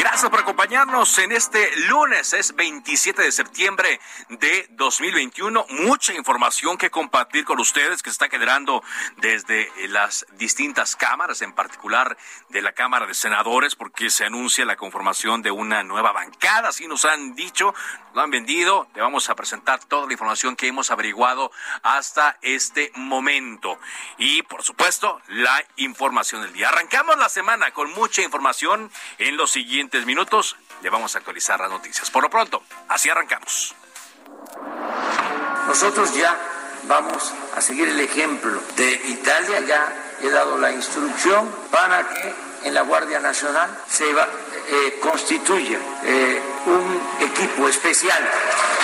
Gracias 0.00 0.30
por 0.30 0.40
acompañarnos 0.40 1.18
en 1.18 1.30
este 1.30 1.76
lunes, 1.88 2.32
es 2.32 2.56
27 2.56 3.20
de 3.20 3.30
septiembre 3.30 4.00
de 4.30 4.66
2021. 4.70 5.66
Mucha 5.68 6.14
información 6.14 6.78
que 6.78 6.88
compartir 6.88 7.44
con 7.44 7.60
ustedes 7.60 8.02
que 8.02 8.08
se 8.08 8.14
está 8.14 8.30
generando 8.30 8.82
desde 9.18 9.70
las 9.88 10.24
distintas 10.38 10.96
cámaras, 10.96 11.42
en 11.42 11.52
particular 11.52 12.16
de 12.48 12.62
la 12.62 12.72
Cámara 12.72 13.06
de 13.06 13.12
Senadores, 13.12 13.76
porque 13.76 14.08
se 14.08 14.24
anuncia 14.24 14.64
la 14.64 14.76
conformación 14.76 15.42
de 15.42 15.50
una 15.50 15.82
nueva 15.82 16.12
bancada, 16.12 16.70
así 16.70 16.86
nos 16.86 17.04
han 17.04 17.34
dicho, 17.34 17.74
lo 18.14 18.22
han 18.22 18.30
vendido. 18.30 18.88
Le 18.94 19.02
vamos 19.02 19.28
a 19.28 19.34
presentar 19.34 19.84
toda 19.84 20.06
la 20.06 20.14
información 20.14 20.56
que 20.56 20.66
hemos 20.66 20.90
averiguado 20.90 21.52
hasta 21.82 22.38
este 22.40 22.90
momento. 22.94 23.78
Y, 24.16 24.42
por 24.44 24.62
supuesto, 24.62 25.20
la 25.28 25.62
información 25.76 26.40
del 26.40 26.54
día. 26.54 26.70
Arrancamos 26.70 27.18
la 27.18 27.28
semana 27.28 27.70
con 27.72 27.92
mucha 27.92 28.22
información 28.22 28.90
en 29.18 29.36
los 29.36 29.50
siguientes 29.50 29.89
minutos 30.06 30.56
le 30.82 30.90
vamos 30.90 31.14
a 31.14 31.18
actualizar 31.18 31.60
las 31.60 31.70
noticias. 31.70 32.10
Por 32.10 32.22
lo 32.22 32.30
pronto, 32.30 32.62
así 32.88 33.10
arrancamos. 33.10 33.74
Nosotros 35.66 36.14
ya 36.14 36.36
vamos 36.84 37.32
a 37.56 37.60
seguir 37.60 37.88
el 37.88 38.00
ejemplo 38.00 38.60
de 38.76 38.92
Italia, 39.08 39.60
ya 39.60 40.16
he 40.22 40.30
dado 40.30 40.58
la 40.58 40.72
instrucción 40.72 41.54
para 41.70 42.08
que 42.08 42.34
en 42.64 42.74
la 42.74 42.82
Guardia 42.82 43.20
Nacional 43.20 43.70
se 43.88 44.12
va, 44.12 44.28
eh, 44.68 44.98
constituya 45.00 45.78
eh, 46.04 46.42
un 46.66 47.00
equipo 47.20 47.68
especial 47.68 48.22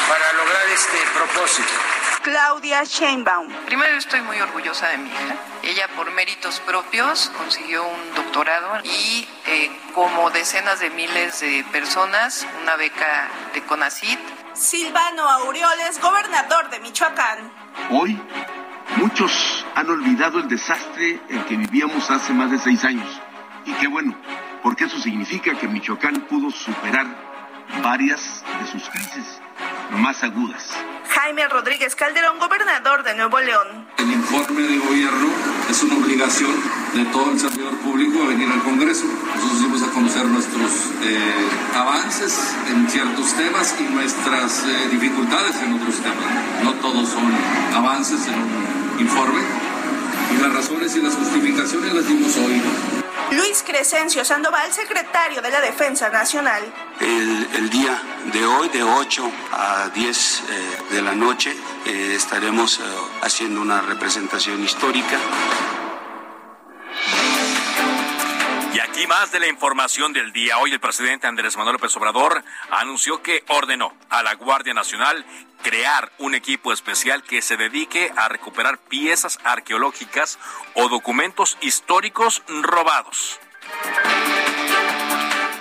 para 0.09 0.33
lograr 0.33 0.69
este 0.69 0.99
propósito. 1.15 1.96
Claudia 2.27 2.83
Sheinbaum. 2.83 3.47
Primero 3.67 3.97
estoy 3.97 4.21
muy 4.23 4.41
orgullosa 4.41 4.89
de 4.89 4.99
mi 4.99 5.09
hija. 5.09 5.37
Ella 5.63 5.87
por 5.95 6.11
méritos 6.11 6.59
propios 6.59 7.31
consiguió 7.39 7.87
un 7.87 8.15
doctorado 8.17 8.81
y 8.83 9.29
eh, 9.47 9.71
como 9.95 10.29
decenas 10.31 10.81
de 10.81 10.91
miles 10.91 11.39
de 11.39 11.65
personas 11.71 12.45
una 12.65 12.75
beca 12.75 13.29
de 13.55 13.63
CONACIT. 13.63 14.19
Silvano 14.55 15.23
Aureoles, 15.23 16.01
gobernador 16.01 16.69
de 16.71 16.81
Michoacán. 16.81 17.49
Hoy 17.91 18.21
muchos 18.97 19.65
han 19.77 19.89
olvidado 19.89 20.41
el 20.41 20.49
desastre 20.49 21.21
en 21.29 21.45
que 21.45 21.55
vivíamos 21.55 22.11
hace 22.11 22.33
más 22.33 22.51
de 22.51 22.59
seis 22.59 22.85
años. 22.85 23.21
Y 23.65 23.73
qué 23.75 23.87
bueno, 23.87 24.19
porque 24.65 24.87
eso 24.87 24.99
significa 24.99 25.57
que 25.57 25.69
Michoacán 25.69 26.23
pudo 26.23 26.51
superar 26.51 27.07
varias 27.85 28.43
de 28.59 28.67
sus 28.67 28.89
crisis 28.89 29.41
más 29.91 30.23
agudas. 30.23 30.63
Jaime 31.09 31.49
Rodríguez 31.49 31.95
Calderón, 31.95 32.39
gobernador 32.39 33.03
de 33.03 33.15
Nuevo 33.15 33.41
León. 33.41 33.87
El 33.99 34.13
informe 34.13 34.63
de 34.63 34.79
gobierno 34.79 35.29
es 35.71 35.83
una 35.83 35.97
obligación 35.97 36.51
de 36.95 37.05
todo 37.07 37.33
el 37.33 37.41
servidor 37.41 37.77
público 37.79 38.23
a 38.23 38.27
venir 38.29 38.51
al 38.51 38.63
Congreso. 38.63 39.05
Nosotros 39.35 39.61
dimos 39.61 39.83
a 39.83 39.91
conocer 39.93 40.25
nuestros 40.27 40.71
eh, 41.03 41.49
avances 41.75 42.55
en 42.69 42.89
ciertos 42.89 43.33
temas 43.35 43.75
y 43.81 43.85
nuestras 43.95 44.65
eh, 44.65 44.89
dificultades 44.91 45.57
en 45.63 45.75
otros 45.75 45.97
temas. 45.97 46.65
No 46.65 46.75
todos 46.75 47.09
son 47.09 47.25
avances 47.75 48.27
en 48.29 48.35
un 48.35 49.01
informe 49.01 49.41
y 50.35 50.43
las 50.43 50.53
razones 50.53 50.97
y 50.97 51.01
las 51.01 51.15
justificaciones 51.15 51.95
las 51.95 52.07
dimos 52.07 52.37
hoy. 52.37 53.06
Luis 53.33 53.65
Crescencio 53.67 54.25
Sandoval, 54.25 54.73
secretario 54.73 55.43
de 55.43 55.51
la 55.51 55.61
Defensa 55.61 56.09
Nacional. 56.11 56.63
El, 57.01 57.71
día 57.71 58.01
de 58.33 58.47
hoy, 58.47 58.69
de 58.69 58.83
8 58.83 59.31
a 59.53 59.89
10 59.89 60.43
eh, 60.49 60.95
de 60.95 61.03
la 61.03 61.15
noche, 61.15 61.55
eh, 61.87 62.15
estaremos 62.15 62.79
eh, 62.79 62.83
haciendo 63.23 63.61
una 63.61 63.81
representación 63.81 64.63
histórica. 64.63 65.19
Y 68.73 68.81
aquí 68.81 69.07
más 69.07 69.33
de 69.33 69.41
la 69.41 69.47
información 69.47 70.13
del 70.13 70.33
día. 70.33 70.59
Hoy 70.59 70.73
el 70.73 70.81
presidente 70.81 71.27
Andrés 71.27 71.57
Manuel 71.57 71.75
López 71.75 71.97
Obrador 71.97 72.43
anunció 72.71 73.23
que 73.23 73.45
ordenó 73.49 73.95
a 74.11 74.23
la 74.23 74.35
Guardia 74.35 74.75
Nacional 74.75 75.25
crear 75.63 76.13
un 76.19 76.35
equipo 76.35 76.73
especial 76.73 77.23
que 77.23 77.43
se 77.43 77.57
dedique 77.57 78.13
a 78.17 78.29
recuperar 78.29 78.79
piezas 78.79 79.39
arqueológicas 79.45 80.39
o 80.75 80.89
documentos 80.89 81.57
históricos 81.61 82.43
robados. 82.49 83.41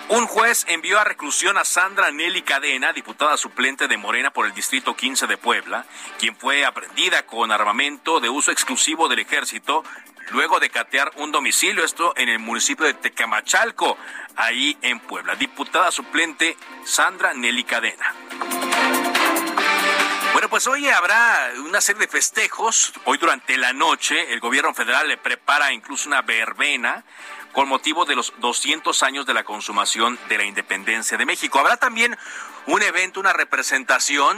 Un 0.08 0.28
juez 0.28 0.66
envió 0.68 1.00
a 1.00 1.04
reclusión 1.04 1.58
a 1.58 1.66
Sandra 1.66 2.12
Nelly 2.12 2.44
Cadena, 2.44 2.94
diputada 2.94 3.38
suplente 3.38 3.88
de 3.88 3.98
Morena 3.98 4.32
por 4.32 4.46
el 4.46 4.54
Distrito 4.54 4.96
15 4.96 5.26
de 5.26 5.38
Puebla, 5.38 5.84
quien 6.20 6.36
fue 6.36 6.64
aprendida 6.64 7.26
con 7.26 7.52
armamento 7.52 8.20
de 8.20 8.30
uso 8.30 8.52
exclusivo 8.52 9.08
del 9.08 9.20
ejército 9.20 9.84
luego 10.30 10.60
de 10.60 10.70
catear 10.70 11.12
un 11.16 11.32
domicilio, 11.32 11.84
esto 11.84 12.14
en 12.18 12.30
el 12.30 12.38
municipio 12.38 12.86
de 12.86 12.94
Tecamachalco, 12.94 13.98
ahí 14.36 14.78
en 14.84 15.00
Puebla. 15.00 15.36
Diputada 15.36 15.90
suplente 15.92 16.56
Sandra 16.84 17.34
Nelly 17.34 17.64
Cadena. 17.64 18.14
Bueno, 20.34 20.50
pues 20.50 20.68
hoy 20.68 20.88
habrá 20.88 21.52
una 21.66 21.82
serie 21.82 22.02
de 22.02 22.08
festejos. 22.08 22.94
Hoy 23.06 23.18
durante 23.18 23.58
la 23.58 23.74
noche 23.74 24.34
el 24.34 24.40
gobierno 24.40 24.74
federal 24.74 25.08
le 25.08 25.18
prepara 25.18 25.74
incluso 25.74 26.10
una 26.10 26.22
verbena 26.22 27.04
con 27.56 27.70
motivo 27.70 28.04
de 28.04 28.16
los 28.16 28.34
200 28.40 29.02
años 29.02 29.26
de 29.26 29.34
la 29.34 29.46
consumación 29.46 30.20
de 30.28 30.38
la 30.38 30.44
independencia 30.44 31.18
de 31.18 31.26
México. 31.26 31.58
Habrá 31.58 31.78
también 31.78 32.18
un 32.68 32.84
evento, 32.84 33.22
una 33.22 33.32
representación 33.32 34.38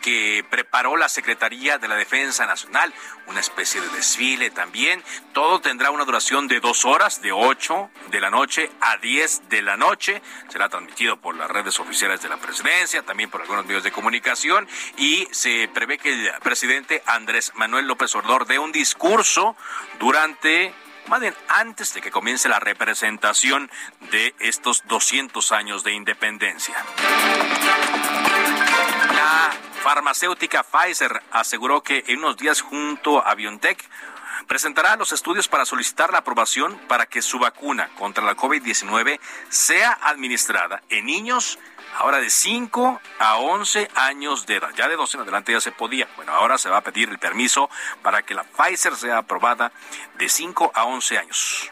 que 0.00 0.44
preparó 0.50 0.96
la 0.96 1.08
Secretaría 1.08 1.78
de 1.78 1.88
la 1.88 1.94
Defensa 1.94 2.46
Nacional, 2.46 2.92
una 3.26 3.40
especie 3.40 3.80
de 3.80 3.88
desfile 3.88 4.50
también. 4.50 5.02
Todo 5.32 5.60
tendrá 5.60 5.90
una 5.90 6.04
duración 6.04 6.48
de 6.48 6.60
dos 6.60 6.84
horas, 6.84 7.20
de 7.22 7.32
8 7.32 7.90
de 8.10 8.20
la 8.20 8.30
noche 8.30 8.70
a 8.80 8.96
10 8.96 9.48
de 9.48 9.62
la 9.62 9.76
noche. 9.76 10.22
Será 10.48 10.68
transmitido 10.68 11.18
por 11.18 11.36
las 11.36 11.50
redes 11.50 11.78
oficiales 11.80 12.22
de 12.22 12.28
la 12.28 12.38
presidencia, 12.38 13.02
también 13.02 13.30
por 13.30 13.42
algunos 13.42 13.66
medios 13.66 13.82
de 13.82 13.92
comunicación 13.92 14.68
y 14.96 15.26
se 15.32 15.68
prevé 15.72 15.98
que 15.98 16.12
el 16.12 16.32
presidente 16.42 17.02
Andrés 17.06 17.52
Manuel 17.56 17.86
López 17.86 18.14
Obrador 18.14 18.46
dé 18.46 18.58
un 18.58 18.72
discurso 18.72 19.56
durante 19.98 20.74
más 21.08 21.20
bien 21.20 21.34
antes 21.48 21.94
de 21.94 22.00
que 22.00 22.10
comience 22.10 22.48
la 22.48 22.60
representación 22.60 23.70
de 24.10 24.34
estos 24.38 24.82
200 24.86 25.52
años 25.52 25.84
de 25.84 25.92
independencia. 25.92 26.74
La 29.14 29.50
farmacéutica 29.82 30.62
Pfizer 30.62 31.22
aseguró 31.30 31.82
que 31.82 32.04
en 32.08 32.18
unos 32.18 32.36
días 32.36 32.60
junto 32.60 33.26
a 33.26 33.34
BioNTech 33.34 33.82
presentará 34.46 34.96
los 34.96 35.12
estudios 35.12 35.48
para 35.48 35.64
solicitar 35.64 36.12
la 36.12 36.18
aprobación 36.18 36.78
para 36.88 37.06
que 37.06 37.22
su 37.22 37.38
vacuna 37.38 37.88
contra 37.98 38.24
la 38.24 38.36
COVID-19 38.36 39.18
sea 39.48 39.98
administrada 40.02 40.82
en 40.88 41.06
niños 41.06 41.58
ahora 41.96 42.18
de 42.18 42.30
5 42.30 43.00
a 43.18 43.36
11 43.36 43.90
años 43.94 44.46
de 44.46 44.56
edad. 44.56 44.70
Ya 44.76 44.88
de 44.88 44.96
12 44.96 45.16
en 45.16 45.22
adelante 45.22 45.52
ya 45.52 45.60
se 45.60 45.72
podía. 45.72 46.08
Bueno, 46.16 46.32
ahora 46.32 46.58
se 46.58 46.68
va 46.68 46.78
a 46.78 46.80
pedir 46.82 47.08
el 47.08 47.18
permiso 47.18 47.70
para 48.02 48.22
que 48.22 48.34
la 48.34 48.44
Pfizer 48.44 48.96
sea 48.96 49.18
aprobada 49.18 49.72
de 50.18 50.28
5 50.28 50.72
a 50.74 50.84
11 50.84 51.18
años. 51.18 51.70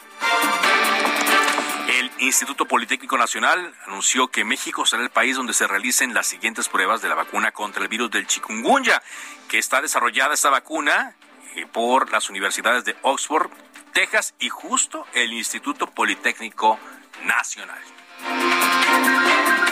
El 1.88 2.10
Instituto 2.18 2.66
Politécnico 2.66 3.18
Nacional 3.18 3.74
anunció 3.86 4.28
que 4.28 4.44
México 4.44 4.86
será 4.86 5.02
el 5.02 5.10
país 5.10 5.36
donde 5.36 5.52
se 5.52 5.66
realicen 5.66 6.14
las 6.14 6.26
siguientes 6.26 6.68
pruebas 6.68 7.02
de 7.02 7.08
la 7.08 7.14
vacuna 7.14 7.52
contra 7.52 7.82
el 7.82 7.88
virus 7.88 8.10
del 8.10 8.26
chikungunya, 8.26 9.02
que 9.48 9.58
está 9.58 9.82
desarrollada 9.82 10.34
esta 10.34 10.50
vacuna 10.50 11.16
eh, 11.56 11.66
por 11.66 12.10
las 12.10 12.30
universidades 12.30 12.84
de 12.84 12.96
Oxford, 13.02 13.50
Texas 13.92 14.34
y 14.38 14.48
justo 14.48 15.06
el 15.12 15.32
Instituto 15.32 15.86
Politécnico 15.88 16.78
Nacional. 17.24 17.82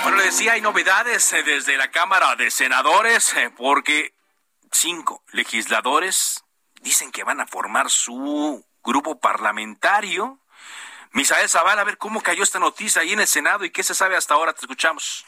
Bueno, 0.02 0.16
le 0.16 0.24
decía, 0.24 0.52
hay 0.52 0.62
novedades 0.62 1.32
eh, 1.34 1.42
desde 1.42 1.76
la 1.76 1.90
Cámara 1.90 2.34
de 2.34 2.50
Senadores 2.50 3.36
eh, 3.36 3.52
porque 3.54 4.14
cinco 4.72 5.22
legisladores 5.32 6.42
dicen 6.80 7.12
que 7.12 7.22
van 7.22 7.40
a 7.40 7.46
formar 7.46 7.90
su 7.90 8.64
grupo 8.82 9.20
parlamentario. 9.20 10.38
Misael 11.12 11.50
Zavala, 11.50 11.82
a 11.82 11.84
ver 11.84 11.98
cómo 11.98 12.22
cayó 12.22 12.42
esta 12.42 12.58
noticia 12.58 13.02
ahí 13.02 13.12
en 13.12 13.20
el 13.20 13.26
Senado 13.26 13.64
y 13.64 13.70
qué 13.70 13.82
se 13.82 13.94
sabe 13.94 14.16
hasta 14.16 14.34
ahora. 14.34 14.54
Te 14.54 14.60
escuchamos. 14.60 15.26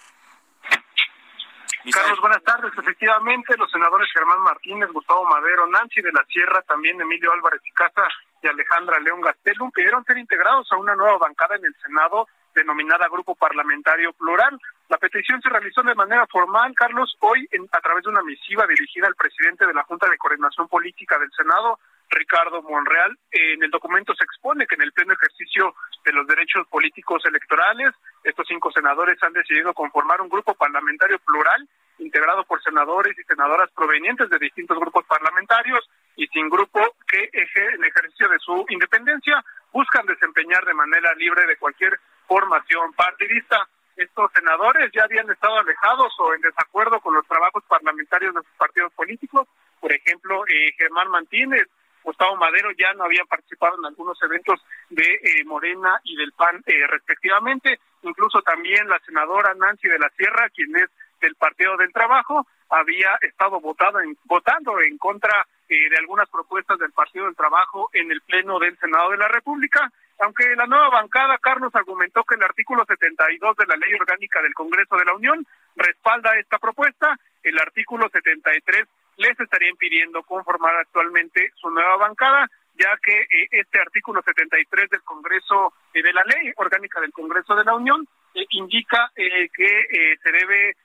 Carlos, 1.91 2.21
buenas 2.21 2.43
tardes. 2.45 2.73
Efectivamente, 2.79 3.57
los 3.59 3.71
senadores 3.71 4.09
Germán 4.15 4.41
Martínez, 4.41 4.89
Gustavo 4.93 5.27
Madero, 5.27 5.67
Nancy 5.67 6.01
de 6.01 6.13
la 6.13 6.25
Sierra, 6.27 6.63
también 6.63 7.01
Emilio 7.01 7.33
Álvarez 7.33 7.61
y 7.65 7.73
Casa 7.73 8.07
y 8.41 8.47
Alejandra 8.47 9.01
León 9.01 9.21
Gastelum 9.21 9.71
pidieron 9.73 10.05
ser 10.05 10.17
integrados 10.17 10.71
a 10.71 10.77
una 10.77 10.95
nueva 10.95 11.19
bancada 11.19 11.57
en 11.57 11.65
el 11.65 11.75
Senado 11.83 12.27
denominada 12.55 13.09
Grupo 13.09 13.35
Parlamentario 13.35 14.13
Plural. 14.13 14.59
La 14.89 14.99
petición 14.99 15.41
se 15.41 15.49
realizó 15.49 15.83
de 15.83 15.95
manera 15.95 16.27
formal, 16.27 16.73
Carlos, 16.75 17.17
hoy 17.21 17.49
a 17.71 17.81
través 17.81 18.05
de 18.05 18.11
una 18.11 18.23
misiva 18.23 18.67
dirigida 18.67 19.07
al 19.07 19.15
presidente 19.15 19.67
de 19.67 19.75
la 19.75 19.85
Junta 19.85 20.09
de 20.09 20.19
Coordinación 20.19 20.69
Política 20.69 21.19
del 21.19 21.31
Senado, 21.33 21.79
Ricardo 22.11 22.63
Monreal. 22.63 23.17
En 23.31 23.63
el 23.63 23.71
documento 23.71 24.15
se 24.15 24.25
expone 24.25 24.67
que 24.67 24.75
en 24.75 24.83
el 24.83 24.93
pleno 24.93 25.15
ejercicio 25.15 25.75
de 26.05 26.13
los 26.13 26.27
derechos 26.27 26.67
políticos 26.69 27.23
electorales, 27.25 27.95
estos 28.23 28.47
cinco 28.47 28.71
senadores 28.71 29.23
han 29.23 29.33
decidido 29.33 29.73
conformar 29.73 30.21
un 30.21 30.29
grupo 30.29 30.55
parlamentario 30.55 31.19
plural 31.21 31.69
integrado 31.99 32.45
por 32.45 32.63
senadores 32.63 33.17
y 33.19 33.23
senadoras 33.25 33.71
provenientes 33.71 34.29
de 34.29 34.39
distintos 34.39 34.79
grupos 34.79 35.05
parlamentarios 35.07 35.89
y 36.17 36.27
sin 36.29 36.49
grupo 36.49 36.81
que 37.07 37.31
en 37.33 37.85
ejercicio 37.85 38.29
de 38.29 38.39
su 38.39 38.65
independencia 38.69 39.43
buscan 39.73 40.07
desempeñar 40.07 40.65
de 40.65 40.75
manera 40.75 41.15
libre 41.15 41.47
de 41.47 41.57
cualquier 41.57 41.99
formación 42.27 42.93
partidista. 42.95 43.69
Estos 43.97 44.33
senadores 44.33 44.91
ya 44.93 45.05
habían 45.05 45.31
estado 45.31 45.59
alejados 45.59 46.13
o 46.19 46.35
en 46.35 46.41
desacuerdo 46.41 47.01
con 47.01 47.15
los 47.15 47.27
trabajos 47.27 47.63
parlamentarios 47.69 48.35
de 48.35 48.41
sus 48.41 48.57
partidos 48.57 48.93
políticos. 48.95 49.47
Por 49.81 49.93
ejemplo, 49.93 50.45
eh, 50.49 50.73
Germán 50.79 51.09
Martínez, 51.11 51.69
Gustavo 52.03 52.37
Madero 52.37 52.71
ya 52.73 52.93
no 52.95 53.05
habían 53.05 53.27
participado 53.27 53.77
en 53.79 53.85
algunos 53.85 54.21
eventos 54.23 54.61
de 54.89 55.05
eh, 55.05 55.45
Morena 55.45 56.01
y 56.05 56.17
del 56.17 56.33
PAN 56.33 56.63
eh, 56.67 56.87
respectivamente. 56.87 57.79
Incluso 58.03 58.43
también 58.43 58.89
la 58.89 58.99
senadora 59.01 59.55
Nancy 59.55 59.89
de 59.89 59.99
la 59.99 60.11
Sierra, 60.17 60.49
quien 60.51 60.75
es 60.77 60.91
del 61.21 61.37
Partido 61.37 61.77
del 61.77 61.93
Trabajo, 61.93 62.47
había 62.71 63.17
estado 63.21 63.61
votado 63.61 64.01
en, 64.01 64.17
votando 64.25 64.81
en 64.81 64.99
contra 64.99 65.47
de 65.69 65.97
algunas 65.99 66.29
propuestas 66.29 66.79
del 66.79 66.93
Partido 66.93 67.25
del 67.25 67.37
Trabajo 67.37 67.89
en 67.95 68.11
el 68.13 68.21
Pleno 68.21 68.59
del 68.59 68.77
Senado 68.79 69.11
de 69.11 69.17
la 69.17 69.29
República 69.29 69.91
aunque 70.23 70.55
la 70.55 70.67
nueva 70.67 70.89
bancada, 70.89 71.37
Carlos, 71.39 71.75
argumentó 71.75 72.23
que 72.23 72.37
el 72.37 72.43
artículo 72.45 72.85
72 72.87 73.57
de 73.57 73.67
la 73.67 73.77
Ley 73.77 73.93
Orgánica 73.95 74.41
del 74.41 74.55
Congreso 74.55 74.97
de 74.97 75.05
la 75.05 75.15
Unión 75.15 75.45
respalda 75.75 76.39
esta 76.39 76.59
propuesta, 76.59 77.19
el 77.43 77.59
artículo 77.59 78.09
73 78.09 78.87
les 79.17 79.39
estaría 79.39 79.69
impidiendo 79.69 80.23
conformar 80.23 80.77
actualmente 80.77 81.51
su 81.57 81.71
nueva 81.71 81.97
bancada, 81.97 82.49
ya 82.75 82.97
que 83.03 83.23
eh, 83.23 83.49
este 83.51 83.81
artículo 83.81 84.23
73 84.23 84.91
del 84.91 85.03
Congreso, 85.03 85.75
eh, 85.93 86.03
de 86.03 86.13
la 86.13 86.23
Ley 86.25 86.53
Orgánica 86.57 87.01
del 87.01 87.13
Congreso 87.13 87.57
de 87.57 87.65
la 87.65 87.75
Unión, 87.75 88.07
eh, 88.35 88.47
indica 88.51 89.11
que 89.15 90.17
se 90.23 90.33
debe 90.33 90.77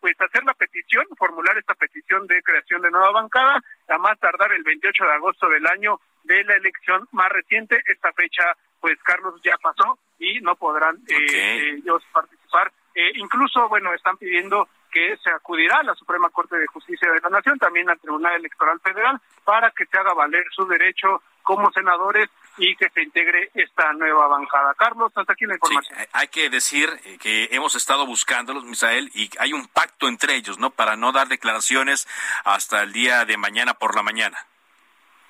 pues 0.00 0.18
hacer 0.18 0.42
la 0.44 0.54
petición, 0.54 1.04
formular 1.18 1.56
esta 1.58 1.74
petición 1.74 2.26
de 2.26 2.42
creación 2.42 2.80
de 2.80 2.90
nueva 2.90 3.10
bancada, 3.12 3.60
a 3.88 3.98
más 3.98 4.18
tardar 4.18 4.52
el 4.52 4.64
28 4.64 5.04
de 5.04 5.12
agosto 5.12 5.48
del 5.50 5.66
año 5.66 6.00
de 6.24 6.42
la 6.44 6.54
elección 6.54 7.06
más 7.12 7.28
reciente. 7.28 7.80
Esta 7.86 8.12
fecha 8.14 8.42
pues 8.80 8.98
Carlos 9.02 9.40
ya 9.42 9.56
pasó 9.58 9.98
y 10.18 10.40
no 10.40 10.56
podrán 10.56 10.96
eh, 11.08 11.76
ellos 11.78 12.02
participar. 12.12 12.72
Eh, 12.94 13.12
incluso, 13.16 13.68
bueno, 13.68 13.92
están 13.92 14.16
pidiendo 14.16 14.68
que 14.90 15.16
se 15.22 15.30
acudirá 15.30 15.80
a 15.80 15.82
la 15.82 15.94
Suprema 15.94 16.30
Corte 16.30 16.56
de 16.56 16.66
Justicia 16.68 17.12
de 17.12 17.20
la 17.20 17.28
Nación, 17.28 17.58
también 17.58 17.90
al 17.90 18.00
Tribunal 18.00 18.36
Electoral 18.36 18.80
Federal, 18.80 19.20
para 19.44 19.70
que 19.70 19.84
se 19.84 19.98
haga 19.98 20.14
valer 20.14 20.44
su 20.50 20.66
derecho 20.66 21.22
como 21.42 21.70
senadores 21.72 22.28
y 22.56 22.74
que 22.76 22.88
se 22.90 23.02
integre 23.02 23.50
esta 23.54 23.92
nueva 23.92 24.26
bancada. 24.26 24.74
Carlos, 24.74 25.12
hasta 25.14 25.34
aquí 25.34 25.44
la 25.44 25.54
información. 25.54 25.98
hay 26.12 26.28
que 26.28 26.48
decir 26.48 26.88
eh, 27.04 27.18
que 27.18 27.48
hemos 27.52 27.74
estado 27.74 28.06
buscándolos, 28.06 28.64
Misael, 28.64 29.10
y 29.14 29.30
hay 29.38 29.52
un 29.52 29.68
pacto 29.68 30.08
entre 30.08 30.34
ellos, 30.34 30.58
¿no? 30.58 30.70
Para 30.70 30.96
no 30.96 31.12
dar 31.12 31.28
declaraciones 31.28 32.08
hasta 32.44 32.82
el 32.82 32.92
día 32.92 33.24
de 33.26 33.36
mañana 33.36 33.74
por 33.74 33.94
la 33.94 34.02
mañana. 34.02 34.38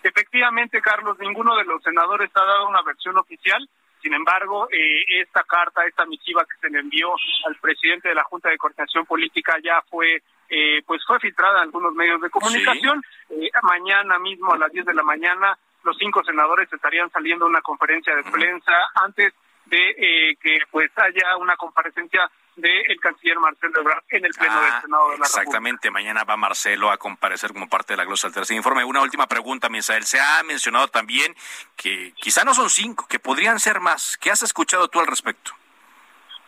Efectivamente, 0.07 0.81
Carlos, 0.81 1.19
ninguno 1.19 1.57
de 1.57 1.65
los 1.65 1.83
senadores 1.83 2.31
ha 2.35 2.45
dado 2.45 2.69
una 2.69 2.81
versión 2.83 3.19
oficial. 3.19 3.69
Sin 4.01 4.15
embargo, 4.15 4.69
eh, 4.71 5.03
esta 5.21 5.43
carta, 5.43 5.85
esta 5.85 6.07
misiva 6.07 6.45
que 6.45 6.57
se 6.61 6.71
le 6.71 6.79
envió 6.79 7.13
al 7.45 7.57
presidente 7.57 8.11
de 8.11 8.15
la 8.15 8.23
Junta 8.23 8.49
de 8.49 8.57
Coordinación 8.57 9.05
Política 9.05 9.57
ya 9.65 9.83
fue 9.91 10.23
eh, 10.49 10.81
pues 10.87 11.03
fue 11.05 11.19
filtrada 11.19 11.59
en 11.59 11.63
algunos 11.65 11.93
medios 11.95 12.21
de 12.21 12.31
comunicación. 12.31 13.03
Eh, 13.31 13.51
mañana 13.63 14.17
mismo 14.21 14.53
a 14.53 14.59
las 14.59 14.71
10 14.71 14.87
de 14.87 14.95
la 14.95 15.03
mañana 15.03 15.59
los 15.83 15.97
cinco 15.99 16.23
senadores 16.23 16.73
estarían 16.73 17.11
saliendo 17.11 17.47
a 17.47 17.49
una 17.49 17.63
conferencia 17.63 18.15
de 18.15 18.23
prensa 18.31 18.73
antes 18.95 19.35
de 19.65 20.37
que 20.41 20.59
pues 20.71 20.93
haya 20.99 21.37
una 21.37 21.57
comparecencia 21.57 22.31
del 22.57 22.99
canciller 23.01 23.39
Marcelo 23.39 23.81
Ebrard 23.81 24.03
en 24.09 24.25
el 24.25 24.33
Pleno 24.33 24.61
del 24.61 24.71
ah, 24.73 24.81
Senado 24.81 25.11
de 25.11 25.19
la 25.19 25.27
Exactamente, 25.27 25.91
mañana 25.91 26.25
va 26.25 26.37
Marcelo 26.37 26.91
a 26.91 26.97
comparecer 26.97 27.53
como 27.53 27.69
parte 27.69 27.93
de 27.93 27.99
la 27.99 28.05
glosa 28.05 28.29
del 28.29 28.35
tercer 28.35 28.57
informe. 28.57 28.83
Una 28.85 29.03
última 29.03 29.27
pregunta, 29.27 29.69
Misael. 29.69 30.05
Se 30.05 30.19
ha 30.19 30.43
mencionado 30.43 30.89
también 30.89 31.35
que 31.77 32.13
quizá 32.17 32.45
no 32.45 32.55
son 32.55 32.71
cinco, 32.71 33.07
que 33.09 33.19
podrían 33.19 33.61
ser 33.61 33.81
más. 33.81 34.17
¿Qué 34.17 34.31
has 34.31 34.43
escuchado 34.43 34.89
tú 34.89 35.01
al 35.01 35.07
respecto? 35.07 35.53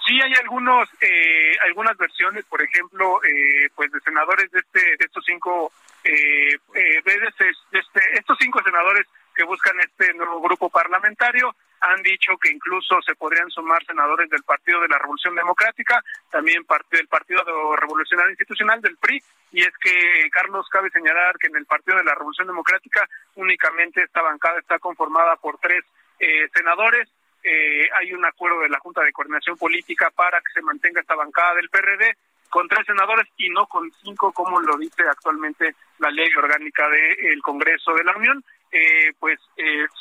Sí, 0.06 0.18
hay 0.22 0.32
algunos, 0.40 0.88
eh, 1.02 1.52
algunas 1.66 1.96
versiones, 1.98 2.44
por 2.46 2.62
ejemplo, 2.62 3.22
eh, 3.24 3.68
pues 3.74 3.92
de 3.92 4.00
senadores 4.00 4.50
de 4.50 4.60
este, 4.60 4.80
de 4.80 5.04
estos 5.04 5.22
cinco, 5.26 5.72
eh, 6.02 6.54
eh 6.74 7.02
de, 7.04 7.14
este, 7.28 7.44
de 7.44 7.78
este, 7.78 8.00
estos 8.14 8.38
cinco 8.40 8.62
senadores 8.62 9.06
que 9.36 9.44
buscan 9.44 9.78
este 9.80 10.14
nuevo 10.14 10.40
grupo 10.40 10.70
parlamentario 10.70 11.54
han 11.80 12.02
dicho 12.02 12.36
que 12.38 12.50
incluso 12.50 13.00
se 13.02 13.14
podrían 13.14 13.50
sumar 13.50 13.84
senadores 13.84 14.28
del 14.30 14.42
Partido 14.42 14.80
de 14.80 14.88
la 14.88 14.98
Revolución 14.98 15.34
Democrática, 15.34 16.02
también 16.30 16.64
del 16.90 17.08
Partido 17.08 17.42
Revolucionario 17.76 18.30
Institucional 18.30 18.80
del 18.80 18.96
PRI, 18.96 19.22
y 19.52 19.62
es 19.62 19.72
que, 19.80 20.28
Carlos, 20.30 20.66
cabe 20.70 20.90
señalar 20.90 21.38
que 21.38 21.46
en 21.46 21.56
el 21.56 21.66
Partido 21.66 21.96
de 21.96 22.04
la 22.04 22.14
Revolución 22.14 22.46
Democrática 22.46 23.08
únicamente 23.36 24.02
esta 24.02 24.22
bancada 24.22 24.58
está 24.58 24.78
conformada 24.78 25.36
por 25.36 25.58
tres 25.58 25.84
eh, 26.18 26.48
senadores, 26.54 27.08
eh, 27.42 27.88
hay 27.98 28.12
un 28.12 28.24
acuerdo 28.24 28.60
de 28.60 28.68
la 28.68 28.80
Junta 28.80 29.02
de 29.02 29.12
Coordinación 29.12 29.56
Política 29.56 30.10
para 30.10 30.40
que 30.40 30.52
se 30.52 30.62
mantenga 30.62 31.00
esta 31.00 31.14
bancada 31.14 31.54
del 31.54 31.70
PRD 31.70 32.16
con 32.50 32.66
tres 32.66 32.84
senadores 32.86 33.26
y 33.36 33.48
no 33.50 33.66
con 33.66 33.90
cinco, 34.02 34.32
como 34.32 34.60
lo 34.60 34.76
dice 34.76 35.02
actualmente 35.08 35.74
la 35.98 36.10
ley 36.10 36.28
orgánica 36.36 36.88
del 36.88 37.40
Congreso 37.42 37.94
de 37.94 38.04
la 38.04 38.16
Unión, 38.16 38.42
eh, 38.72 39.12
pues 39.18 39.38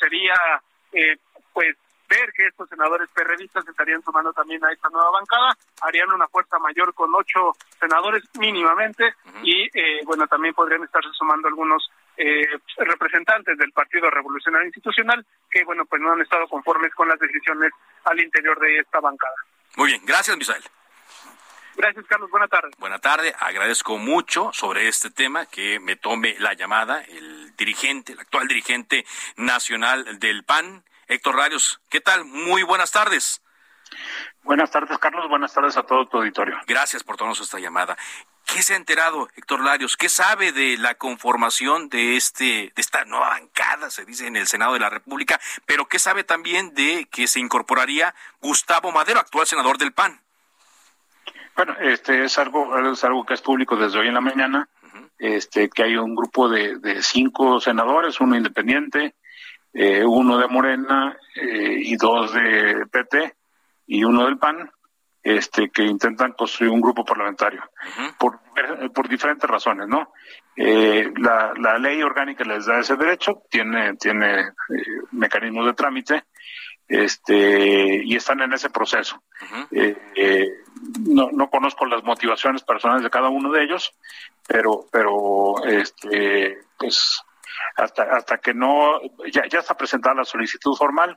sería 0.00 0.34
pues 1.58 1.76
ver 2.08 2.32
que 2.34 2.46
estos 2.46 2.68
senadores 2.68 3.08
perredistas 3.12 3.66
estarían 3.66 4.00
sumando 4.04 4.32
también 4.32 4.64
a 4.64 4.72
esta 4.72 4.88
nueva 4.90 5.10
bancada, 5.10 5.56
harían 5.82 6.08
una 6.12 6.28
fuerza 6.28 6.56
mayor 6.60 6.94
con 6.94 7.12
ocho 7.12 7.50
senadores 7.80 8.22
mínimamente 8.38 9.12
y 9.42 9.64
eh, 9.76 10.02
bueno, 10.04 10.28
también 10.28 10.54
podrían 10.54 10.84
estarse 10.84 11.08
sumando 11.14 11.48
algunos 11.48 11.90
eh, 12.16 12.46
representantes 12.76 13.58
del 13.58 13.72
Partido 13.72 14.08
Revolucionario 14.08 14.66
Institucional 14.66 15.26
que 15.50 15.64
bueno, 15.64 15.84
pues 15.86 16.00
no 16.00 16.12
han 16.12 16.20
estado 16.20 16.46
conformes 16.46 16.94
con 16.94 17.08
las 17.08 17.18
decisiones 17.18 17.72
al 18.04 18.20
interior 18.20 18.56
de 18.60 18.78
esta 18.78 19.00
bancada. 19.00 19.36
Muy 19.76 19.88
bien, 19.88 20.02
gracias 20.06 20.36
Misael. 20.36 20.62
Gracias, 21.76 22.06
Carlos. 22.06 22.30
Buenas 22.30 22.50
tardes. 22.50 22.74
Buenas 22.78 23.00
tardes. 23.00 23.34
Agradezco 23.38 23.98
mucho 23.98 24.50
sobre 24.52 24.86
este 24.88 25.10
tema 25.10 25.46
que 25.46 25.80
me 25.80 25.96
tome 25.96 26.36
la 26.38 26.54
llamada 26.54 27.02
el 27.02 27.54
dirigente, 27.56 28.12
el 28.12 28.20
actual 28.20 28.48
dirigente 28.48 29.04
nacional 29.36 30.18
del 30.18 30.44
PAN, 30.44 30.82
Héctor 31.08 31.36
Rarios. 31.36 31.80
¿Qué 31.88 32.00
tal? 32.00 32.24
Muy 32.24 32.62
buenas 32.62 32.92
tardes. 32.92 33.42
Buenas 34.42 34.70
tardes, 34.70 34.96
Carlos. 34.98 35.28
Buenas 35.28 35.52
tardes 35.52 35.76
a 35.76 35.82
todo 35.82 36.06
tu 36.06 36.18
auditorio. 36.18 36.56
Gracias 36.66 37.02
por 37.02 37.16
tomarnos 37.16 37.40
esta 37.40 37.58
llamada. 37.58 37.96
¿Qué 38.46 38.62
se 38.62 38.74
ha 38.74 38.76
enterado, 38.76 39.28
Héctor 39.36 39.62
Larios? 39.62 39.96
¿Qué 39.96 40.08
sabe 40.08 40.52
de 40.52 40.78
la 40.78 40.94
conformación 40.94 41.88
de 41.90 42.16
este, 42.16 42.44
de 42.44 42.72
esta 42.76 43.04
nueva 43.04 43.28
bancada, 43.28 43.90
se 43.90 44.06
dice 44.06 44.26
en 44.26 44.36
el 44.36 44.46
Senado 44.46 44.72
de 44.72 44.80
la 44.80 44.88
República? 44.88 45.38
Pero 45.66 45.86
¿qué 45.86 45.98
sabe 45.98 46.24
también 46.24 46.72
de 46.74 47.06
que 47.10 47.26
se 47.26 47.40
incorporaría 47.40 48.14
Gustavo 48.40 48.90
Madero, 48.90 49.20
actual 49.20 49.46
senador 49.46 49.76
del 49.76 49.92
PAN? 49.92 50.20
Bueno, 51.56 51.74
este 51.80 52.24
es 52.24 52.38
algo, 52.38 52.78
es 52.90 53.04
algo 53.04 53.26
que 53.26 53.34
es 53.34 53.42
público 53.42 53.76
desde 53.76 53.98
hoy 53.98 54.08
en 54.08 54.14
la 54.14 54.20
mañana. 54.20 54.68
Este, 55.18 55.68
que 55.68 55.82
hay 55.82 55.96
un 55.96 56.14
grupo 56.14 56.48
de, 56.48 56.78
de 56.78 57.02
cinco 57.02 57.60
senadores, 57.60 58.20
uno 58.20 58.36
independiente, 58.36 59.14
eh, 59.80 60.04
uno 60.04 60.38
de 60.38 60.48
Morena 60.48 61.16
eh, 61.36 61.76
y 61.78 61.96
dos 61.96 62.34
de 62.34 62.84
PT 62.90 63.36
y 63.86 64.02
uno 64.02 64.24
del 64.24 64.36
PAN, 64.36 64.68
este, 65.22 65.70
que 65.70 65.84
intentan 65.84 66.32
construir 66.32 66.72
un 66.72 66.80
grupo 66.80 67.04
parlamentario 67.04 67.62
por, 68.18 68.40
por 68.92 69.08
diferentes 69.08 69.48
razones, 69.48 69.86
¿no? 69.86 70.12
Eh, 70.56 71.12
la, 71.18 71.52
la 71.56 71.78
ley 71.78 72.02
orgánica 72.02 72.42
les 72.42 72.66
da 72.66 72.80
ese 72.80 72.96
derecho, 72.96 73.42
tiene, 73.48 73.94
tiene 73.94 74.50
mecanismos 75.12 75.66
de 75.66 75.74
trámite 75.74 76.24
este, 76.88 78.02
y 78.04 78.16
están 78.16 78.40
en 78.40 78.54
ese 78.54 78.70
proceso. 78.70 79.22
Eh, 79.70 80.48
no, 81.06 81.30
no 81.30 81.50
conozco 81.50 81.86
las 81.86 82.02
motivaciones 82.02 82.64
personales 82.64 83.04
de 83.04 83.10
cada 83.10 83.28
uno 83.28 83.52
de 83.52 83.62
ellos, 83.62 83.92
pero, 84.48 84.86
pero, 84.90 85.64
este, 85.66 86.58
pues, 86.76 87.22
hasta, 87.76 88.02
hasta 88.02 88.38
que 88.38 88.54
no, 88.54 89.00
ya, 89.32 89.46
ya 89.48 89.60
está 89.60 89.76
presentada 89.76 90.16
la 90.16 90.24
solicitud 90.24 90.76
formal, 90.76 91.16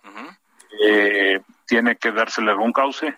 eh, 0.83 1.41
tiene 1.65 1.95
que 1.97 2.11
dársele 2.11 2.51
algún 2.51 2.73
cauce, 2.73 3.17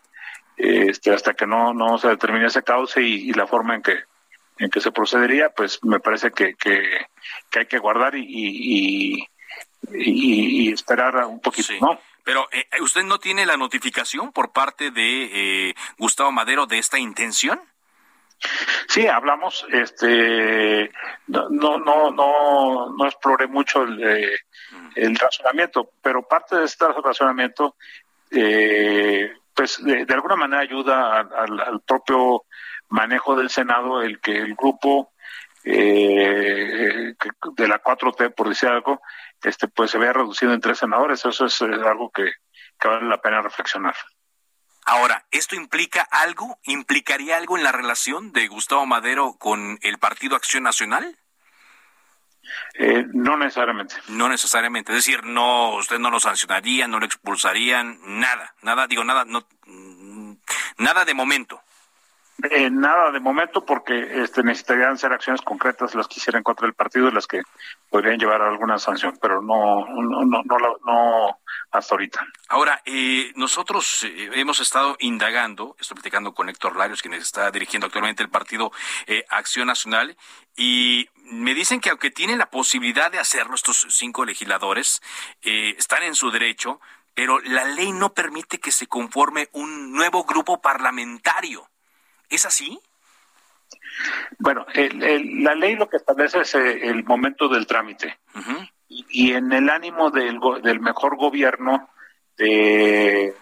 este, 0.57 1.13
hasta 1.13 1.33
que 1.33 1.45
no, 1.45 1.73
no 1.73 1.97
se 1.97 2.09
determine 2.09 2.47
ese 2.47 2.63
cauce 2.63 3.01
y, 3.01 3.33
la 3.33 3.47
forma 3.47 3.75
en 3.75 3.81
que, 3.81 3.99
en 4.59 4.69
que 4.69 4.81
se 4.81 4.91
procedería, 4.91 5.49
pues 5.49 5.83
me 5.83 5.99
parece 5.99 6.31
que, 6.31 6.55
que, 6.55 7.07
hay 7.57 7.65
que 7.65 7.79
guardar 7.79 8.15
y, 8.15 8.25
y, 8.27 9.27
y, 9.91 10.71
esperar 10.71 11.25
un 11.25 11.39
poquito, 11.39 11.73
¿no? 11.81 11.99
Pero 12.23 12.47
eh, 12.51 12.65
usted 12.81 13.03
no 13.03 13.19
tiene 13.19 13.45
la 13.45 13.57
notificación 13.57 14.31
por 14.31 14.53
parte 14.53 14.91
de 14.91 15.69
eh, 15.69 15.75
Gustavo 15.97 16.31
Madero 16.31 16.65
de 16.65 16.77
esta 16.77 16.97
intención. 16.97 17.59
Sí, 18.87 19.07
hablamos, 19.07 19.65
este, 19.71 20.91
no, 21.27 21.49
no, 21.49 21.77
no, 21.79 22.11
no, 22.11 22.95
no 22.95 23.05
exploré 23.05 23.47
mucho 23.47 23.83
el, 23.83 24.03
eh, 24.03 24.37
el 24.95 25.15
razonamiento, 25.15 25.91
pero 26.01 26.27
parte 26.27 26.57
de 26.57 26.65
este 26.65 26.85
razonamiento, 26.87 27.75
eh, 28.31 29.33
pues 29.53 29.83
de, 29.83 30.05
alguna 30.13 30.35
manera 30.35 30.61
ayuda 30.61 31.19
al, 31.19 31.81
propio 31.81 32.43
manejo 32.89 33.35
del 33.35 33.49
Senado 33.49 34.01
el 34.01 34.19
que 34.19 34.37
el 34.37 34.55
grupo 34.55 35.13
eh, 35.63 37.15
de 37.55 37.67
la 37.67 37.81
4T, 37.81 38.33
por 38.35 38.49
decir 38.49 38.69
algo, 38.69 39.01
este, 39.41 39.67
pues 39.67 39.91
se 39.91 39.97
vea 39.97 40.13
reducido 40.13 40.53
en 40.53 40.61
tres 40.61 40.79
senadores. 40.79 41.25
Eso 41.25 41.45
es 41.45 41.61
algo 41.61 42.11
que 42.11 42.31
vale 42.83 43.07
la 43.07 43.21
pena 43.21 43.41
reflexionar. 43.41 43.95
Ahora, 44.85 45.25
¿esto 45.31 45.55
implica 45.55 46.01
algo? 46.01 46.59
¿Implicaría 46.63 47.37
algo 47.37 47.57
en 47.57 47.63
la 47.63 47.71
relación 47.71 48.31
de 48.31 48.47
Gustavo 48.47 48.85
Madero 48.85 49.37
con 49.39 49.79
el 49.81 49.97
Partido 49.97 50.35
Acción 50.35 50.63
Nacional? 50.63 51.17
Eh, 52.75 53.05
no 53.13 53.37
necesariamente. 53.37 53.95
No 54.09 54.27
necesariamente. 54.27 54.91
Es 54.91 55.05
decir, 55.05 55.23
no, 55.23 55.75
usted 55.75 55.99
no 55.99 56.09
lo 56.09 56.19
sancionaría, 56.19 56.87
no 56.87 56.99
lo 56.99 57.05
expulsarían, 57.05 57.99
nada, 58.03 58.53
nada, 58.61 58.87
digo, 58.87 59.03
nada, 59.03 59.25
no, 59.25 59.47
nada 60.77 61.05
de 61.05 61.13
momento. 61.13 61.61
Eh, 62.49 62.69
nada 62.71 63.11
de 63.11 63.19
momento 63.19 63.63
porque 63.63 64.23
este, 64.23 64.43
necesitarían 64.43 64.97
ser 64.97 65.13
acciones 65.13 65.41
concretas 65.41 65.93
las 65.93 66.07
que 66.07 66.15
hicieran 66.19 66.41
contra 66.41 66.67
el 66.67 66.73
partido 66.73 67.07
y 67.07 67.11
las 67.11 67.27
que 67.27 67.41
podrían 67.89 68.17
llevar 68.17 68.41
a 68.41 68.49
alguna 68.49 68.79
sanción, 68.79 69.17
pero 69.21 69.41
no, 69.41 69.85
no, 69.85 70.25
no, 70.25 70.41
no, 70.43 70.57
no 70.83 71.39
hasta 71.71 71.93
ahorita. 71.93 72.25
Ahora, 72.49 72.81
eh, 72.85 73.31
nosotros 73.35 74.03
eh, 74.03 74.31
hemos 74.33 74.59
estado 74.59 74.97
indagando, 74.99 75.75
estoy 75.79 75.95
platicando 75.95 76.33
con 76.33 76.49
Héctor 76.49 76.75
Larios, 76.75 77.01
quien 77.01 77.13
está 77.13 77.49
dirigiendo 77.51 77.85
actualmente 77.85 78.23
el 78.23 78.29
partido 78.29 78.71
Acción 79.29 79.67
Nacional, 79.67 80.17
y 80.55 81.07
me 81.25 81.53
dicen 81.53 81.79
que 81.79 81.91
aunque 81.91 82.11
tienen 82.11 82.39
la 82.39 82.49
posibilidad 82.49 83.11
de 83.11 83.19
hacerlo 83.19 83.55
estos 83.55 83.85
cinco 83.89 84.25
legisladores, 84.25 85.01
están 85.41 86.03
en 86.03 86.15
su 86.15 86.31
derecho, 86.31 86.79
pero 87.13 87.39
la 87.39 87.63
ley 87.65 87.91
no 87.91 88.13
permite 88.13 88.59
que 88.59 88.71
se 88.71 88.87
conforme 88.87 89.49
un 89.51 89.91
nuevo 89.93 90.23
grupo 90.23 90.61
parlamentario. 90.61 91.69
¿Es 92.29 92.45
así? 92.45 92.79
Bueno, 94.39 94.65
la 94.73 95.55
ley 95.55 95.75
lo 95.75 95.89
que 95.89 95.97
establece 95.97 96.41
es 96.41 96.55
eh, 96.55 96.87
el 96.87 97.03
momento 97.03 97.47
del 97.47 97.67
trámite. 97.67 98.19
y, 98.87 99.33
en 99.33 99.51
el 99.51 99.69
ánimo 99.69 100.11
del, 100.11 100.39
del 100.61 100.79
mejor 100.79 101.17
gobierno 101.17 101.89
de, 102.37 103.35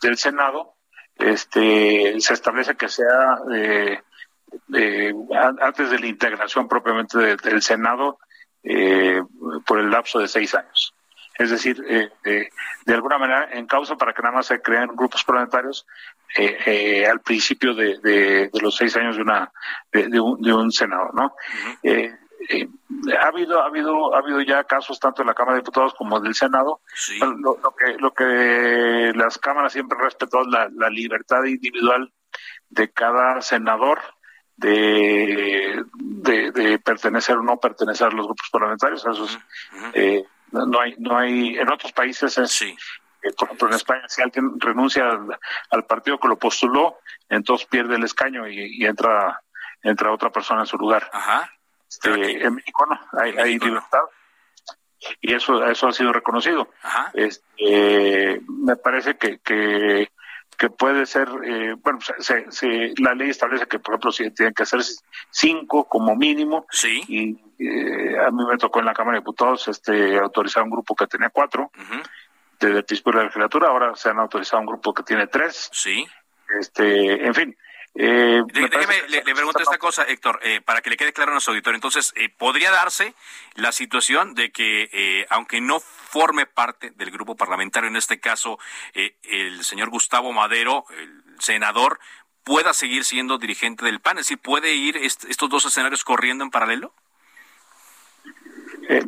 del 0.00 0.16
Senado, 0.16 0.74
este, 1.16 2.20
se 2.20 2.34
establece 2.34 2.76
que 2.76 2.88
sea 2.88 3.38
eh, 3.54 4.00
antes 5.60 5.90
de 5.90 5.98
la 5.98 6.06
integración 6.06 6.68
propiamente 6.68 7.36
del 7.36 7.62
Senado 7.62 8.18
eh, 8.62 9.22
por 9.66 9.78
el 9.78 9.90
lapso 9.90 10.18
de 10.18 10.28
seis 10.28 10.54
años. 10.54 10.94
Es 11.38 11.50
decir, 11.50 11.84
eh, 11.86 12.10
eh, 12.24 12.48
de 12.84 12.94
alguna 12.94 13.18
manera 13.18 13.48
en 13.52 13.66
causa 13.66 13.96
para 13.96 14.12
que 14.12 14.22
nada 14.22 14.36
más 14.36 14.46
se 14.46 14.60
creen 14.62 14.88
grupos 14.94 15.22
parlamentarios 15.24 15.86
eh, 16.36 17.06
al 17.06 17.20
principio 17.20 17.74
de, 17.74 18.50
los 18.60 18.76
seis 18.76 18.96
años 18.96 19.16
de 19.16 19.22
una 19.22 19.52
de, 19.92 20.20
un, 20.20 20.72
senado, 20.72 21.10
¿no? 21.12 21.34
ha 23.20 23.26
habido 23.26 23.62
ha 23.62 23.66
habido 23.66 24.14
ha 24.14 24.18
habido 24.18 24.40
ya 24.42 24.64
casos 24.64 24.98
tanto 24.98 25.22
en 25.22 25.28
la 25.28 25.34
Cámara 25.34 25.56
de 25.56 25.62
Diputados 25.62 25.94
como 25.94 26.20
del 26.20 26.34
Senado. 26.34 26.80
Lo, 27.38 27.56
que 27.74 27.96
lo 27.98 28.12
que 28.12 29.12
las 29.14 29.38
cámaras 29.38 29.72
siempre 29.72 29.98
respetó 30.00 30.42
es 30.42 30.48
la, 30.48 30.90
libertad 30.90 31.44
individual 31.44 32.12
de 32.70 32.90
cada 32.90 33.40
senador 33.42 34.00
de, 34.56 35.84
de, 35.94 36.78
pertenecer 36.78 37.36
o 37.36 37.42
no 37.42 37.58
pertenecer 37.58 38.08
a 38.08 38.10
los 38.10 38.26
grupos 38.26 38.48
parlamentarios. 38.50 39.06
Eso 39.06 39.24
es, 39.24 40.24
no 40.66 40.80
hay, 40.80 40.94
no 40.98 41.16
hay, 41.16 41.56
en 41.58 41.70
otros 41.70 41.92
países 41.92 42.36
es, 42.38 42.50
sí. 42.50 42.76
Eh, 43.22 43.32
por 43.36 43.48
ejemplo 43.48 43.68
en 43.68 43.74
España, 43.74 44.02
si 44.08 44.22
alguien 44.22 44.60
renuncia 44.60 45.10
al, 45.70 45.84
partido 45.84 46.18
que 46.18 46.28
lo 46.28 46.38
postuló, 46.38 46.98
entonces 47.28 47.66
pierde 47.66 47.96
el 47.96 48.04
escaño 48.04 48.48
y, 48.48 48.84
entra, 48.84 49.42
entra 49.82 50.12
otra 50.12 50.30
persona 50.30 50.60
en 50.60 50.66
su 50.66 50.76
lugar. 50.76 51.08
Ajá. 51.12 51.50
Este, 51.88 52.44
en 52.44 52.54
México 52.54 52.86
no, 52.86 52.98
hay, 53.20 53.58
libertad 53.58 54.00
y 55.20 55.34
eso 55.34 55.64
eso 55.66 55.88
ha 55.88 55.92
sido 55.92 56.12
reconocido. 56.12 56.68
Ajá. 56.82 57.10
Este, 57.14 58.40
me 58.48 58.76
parece 58.76 59.16
que, 59.16 59.38
que 59.38 60.10
que 60.56 60.70
puede 60.70 61.06
ser, 61.06 61.28
eh, 61.44 61.74
bueno, 61.82 61.98
se, 62.18 62.50
se, 62.50 62.94
la 62.98 63.14
ley 63.14 63.30
establece 63.30 63.66
que, 63.66 63.78
por 63.78 63.94
ejemplo, 63.94 64.12
si 64.12 64.30
tienen 64.30 64.54
que 64.54 64.66
ser 64.66 64.80
cinco 65.30 65.84
como 65.84 66.16
mínimo. 66.16 66.66
Sí. 66.70 67.02
Y 67.08 67.38
eh, 67.58 68.18
a 68.18 68.30
mí 68.30 68.44
me 68.50 68.56
tocó 68.56 68.80
en 68.80 68.86
la 68.86 68.94
Cámara 68.94 69.16
de 69.16 69.20
Diputados 69.20 69.68
este, 69.68 70.18
autorizar 70.18 70.62
un 70.62 70.70
grupo 70.70 70.94
que 70.94 71.06
tenía 71.06 71.30
cuatro. 71.30 71.70
Desde 72.58 72.78
el 72.78 72.84
principio 72.84 73.12
de 73.12 73.18
la 73.18 73.24
legislatura, 73.24 73.68
ahora 73.68 73.94
se 73.94 74.08
han 74.08 74.18
autorizado 74.18 74.60
un 74.60 74.66
grupo 74.66 74.94
que 74.94 75.02
tiene 75.02 75.26
tres. 75.26 75.68
Sí. 75.72 76.06
Este, 76.58 77.26
en 77.26 77.34
fin, 77.34 77.56
eh, 77.98 78.42
Déjeme, 78.52 79.08
le, 79.08 79.22
pregunto 79.22 79.60
esta 79.60 79.78
cosa, 79.78 80.04
Héctor, 80.04 80.40
eh, 80.42 80.60
para 80.60 80.82
que 80.82 80.90
le 80.90 80.96
quede 80.96 81.12
claro 81.12 81.30
a 81.30 81.34
nuestro 81.34 81.52
auditorio. 81.52 81.76
Entonces, 81.76 82.12
eh, 82.16 82.28
¿podría 82.28 82.70
darse 82.70 83.14
la 83.54 83.72
situación 83.72 84.34
de 84.34 84.50
que, 84.50 84.90
eh, 84.92 85.26
aunque 85.30 85.60
no 85.60 85.80
forme 85.80 86.46
parte 86.46 86.90
del 86.90 87.10
grupo 87.10 87.36
parlamentario, 87.36 87.88
en 87.88 87.96
este 87.96 88.20
caso, 88.20 88.58
el 88.94 89.64
señor 89.64 89.90
Gustavo 89.90 90.32
Madero, 90.32 90.84
el 90.90 91.22
senador, 91.38 91.98
pueda 92.44 92.74
seguir 92.74 93.04
siendo 93.04 93.38
dirigente 93.38 93.84
del 93.84 94.00
PAN? 94.00 94.18
Es 94.18 94.26
decir, 94.26 94.38
¿puede 94.38 94.74
ir 94.74 94.96
estos 94.98 95.48
dos 95.48 95.64
escenarios 95.64 96.04
corriendo 96.04 96.44
en 96.44 96.50
paralelo? 96.50 96.94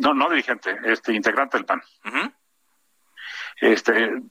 no, 0.00 0.12
no 0.12 0.28
dirigente, 0.28 0.76
este 0.84 1.12
integrante 1.14 1.56
del 1.56 1.66
PAN. 1.66 1.82
Este, 3.60 4.22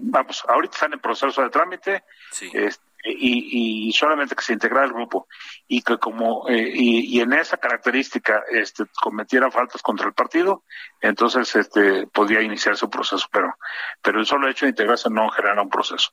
vamos, 0.00 0.44
ahorita 0.48 0.74
están 0.74 0.92
en 0.94 1.00
proceso 1.00 1.42
de 1.42 1.50
trámite. 1.50 2.04
Sí. 2.32 2.50
Este, 2.52 2.87
y, 3.04 3.92
solamente 3.92 4.34
que 4.34 4.42
se 4.42 4.52
integrara 4.52 4.86
el 4.86 4.92
grupo 4.92 5.28
y 5.66 5.82
que 5.82 5.98
como 5.98 6.48
eh, 6.48 6.70
y, 6.74 7.20
en 7.20 7.32
esa 7.32 7.56
característica 7.56 8.42
este 8.50 8.84
cometiera 9.00 9.50
faltas 9.50 9.82
contra 9.82 10.06
el 10.06 10.14
partido 10.14 10.64
entonces 11.00 11.54
este 11.54 12.06
podría 12.08 12.42
iniciar 12.42 12.76
su 12.76 12.90
proceso 12.90 13.26
pero 13.30 13.54
pero 14.02 14.20
el 14.20 14.26
solo 14.26 14.48
hecho 14.48 14.66
de 14.66 14.70
integrarse 14.70 15.08
no 15.10 15.28
genera 15.30 15.62
un 15.62 15.70
proceso. 15.70 16.12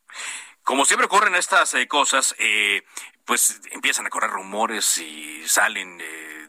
Como 0.64 0.86
siempre 0.86 1.06
ocurren 1.06 1.36
estas 1.36 1.74
eh, 1.76 1.88
cosas 1.88 2.36
eh, 2.40 2.82
pues 3.26 3.62
empiezan 3.72 4.06
a 4.06 4.10
correr 4.10 4.30
rumores 4.30 4.98
y 4.98 5.48
salen 5.48 6.02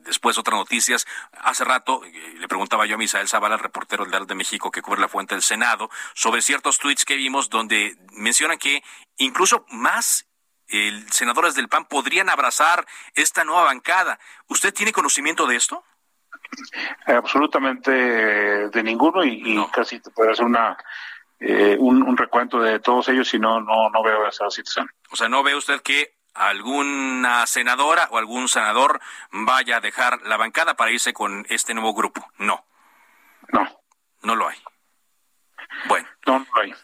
después 0.07 0.39
otras 0.39 0.59
noticias. 0.59 1.07
Hace 1.33 1.65
rato 1.65 2.03
le 2.05 2.49
preguntaba 2.49 2.87
yo 2.87 2.95
a 2.95 2.99
Misael 2.99 3.29
Zavala, 3.29 3.57
reportero 3.57 4.05
del 4.05 4.13
Heraldo 4.13 4.29
de 4.29 4.35
México 4.37 4.71
que 4.71 4.83
cubre 4.83 5.01
la 5.01 5.09
fuente 5.09 5.35
del 5.35 5.43
Senado, 5.43 5.91
sobre 6.15 6.43
ciertos 6.43 6.79
tweets 6.79 7.05
que 7.05 7.17
vimos 7.17 7.51
donde 7.51 7.97
mencionan 8.13 8.59
que 8.59 8.83
incluso 9.17 9.67
más 9.71 10.27
senadores 11.11 11.55
del 11.55 11.69
PAN 11.69 11.87
podrían 11.87 12.29
abrazar 12.29 12.87
esta 13.15 13.45
nueva 13.45 13.65
bancada. 13.65 14.19
¿Usted 14.49 14.75
tiene 14.75 14.93
conocimiento 14.93 15.47
de 15.47 15.57
esto? 15.57 15.85
absolutamente 17.07 17.91
de 17.91 18.83
ninguno 18.83 19.25
y, 19.25 19.65
casi 19.73 20.01
te 20.01 20.11
puede 20.11 20.31
hacer 20.33 20.45
una 20.45 20.77
eh, 21.41 21.77
un, 21.79 22.17
recuento 22.17 22.61
de 22.61 22.79
todos 22.81 23.09
ellos 23.09 23.33
y 23.35 23.39
no, 23.39 23.61
no, 23.61 23.91
no 23.91 24.03
veo 24.03 24.27
esa 24.27 24.49
situación. 24.49 24.89
O 25.11 25.17
sea, 25.17 25.29
¿no 25.29 25.43
ve 25.43 25.55
usted 25.55 25.83
que 25.83 26.16
alguna 26.37 27.47
senadora 27.47 28.09
o 28.11 28.19
algún 28.19 28.49
senador 28.49 29.01
vaya 29.31 29.77
a 29.77 29.81
dejar 29.81 30.21
la 30.23 30.37
bancada 30.37 30.75
para 30.75 30.91
irse 30.91 31.13
con 31.13 31.47
este 31.49 31.75
nuevo 31.75 31.95
grupo? 31.95 32.27
No. 32.39 32.65
No. 33.53 33.81
No 34.23 34.35
lo 34.35 34.49
hay. 34.49 34.59
Bueno. 35.89 36.09
No, 36.27 36.39
no 36.41 36.47
lo 36.55 36.63
hay. 36.63 36.75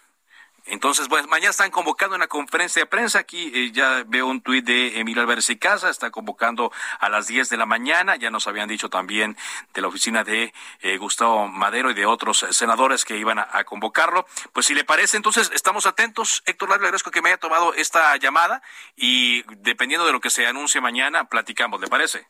Entonces, 0.67 1.09
pues 1.09 1.27
mañana 1.27 1.51
están 1.51 1.71
convocando 1.71 2.15
una 2.15 2.29
conferencia 2.29 2.83
de 2.83 2.87
prensa. 2.87 3.19
Aquí 3.19 3.51
eh, 3.55 3.73
ya 3.73 4.05
veo 4.07 4.27
un 4.27 4.41
tuit 4.41 4.65
de 4.65 5.01
Emilio 5.01 5.23
Álvarez 5.23 5.51
y 5.51 5.57
Casa, 5.57 5.91
está 5.91 6.11
convocando 6.11 6.73
a 7.01 7.09
las 7.09 7.27
10 7.27 7.49
de 7.49 7.57
la 7.57 7.67
mañana. 7.67 8.17
Ya 8.17 8.31
nos 8.31 8.47
habían 8.47 8.69
dicho 8.69 8.89
también 8.89 9.37
de 9.75 9.81
la 9.81 9.89
oficina 9.89 10.23
de 10.23 10.53
eh, 10.81 10.97
Gustavo 10.99 11.49
Madero 11.49 11.91
y 11.91 11.95
de 11.95 12.07
otros 12.07 12.45
eh, 12.45 12.53
senadores 12.53 13.05
que 13.05 13.17
iban 13.17 13.39
a, 13.39 13.65
convocarlo. 13.65 14.27
Pues 14.53 14.67
si 14.67 14.75
le 14.75 14.85
parece, 14.85 15.17
entonces 15.17 15.51
estamos 15.55 15.87
atentos. 15.87 16.43
Héctor 16.47 16.69
le 16.69 16.75
agradezco 16.77 17.11
que 17.11 17.23
me 17.23 17.31
haya 17.31 17.39
tomado 17.39 17.75
esta 17.75 18.17
llamada 18.17 18.63
y 18.97 19.43
dependiendo 19.59 20.07
de 20.07 20.13
lo 20.13 20.21
que 20.21 20.31
se 20.31 20.47
anuncie 20.47 20.81
mañana, 20.81 21.25
platicamos. 21.25 21.81
¿Le 21.81 21.89
parece? 21.89 22.27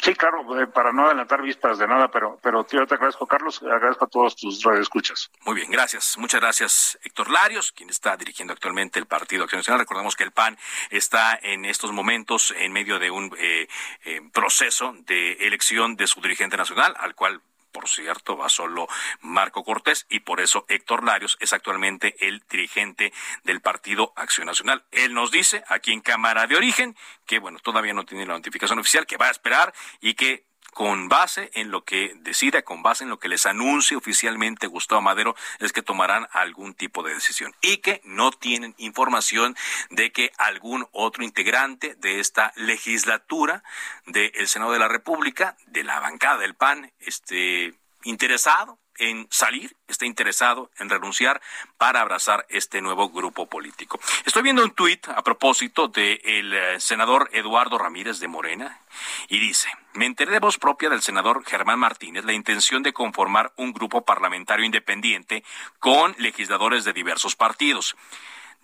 Sí, 0.00 0.14
claro, 0.14 0.60
eh, 0.60 0.66
para 0.68 0.92
no 0.92 1.06
adelantar 1.06 1.42
vistas 1.42 1.78
de 1.78 1.88
nada, 1.88 2.08
pero, 2.08 2.38
pero 2.40 2.64
yo 2.68 2.86
te 2.86 2.94
agradezco, 2.94 3.26
Carlos, 3.26 3.60
agradezco 3.62 4.04
a 4.04 4.08
todos 4.08 4.36
tus 4.36 4.62
radioescuchas. 4.62 5.30
Muy 5.44 5.56
bien, 5.56 5.70
gracias. 5.70 6.16
Muchas 6.18 6.40
gracias, 6.40 6.98
Héctor 7.02 7.30
Larios, 7.30 7.72
quien 7.72 7.90
está 7.90 8.16
dirigiendo 8.16 8.52
actualmente 8.52 8.98
el 9.00 9.06
Partido 9.06 9.44
Acción 9.44 9.58
Nacional. 9.58 9.80
Recordamos 9.80 10.14
que 10.14 10.24
el 10.24 10.30
PAN 10.30 10.56
está 10.90 11.38
en 11.42 11.64
estos 11.64 11.92
momentos 11.92 12.54
en 12.56 12.72
medio 12.72 12.98
de 12.98 13.10
un 13.10 13.34
eh, 13.38 13.68
eh, 14.04 14.20
proceso 14.32 14.94
de 15.06 15.32
elección 15.46 15.96
de 15.96 16.06
su 16.06 16.20
dirigente 16.20 16.56
nacional, 16.56 16.94
al 16.98 17.14
cual 17.14 17.42
por 17.72 17.88
cierto, 17.88 18.36
va 18.36 18.48
solo 18.48 18.88
Marco 19.20 19.64
Cortés 19.64 20.06
y 20.08 20.20
por 20.20 20.40
eso 20.40 20.64
Héctor 20.68 21.04
Larios 21.04 21.36
es 21.40 21.52
actualmente 21.52 22.16
el 22.26 22.42
dirigente 22.50 23.12
del 23.44 23.60
Partido 23.60 24.12
Acción 24.16 24.46
Nacional. 24.46 24.84
Él 24.90 25.14
nos 25.14 25.30
dice 25.30 25.62
aquí 25.68 25.92
en 25.92 26.00
Cámara 26.00 26.46
de 26.46 26.56
Origen 26.56 26.96
que, 27.26 27.38
bueno, 27.38 27.58
todavía 27.60 27.94
no 27.94 28.04
tiene 28.04 28.26
la 28.26 28.34
notificación 28.34 28.78
oficial, 28.78 29.06
que 29.06 29.16
va 29.16 29.28
a 29.28 29.30
esperar 29.30 29.72
y 30.00 30.14
que 30.14 30.47
con 30.78 31.08
base 31.08 31.50
en 31.54 31.72
lo 31.72 31.82
que 31.82 32.14
decida, 32.20 32.62
con 32.62 32.84
base 32.84 33.02
en 33.02 33.10
lo 33.10 33.18
que 33.18 33.26
les 33.26 33.46
anuncie 33.46 33.96
oficialmente 33.96 34.68
Gustavo 34.68 35.00
Madero, 35.00 35.34
es 35.58 35.72
que 35.72 35.82
tomarán 35.82 36.28
algún 36.30 36.72
tipo 36.72 37.02
de 37.02 37.14
decisión. 37.14 37.52
Y 37.60 37.78
que 37.78 38.00
no 38.04 38.30
tienen 38.30 38.76
información 38.78 39.56
de 39.90 40.12
que 40.12 40.30
algún 40.38 40.86
otro 40.92 41.24
integrante 41.24 41.96
de 41.96 42.20
esta 42.20 42.52
legislatura 42.54 43.64
del 44.06 44.46
Senado 44.46 44.70
de 44.70 44.78
la 44.78 44.86
República, 44.86 45.56
de 45.66 45.82
la 45.82 45.98
bancada 45.98 46.38
del 46.38 46.54
PAN, 46.54 46.92
esté 47.00 47.74
interesado 48.04 48.78
en 48.98 49.26
salir, 49.30 49.76
está 49.86 50.06
interesado 50.06 50.70
en 50.78 50.90
renunciar 50.90 51.40
para 51.76 52.00
abrazar 52.00 52.46
este 52.48 52.80
nuevo 52.80 53.10
grupo 53.10 53.46
político. 53.46 53.98
Estoy 54.24 54.42
viendo 54.42 54.64
un 54.64 54.72
tuit 54.72 55.08
a 55.08 55.22
propósito 55.22 55.88
del 55.88 56.52
eh, 56.54 56.80
senador 56.80 57.30
Eduardo 57.32 57.78
Ramírez 57.78 58.20
de 58.20 58.28
Morena 58.28 58.80
y 59.28 59.38
dice, 59.38 59.68
me 59.94 60.06
enteré 60.06 60.32
de 60.32 60.40
voz 60.40 60.58
propia 60.58 60.90
del 60.90 61.02
senador 61.02 61.44
Germán 61.44 61.78
Martínez 61.78 62.24
la 62.24 62.32
intención 62.32 62.82
de 62.82 62.92
conformar 62.92 63.52
un 63.56 63.72
grupo 63.72 64.04
parlamentario 64.04 64.64
independiente 64.64 65.44
con 65.78 66.14
legisladores 66.18 66.84
de 66.84 66.92
diversos 66.92 67.36
partidos. 67.36 67.96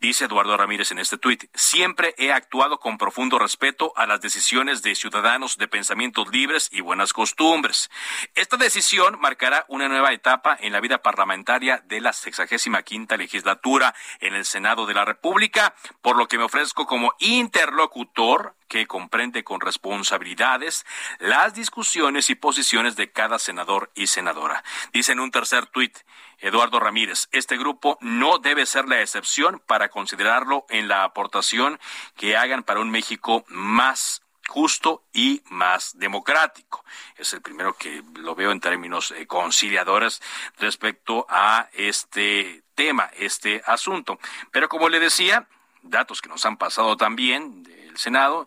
Dice 0.01 0.27
Eduardo 0.27 0.57
Ramírez 0.57 0.91
en 0.91 0.99
este 0.99 1.17
tuit, 1.17 1.45
siempre 1.55 2.15
he 2.19 2.31
actuado 2.31 2.79
con 2.79 2.99
profundo 2.99 3.39
respeto 3.39 3.93
a 3.97 4.07
las 4.07 4.21
decisiones 4.21 4.83
de 4.83 4.95
ciudadanos 4.95 5.57
de 5.57 5.67
pensamientos 5.67 6.29
libres 6.31 6.69
y 6.73 6.83
buenas 6.83 7.13
costumbres. 7.13 7.91
Esta 8.35 8.57
decisión 8.57 9.19
marcará 9.21 9.65
una 9.69 9.89
nueva 9.89 10.13
etapa 10.13 10.57
en 10.61 10.73
la 10.73 10.81
vida 10.81 10.99
parlamentaria 10.99 11.83
de 11.87 12.01
la 12.01 12.13
65 12.13 13.17
legislatura 13.17 13.95
en 14.21 14.35
el 14.35 14.45
Senado 14.45 14.85
de 14.85 14.95
la 14.95 15.05
República, 15.05 15.75
por 16.03 16.17
lo 16.17 16.29
que 16.29 16.39
me 16.39 16.45
ofrezco 16.45 16.87
como 16.87 17.15
interlocutor 17.19 18.55
que 18.68 18.87
comprende 18.87 19.44
con 19.44 19.61
responsabilidades 19.61 20.85
las 21.18 21.54
discusiones 21.54 22.30
y 22.30 22.35
posiciones 22.35 22.97
de 22.97 23.11
cada 23.11 23.38
senador 23.38 23.90
y 23.94 24.06
senadora. 24.06 24.64
Dice 24.92 25.12
en 25.12 25.21
un 25.21 25.30
tercer 25.30 25.66
tuit, 25.66 25.99
Eduardo 26.38 26.80
Ramírez, 26.80 27.28
este 27.33 27.56
grupo 27.56 27.99
no 28.00 28.38
debe 28.38 28.66
ser 28.66 28.88
la 28.88 29.00
excepción 29.00 29.62
para 29.66 29.88
considerarlo 29.88 30.66
en 30.68 30.88
la 30.88 31.04
aportación 31.04 31.78
que 32.16 32.37
hagan 32.37 32.62
para 32.62 32.80
un 32.80 32.90
México 32.90 33.44
más 33.49 34.23
justo 34.49 35.04
y 35.12 35.42
más 35.47 35.99
democrático. 35.99 36.85
Es 37.16 37.33
el 37.33 37.40
primero 37.40 37.75
que 37.75 38.02
lo 38.16 38.35
veo 38.35 38.50
en 38.50 38.61
términos 38.61 39.11
eh, 39.11 39.26
conciliadores 39.26 40.21
respecto 40.59 41.26
a 41.28 41.68
este 41.73 42.62
tema, 42.75 43.11
este 43.16 43.62
asunto. 43.66 44.18
Pero 44.50 44.68
como 44.68 44.88
le 44.88 45.00
decía, 45.00 45.47
datos 45.83 46.21
que 46.21 46.28
nos 46.28 46.44
han 46.44 46.56
pasado 46.56 46.97
también 46.97 47.66
del 47.95 48.01
Senado, 48.01 48.47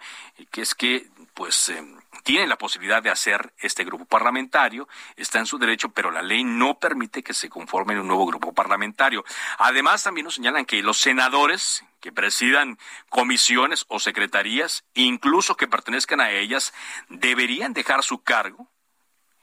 que 0.52 0.62
es 0.62 0.76
que 0.76 1.08
pues 1.34 1.70
eh, 1.70 1.84
tiene 2.24 2.48
la 2.48 2.58
posibilidad 2.58 3.02
de 3.02 3.10
hacer 3.10 3.54
este 3.60 3.86
grupo 3.86 4.06
parlamentario, 4.06 4.90
está 5.16 5.40
en 5.40 5.46
su 5.46 5.58
derecho, 5.58 5.90
pero 5.90 6.12
la 6.12 6.22
ley 6.22 6.44
no 6.44 6.80
permite 6.80 7.24
que 7.24 7.34
se 7.34 7.48
conforme 7.48 7.98
un 8.00 8.08
nuevo 8.08 8.26
grupo 8.26 8.54
parlamentario. 8.54 9.24
Además, 9.58 10.04
también 10.04 10.26
nos 10.26 10.36
señalan 10.36 10.66
que 10.66 10.82
los 10.82 11.00
senadores 11.00 11.86
que 12.02 12.12
presidan 12.12 12.78
comisiones 13.10 13.86
o 13.88 14.00
secretarías, 14.00 14.84
incluso 14.96 15.56
que 15.56 15.68
pertenezcan 15.68 16.20
a 16.20 16.32
ellas, 16.32 16.74
deberían 17.08 17.74
dejar 17.74 18.04
su 18.04 18.22
cargo 18.22 18.68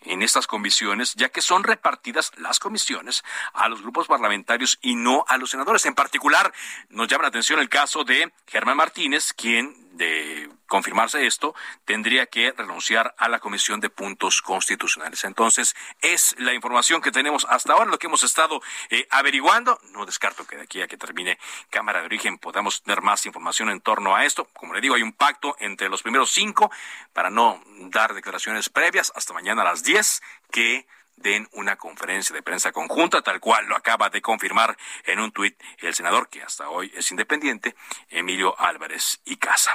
en 0.03 0.21
estas 0.21 0.47
comisiones, 0.47 1.15
ya 1.15 1.31
que 1.31 1.41
son 1.41 1.65
repartidas 1.65 2.33
las 2.37 2.59
comisiones 2.59 3.25
a 3.55 3.69
los 3.69 3.81
grupos 3.81 4.07
parlamentarios 4.07 4.79
y 4.83 4.97
no 4.97 5.25
a 5.29 5.39
los 5.39 5.51
senadores. 5.51 5.87
En 5.87 5.95
particular, 5.95 6.53
nos 6.91 7.09
llama 7.09 7.23
la 7.23 7.29
atención 7.29 7.59
el 7.61 7.71
caso 7.71 8.05
de 8.05 8.31
Germán 8.47 8.77
Martínez, 8.77 9.33
quien 9.33 9.84
de 9.95 10.51
confirmarse 10.67 11.27
esto, 11.27 11.55
tendría 11.85 12.27
que 12.27 12.53
renunciar 12.53 13.15
a 13.19 13.29
la 13.29 13.39
Comisión 13.39 13.81
de 13.81 13.91
Puntos 13.91 14.43
Constitucionales. 14.43 15.25
Entonces, 15.25 15.77
es 16.01 16.35
la 16.39 16.53
información 16.53 17.01
que 17.01 17.13
tenemos 17.13 17.47
hasta 17.49 17.73
ahora, 17.73 17.91
lo 17.91 17.99
que 17.99 18.07
hemos 18.07 18.25
estado 18.25 18.61
eh, 18.91 19.07
averiguando. 19.11 19.79
No 19.93 20.05
descarto 20.05 20.47
que 20.47 20.57
de 20.57 20.63
aquí 20.63 20.83
a 20.83 20.89
que 20.89 20.97
termine 20.97 21.39
Cámara 21.71 22.01
de 22.01 22.07
Origen 22.07 22.39
podamos 22.39 22.83
tener 22.83 23.03
más 23.03 23.25
información 23.27 23.71
en 23.71 23.81
torno 23.81 24.17
a 24.17 24.25
esto. 24.25 24.49
Como 24.53 24.75
le 24.75 24.81
digo, 24.81 24.95
hay 24.95 25.03
un 25.03 25.13
pacto 25.13 25.57
entre 25.61 25.89
los 25.89 26.03
primeros 26.03 26.31
cinco 26.31 26.71
para 27.13 27.31
no 27.31 27.63
dar 27.91 28.15
declaraciones 28.15 28.69
previas 28.69 29.13
hasta 29.15 29.33
mañana 29.33 29.63
a 29.63 29.67
las 29.67 29.83
10 29.85 30.23
que 30.51 30.87
den 31.17 31.49
una 31.53 31.77
conferencia 31.77 32.35
de 32.35 32.43
prensa 32.43 32.73
conjunta, 32.73 33.23
tal 33.23 33.41
cual 33.41 33.67
lo 33.67 33.77
acaba 33.77 34.11
de 34.11 34.21
confirmar 34.21 34.77
en 35.05 35.21
un 35.21 35.33
tuit 35.33 35.61
el 35.79 35.95
senador, 35.95 36.29
que 36.29 36.43
hasta 36.43 36.69
hoy 36.69 36.93
es 36.95 37.11
independiente, 37.11 37.75
Emilio 38.09 38.59
Álvarez 38.59 39.21
y 39.25 39.37
Casa. 39.37 39.73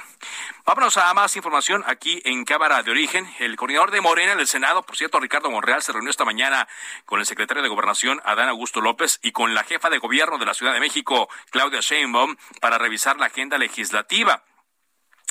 Vámonos 0.65 0.97
a 0.97 1.13
más 1.13 1.35
información 1.35 1.83
aquí 1.87 2.21
en 2.25 2.45
Cámara 2.45 2.83
de 2.83 2.91
Origen. 2.91 3.27
El 3.39 3.55
coordinador 3.55 3.91
de 3.91 4.01
Morena 4.01 4.33
en 4.33 4.39
el 4.39 4.47
Senado, 4.47 4.83
por 4.83 4.97
cierto, 4.97 5.19
Ricardo 5.19 5.49
Monreal, 5.49 5.81
se 5.81 5.91
reunió 5.91 6.09
esta 6.09 6.25
mañana 6.25 6.67
con 7.05 7.19
el 7.19 7.25
secretario 7.25 7.63
de 7.63 7.69
Gobernación, 7.69 8.21
Adán 8.25 8.49
Augusto 8.49 8.81
López, 8.81 9.19
y 9.21 9.31
con 9.31 9.53
la 9.53 9.63
jefa 9.63 9.89
de 9.89 9.97
gobierno 9.97 10.37
de 10.37 10.45
la 10.45 10.53
Ciudad 10.53 10.73
de 10.73 10.79
México, 10.79 11.29
Claudia 11.51 11.79
Sheinbaum, 11.81 12.35
para 12.61 12.77
revisar 12.77 13.17
la 13.17 13.27
agenda 13.27 13.57
legislativa. 13.57 14.43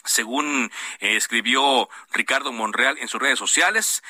Según 0.04 0.70
eh, 1.00 1.16
escribió 1.16 1.88
Ricardo 2.12 2.52
Monreal 2.52 2.98
en 2.98 3.08
sus 3.08 3.20
redes 3.20 3.38
sociales, 3.38 4.02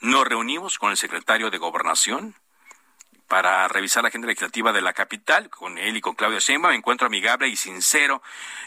nos 0.00 0.26
reunimos 0.26 0.78
con 0.78 0.90
el 0.90 0.96
secretario 0.96 1.50
de 1.50 1.58
Gobernación 1.58 2.34
para 3.28 3.68
revisar 3.68 4.02
la 4.02 4.08
agenda 4.08 4.26
legislativa 4.26 4.72
de 4.72 4.80
la 4.80 4.94
capital, 4.94 5.50
con 5.50 5.76
él 5.76 5.98
y 5.98 6.00
con 6.00 6.14
Claudia 6.14 6.38
Sheinbaum, 6.38 6.74
encuentro 6.74 7.06
amigable 7.06 7.46
y 7.46 7.56
sincero. 7.56 8.22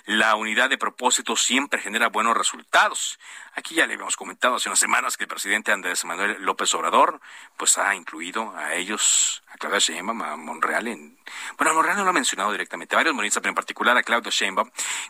La 0.05 0.35
unidad 0.35 0.69
de 0.69 0.77
propósito 0.77 1.35
siempre 1.35 1.81
genera 1.81 2.09
buenos 2.09 2.37
resultados. 2.37 3.19
Aquí 3.55 3.73
ya 3.73 3.87
le 3.87 3.95
habíamos 3.95 4.15
comentado 4.15 4.55
hace 4.55 4.69
unas 4.69 4.79
semanas 4.79 5.17
que 5.17 5.23
el 5.23 5.27
presidente 5.27 5.71
Andrés 5.71 6.05
Manuel 6.05 6.37
López 6.43 6.71
Obrador, 6.75 7.19
pues 7.57 7.79
ha 7.79 7.95
incluido 7.95 8.55
a 8.55 8.75
ellos, 8.75 9.43
a 9.47 9.57
Claudia 9.57 9.79
Sheinbaum, 9.79 10.21
a 10.21 10.35
Monreal 10.37 10.87
en... 10.87 11.17
Bueno, 11.57 11.71
a 11.71 11.73
Monreal 11.73 11.97
no 11.97 12.03
lo 12.03 12.11
ha 12.11 12.13
mencionado 12.13 12.51
directamente, 12.51 12.95
varios 12.95 13.15
morenistas, 13.15 13.41
pero 13.41 13.49
en 13.49 13.55
particular 13.55 13.97
a 13.97 14.03
Claudia 14.03 14.29
Sheinbaum, 14.31 14.69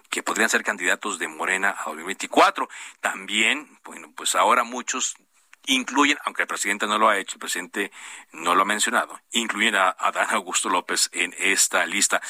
que 0.09 0.23
podrían 0.23 0.49
ser 0.49 0.63
candidatos 0.63 1.19
de 1.19 1.27
Morena 1.27 1.75
a 1.77 1.89
2024. 1.89 2.69
También, 3.01 3.79
bueno, 3.83 4.13
pues 4.15 4.33
ahora 4.35 4.63
muchos 4.63 5.17
incluyen, 5.67 6.17
aunque 6.25 6.43
el 6.43 6.47
presidente 6.47 6.87
no 6.87 6.97
lo 6.97 7.09
ha 7.09 7.17
hecho, 7.17 7.35
el 7.35 7.39
presidente 7.39 7.91
no 8.31 8.55
lo 8.55 8.63
ha 8.63 8.65
mencionado, 8.65 9.19
incluyen 9.31 9.75
a 9.75 9.89
Adán 9.89 10.27
Augusto 10.31 10.69
López 10.69 11.09
en 11.13 11.33
esta 11.37 11.85
lista. 11.85 12.21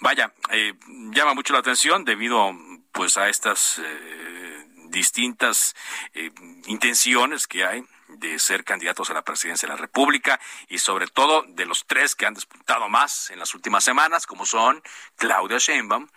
Vaya, 0.00 0.32
eh, 0.50 0.74
llama 1.12 1.34
mucho 1.34 1.52
la 1.52 1.60
atención 1.60 2.04
debido 2.04 2.52
pues 2.92 3.16
a 3.16 3.28
estas 3.28 3.78
eh, 3.78 4.66
distintas 4.88 5.74
eh, 6.14 6.30
intenciones 6.66 7.46
que 7.46 7.64
hay 7.64 7.84
de 8.08 8.38
ser 8.38 8.64
candidatos 8.64 9.08
a 9.10 9.14
la 9.14 9.22
presidencia 9.22 9.68
de 9.68 9.74
la 9.74 9.80
República 9.80 10.40
y 10.68 10.78
sobre 10.78 11.06
todo 11.06 11.44
de 11.46 11.64
los 11.64 11.86
tres 11.86 12.16
que 12.16 12.26
han 12.26 12.34
despuntado 12.34 12.88
más 12.88 13.30
en 13.30 13.38
las 13.38 13.54
últimas 13.54 13.84
semanas, 13.84 14.26
como 14.26 14.44
son 14.44 14.82
Claudia 15.16 15.58
Sheinbaum, 15.58 16.08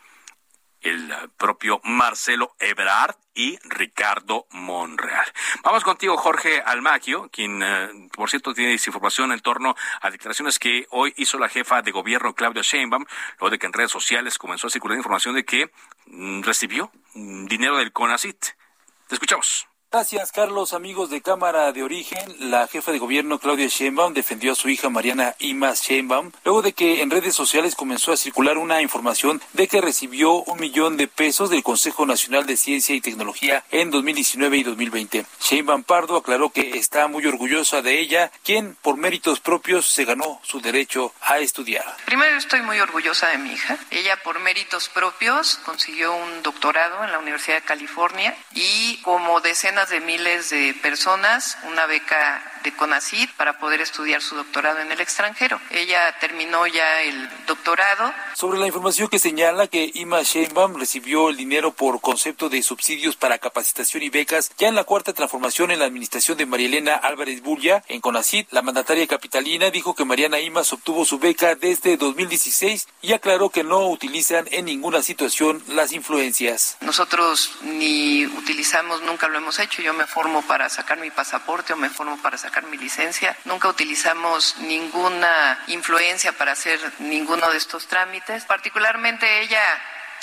el 0.84 1.14
propio 1.38 1.82
Marcelo 1.84 2.56
Ebrard 2.60 3.16
y 3.34 3.58
Ricardo 3.64 4.46
Monreal. 4.52 5.26
Vamos 5.64 5.84
contigo, 5.84 6.18
Jorge 6.18 6.62
Almaquio, 6.62 7.30
quien, 7.32 7.62
eh, 7.64 8.10
por 8.16 8.30
cierto, 8.30 8.54
tiene 8.54 8.74
información 8.74 9.32
en 9.32 9.40
torno 9.40 9.76
a 10.02 10.12
declaraciones 10.12 10.60
que 10.60 10.86
hoy 10.92 11.14
hizo 11.18 11.40
la 11.40 11.50
jefa 11.50 11.82
de 11.82 11.92
gobierno, 11.92 12.36
Claudia 12.36 12.62
Sheinbaum, 12.62 13.06
luego 13.40 13.50
de 13.50 13.60
que 13.60 13.66
en 13.66 13.74
redes 13.74 13.92
sociales 13.92 14.38
comenzó 14.38 14.68
a 14.68 14.70
circular 14.70 14.98
información 14.98 15.36
de 15.36 15.46
que 15.46 15.72
mm, 16.08 16.44
recibió 16.44 16.92
dinero 17.16 17.78
del 17.78 17.92
CONACIT. 17.92 18.46
Te 19.08 19.16
escuchamos. 19.16 19.68
Gracias, 19.94 20.32
Carlos. 20.32 20.74
Amigos 20.74 21.12
de 21.12 21.22
Cámara 21.22 21.72
de 21.72 21.84
Origen, 21.84 22.20
la 22.40 22.68
jefa 22.68 22.92
de 22.92 22.98
gobierno 22.98 23.38
Claudia 23.38 23.68
Sheinbaum 23.68 24.16
defendió 24.16 24.54
a 24.54 24.56
su 24.56 24.68
hija 24.68 24.90
Mariana 24.90 25.36
Imas 25.38 25.84
Sheinbaum 25.84 26.32
luego 26.44 26.64
de 26.64 26.74
que 26.74 27.04
en 27.04 27.12
redes 27.12 27.36
sociales 27.36 27.76
comenzó 27.76 28.12
a 28.12 28.18
circular 28.18 28.58
una 28.58 28.82
información 28.82 29.40
de 29.54 29.68
que 29.68 29.82
recibió 29.82 30.34
un 30.34 30.60
millón 30.60 30.98
de 30.98 31.08
pesos 31.08 31.52
del 31.52 31.62
Consejo 31.62 32.08
Nacional 32.08 32.48
de 32.48 32.58
Ciencia 32.58 32.96
y 32.96 33.02
Tecnología 33.02 33.66
en 33.70 33.92
2019 33.92 34.58
y 34.58 34.64
2020. 34.64 35.28
Sheinbaum 35.40 35.84
Pardo 35.84 36.18
aclaró 36.18 36.50
que 36.50 36.76
está 36.76 37.08
muy 37.08 37.28
orgullosa 37.28 37.84
de 37.84 38.00
ella, 38.00 38.32
quien 38.44 38.76
por 38.82 38.98
méritos 38.98 39.42
propios 39.42 39.86
se 39.86 40.06
ganó 40.06 40.42
su 40.42 40.60
derecho 40.60 41.14
a 41.22 41.38
estudiar. 41.38 41.86
Primero 42.06 42.36
estoy 42.36 42.64
muy 42.64 42.80
orgullosa 42.80 43.28
de 43.28 43.38
mi 43.38 43.52
hija. 43.52 43.78
Ella 43.92 44.18
por 44.24 44.40
méritos 44.40 44.90
propios 44.90 45.60
consiguió 45.64 46.16
un 46.16 46.42
doctorado 46.42 47.04
en 47.04 47.12
la 47.12 47.20
Universidad 47.20 47.58
de 47.58 47.66
California 47.66 48.36
y 48.56 48.98
como 49.04 49.40
decenas 49.40 49.83
de 49.90 50.00
miles 50.02 50.50
de 50.50 50.74
personas 50.82 51.58
una 51.64 51.86
beca 51.86 52.53
de 52.64 52.74
CONACYT 52.76 53.32
para 53.34 53.60
poder 53.60 53.82
estudiar 53.82 54.22
su 54.22 54.36
doctorado 54.36 54.80
en 54.80 54.92
el 54.92 55.02
extranjero. 55.02 55.60
Ella 55.72 56.16
terminó 56.20 56.66
ya 56.68 57.02
el 57.02 57.30
doctorado. 57.46 58.14
Sobre 58.36 58.60
la 58.60 58.68
información 58.68 59.10
que 59.10 59.20
señala 59.20 59.68
que 59.68 59.92
Ima 59.94 60.22
Sheinbaum 60.24 60.76
recibió 60.78 61.30
el 61.30 61.38
dinero 61.38 61.74
por 61.74 62.02
concepto 62.02 62.50
de 62.50 62.64
subsidios 62.64 63.16
para 63.16 63.38
capacitación 63.38 64.04
y 64.04 64.10
becas 64.10 64.52
ya 64.58 64.68
en 64.68 64.76
la 64.76 64.84
cuarta 64.84 65.14
transformación 65.14 65.72
en 65.72 65.80
la 65.80 65.86
administración 65.86 66.38
de 66.38 66.46
María 66.46 66.68
Elena 66.68 66.96
Álvarez 66.96 67.42
Bulla 67.42 67.84
en 67.88 68.02
CONACYT, 68.02 68.52
la 68.52 68.62
mandataria 68.62 69.08
capitalina 69.08 69.70
dijo 69.70 69.94
que 69.96 70.06
Mariana 70.06 70.40
Imas 70.40 70.72
obtuvo 70.74 71.06
su 71.06 71.20
beca 71.20 71.56
desde 71.56 71.98
2016 71.98 72.88
y 73.02 73.14
aclaró 73.14 73.50
que 73.50 73.64
no 73.64 73.88
utilizan 73.90 74.48
en 74.52 74.66
ninguna 74.66 75.02
situación 75.02 75.64
las 75.68 75.92
influencias. 75.92 76.78
Nosotros 76.82 77.52
ni 77.62 78.26
utilizamos, 78.26 79.02
nunca 79.02 79.28
lo 79.28 79.38
hemos 79.38 79.60
hecho 79.60 79.82
yo 79.82 79.94
me 79.94 80.06
formo 80.06 80.42
para 80.44 80.70
sacar 80.70 81.00
mi 81.00 81.10
pasaporte 81.12 81.74
o 81.74 81.78
me 81.78 81.90
formo 81.90 82.18
para 82.18 82.38
sacar 82.38 82.53
mi 82.62 82.78
licencia. 82.78 83.36
Nunca 83.46 83.68
utilizamos 83.68 84.58
ninguna 84.60 85.60
influencia 85.68 86.32
para 86.34 86.54
hacer 86.54 86.80
ninguno 87.00 87.50
de 87.50 87.58
estos 87.58 87.88
trámites. 87.88 88.46
Particularmente 88.46 89.42
ella 89.42 89.62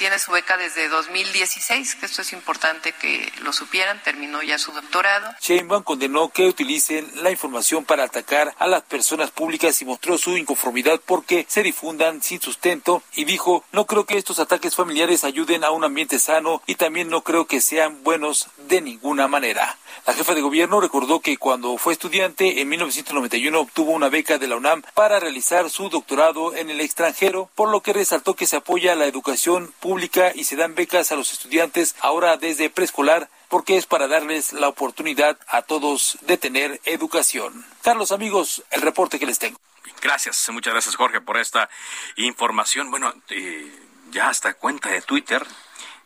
tiene 0.01 0.19
su 0.19 0.33
beca 0.33 0.57
desde 0.57 0.89
2016, 0.89 1.97
que 1.97 2.07
esto 2.07 2.23
es 2.23 2.33
importante 2.33 2.93
que 2.93 3.31
lo 3.43 3.53
supieran, 3.53 4.03
terminó 4.03 4.43
ya 4.43 4.59
su 4.59 4.73
doctorado. 4.73 5.31
Sheinbaum 5.43 5.83
condenó 5.83 6.31
que 6.31 6.47
utilicen 6.47 7.07
la 7.17 7.31
información 7.31 7.85
para 7.85 8.05
atacar 8.05 8.55
a 8.59 8.67
las 8.67 8.81
personas 8.81 9.31
públicas 9.31 9.83
y 9.83 9.85
mostró 9.85 10.17
su 10.17 10.39
inconformidad 10.39 11.03
porque 11.05 11.45
se 11.51 11.63
difundan 11.63 12.23
sin 12.23 12.41
sustento 12.41 13.03
y 13.13 13.27
dijo, 13.27 13.63
no 13.73 13.85
creo 13.85 14.07
que 14.07 14.17
estos 14.17 14.39
ataques 14.39 14.75
familiares 14.75 15.23
ayuden 15.23 15.65
a 15.65 15.71
un 15.71 15.85
ambiente 15.85 16.19
sano 16.19 16.63
y 16.65 16.77
también 16.77 17.11
no 17.11 17.21
creo 17.21 17.47
que 17.47 17.61
sean 17.61 18.03
buenos 18.03 18.49
de 18.57 18.81
ninguna 18.81 19.29
manera. 19.29 19.77
La 20.07 20.15
jefa 20.15 20.35
de 20.35 20.41
gobierno 20.41 20.81
recordó 20.81 21.21
que 21.21 21.37
cuando 21.37 21.77
fue 21.77 21.93
estudiante 21.93 22.61
en 22.61 22.69
1991 22.69 23.61
obtuvo 23.61 23.93
una 23.93 24.09
beca 24.09 24.39
de 24.39 24.49
la 24.49 24.57
UNAM 24.57 24.83
para 24.95 25.21
realizar 25.21 25.71
su 25.71 25.89
doctorado 25.89 26.55
en 26.55 26.71
el 26.71 26.81
extranjero, 26.81 27.51
por 27.55 27.69
lo 27.69 27.81
que 27.81 27.93
resaltó 27.93 28.35
que 28.35 28.47
se 28.47 28.57
apoya 28.57 28.95
la 28.95 29.07
educación 29.07 29.73
pública 29.81 30.33
y 30.35 30.45
se 30.45 30.57
dan 30.57 30.75
becas 30.75 31.13
a 31.13 31.17
los 31.17 31.33
estudiantes 31.33 31.95
ahora 32.01 32.37
desde 32.37 32.71
preescolar 32.71 33.29
porque 33.49 33.77
es 33.77 33.87
para 33.87 34.07
darles 34.07 34.53
la 34.53 34.69
oportunidad 34.69 35.37
a 35.49 35.63
todos 35.63 36.19
de 36.23 36.39
tener 36.39 36.81
educación. 36.85 37.67
Carlos 37.83 38.13
amigos, 38.13 38.63
el 38.71 38.81
reporte 38.81 39.19
que 39.19 39.27
les 39.27 39.39
tengo. 39.39 39.59
Gracias, 40.01 40.49
muchas 40.51 40.73
gracias 40.73 40.97
Jorge 40.97 41.21
por 41.21 41.37
esta 41.37 41.69
información. 42.17 42.91
Bueno, 42.91 43.13
eh, 43.29 43.71
ya 44.11 44.29
hasta 44.29 44.55
cuenta 44.55 44.89
de 44.89 45.03
Twitter 45.03 45.45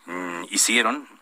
mm, 0.07 0.45
hicieron 0.51 1.14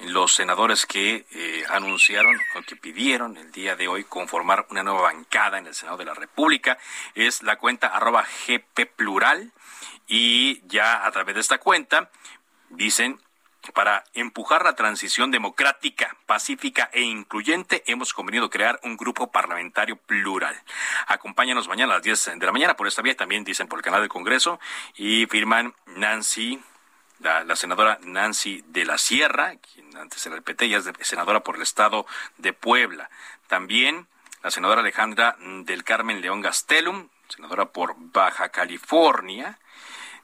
los 0.00 0.34
senadores 0.34 0.86
que 0.86 1.26
eh, 1.30 1.64
anunciaron 1.70 2.40
o 2.54 2.62
que 2.62 2.76
pidieron 2.76 3.36
el 3.36 3.50
día 3.50 3.76
de 3.76 3.88
hoy 3.88 4.04
conformar 4.04 4.66
una 4.70 4.82
nueva 4.82 5.02
bancada 5.02 5.58
en 5.58 5.66
el 5.66 5.74
Senado 5.74 5.98
de 5.98 6.04
la 6.04 6.14
República 6.14 6.78
es 7.14 7.42
la 7.42 7.56
cuenta 7.56 7.88
arroba 7.88 8.24
GP 8.46 8.86
Plural 8.94 9.52
y 10.06 10.62
ya 10.68 11.04
a 11.04 11.10
través 11.10 11.34
de 11.34 11.40
esta 11.40 11.58
cuenta 11.58 12.10
dicen 12.70 13.20
para 13.74 14.04
empujar 14.14 14.64
la 14.64 14.74
transición 14.74 15.30
democrática, 15.30 16.16
pacífica 16.26 16.88
e 16.92 17.02
incluyente, 17.02 17.82
hemos 17.86 18.14
convenido 18.14 18.48
crear 18.48 18.80
un 18.82 18.96
grupo 18.96 19.30
parlamentario 19.30 19.96
plural. 19.96 20.56
Acompáñanos 21.06 21.68
mañana 21.68 21.92
a 21.92 21.96
las 21.96 22.04
10 22.04 22.38
de 22.38 22.46
la 22.46 22.52
mañana 22.52 22.76
por 22.76 22.86
esta 22.86 23.02
vía, 23.02 23.16
también 23.16 23.44
dicen 23.44 23.68
por 23.68 23.78
el 23.78 23.84
canal 23.84 24.00
del 24.00 24.08
Congreso, 24.08 24.58
y 24.96 25.26
firman 25.26 25.74
Nancy 25.86 26.62
la, 27.20 27.56
senadora 27.56 27.98
Nancy 28.02 28.64
de 28.68 28.84
la 28.84 28.98
Sierra, 28.98 29.54
quien 29.56 29.96
antes 29.96 30.24
era 30.26 30.36
el 30.36 30.42
es 30.72 31.06
senadora 31.06 31.40
por 31.40 31.56
el 31.56 31.62
estado 31.62 32.06
de 32.36 32.52
Puebla. 32.52 33.10
También 33.46 34.06
la 34.42 34.50
senadora 34.50 34.80
Alejandra 34.80 35.36
del 35.38 35.84
Carmen 35.84 36.20
León 36.20 36.40
Gastelum, 36.40 37.08
senadora 37.28 37.66
por 37.66 37.94
Baja 37.98 38.50
California. 38.50 39.58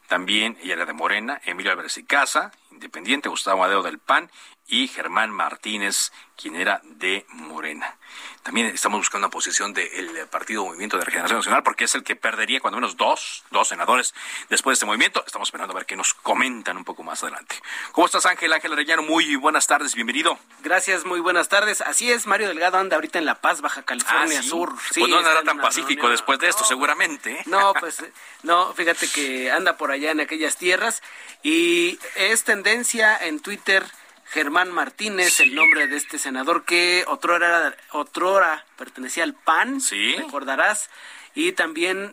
También 0.09 0.57
ella 0.63 0.75
era 0.75 0.87
de 0.87 0.93
Morena, 0.93 1.41
Emilio 1.45 1.73
Álvarez 1.73 1.97
y 1.99 2.05
Casa, 2.05 2.53
independiente, 2.75 3.29
Gustavo 3.29 3.61
Madeo 3.61 3.83
del 3.83 3.99
PAN 3.99 4.31
y 4.67 4.89
Germán 4.89 5.31
Martínez, 5.31 6.13
quien 6.37 6.57
era 6.57 6.81
de 6.85 7.27
Morena. 7.29 7.97
También 8.43 8.67
estamos 8.67 8.99
buscando 8.99 9.27
una 9.27 9.33
posición 9.33 9.73
del 9.73 10.27
Partido 10.31 10.65
Movimiento 10.65 10.99
de 10.99 11.05
Regeneración 11.05 11.39
Nacional, 11.39 11.63
porque 11.63 11.85
es 11.85 11.95
el 11.95 12.03
que 12.03 12.17
perdería 12.17 12.61
cuando 12.61 12.77
menos 12.77 12.97
dos, 12.97 13.45
dos 13.51 13.69
senadores 13.69 14.15
después 14.51 14.73
de 14.73 14.75
este 14.75 14.87
movimiento. 14.87 15.23
Estamos 15.27 15.49
esperando 15.49 15.73
a 15.73 15.77
ver 15.77 15.87
qué 15.87 15.97
nos 15.97 16.13
comentan 16.13 16.77
un 16.77 16.85
poco 16.85 17.03
más 17.03 17.23
adelante. 17.23 17.57
¿Cómo 17.93 18.07
estás, 18.07 18.27
Ángel? 18.27 18.53
Ángel 18.53 18.73
Arellano, 18.73 19.03
muy 19.03 19.37
buenas 19.37 19.67
tardes, 19.67 19.95
bienvenido. 19.95 20.39
Gracias, 20.63 21.07
muy 21.07 21.21
buenas 21.21 21.49
tardes. 21.49 21.81
Así 21.81 22.11
es, 22.11 22.27
Mario 22.27 22.49
Delgado 22.49 22.79
anda 22.79 22.97
ahorita 22.97 23.19
en 23.19 23.25
La 23.25 23.37
Paz, 23.37 23.61
Baja 23.61 23.83
California 23.83 24.41
ah, 24.41 24.43
Sur. 24.43 24.75
Sí, 24.93 25.01
pues 25.01 25.11
no 25.11 25.19
andará 25.19 25.43
tan 25.43 25.59
pacífico 25.59 26.09
después 26.09 26.39
de 26.39 26.49
esto, 26.49 26.65
seguramente. 26.65 27.43
No, 27.47 27.73
pues 27.75 28.05
no, 28.43 28.75
fíjate 28.75 29.09
que 29.09 29.51
anda 29.51 29.77
por 29.77 29.91
allá 29.91 30.11
en 30.11 30.21
aquellas 30.21 30.57
tierras 30.57 31.03
y 31.43 31.99
es 32.17 32.45
tendencia 32.65 33.19
en 33.19 33.41
Twitter 33.41 33.85
Germán 34.25 34.73
Martínez, 34.73 35.39
el 35.41 35.55
nombre 35.55 35.87
de 35.87 35.97
este 35.97 36.19
senador 36.19 36.65
que 36.65 37.05
otrora, 37.09 37.77
otrora 37.91 38.65
pertenecía 38.79 39.23
al 39.23 39.35
PAN, 39.35 39.83
¿Sí? 39.83 40.17
recordarás, 40.17 40.89
y 41.35 41.53
también 41.53 42.11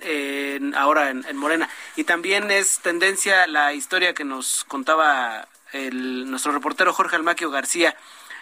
ahora 0.75 1.09
en, 1.09 1.37
Morena. 1.37 1.69
Y 1.95 2.03
también 2.03 2.51
es 2.51 2.79
tendencia 2.79 3.47
la 3.47 3.73
historia 3.73 4.13
que 4.13 4.25
nos 4.25 4.65
contaba 4.65 5.47
el, 5.71 6.29
nuestro 6.29 6.51
reportero 6.51 6.91
Jorge 6.91 7.15
Almaquio 7.15 7.49
García, 7.49 7.95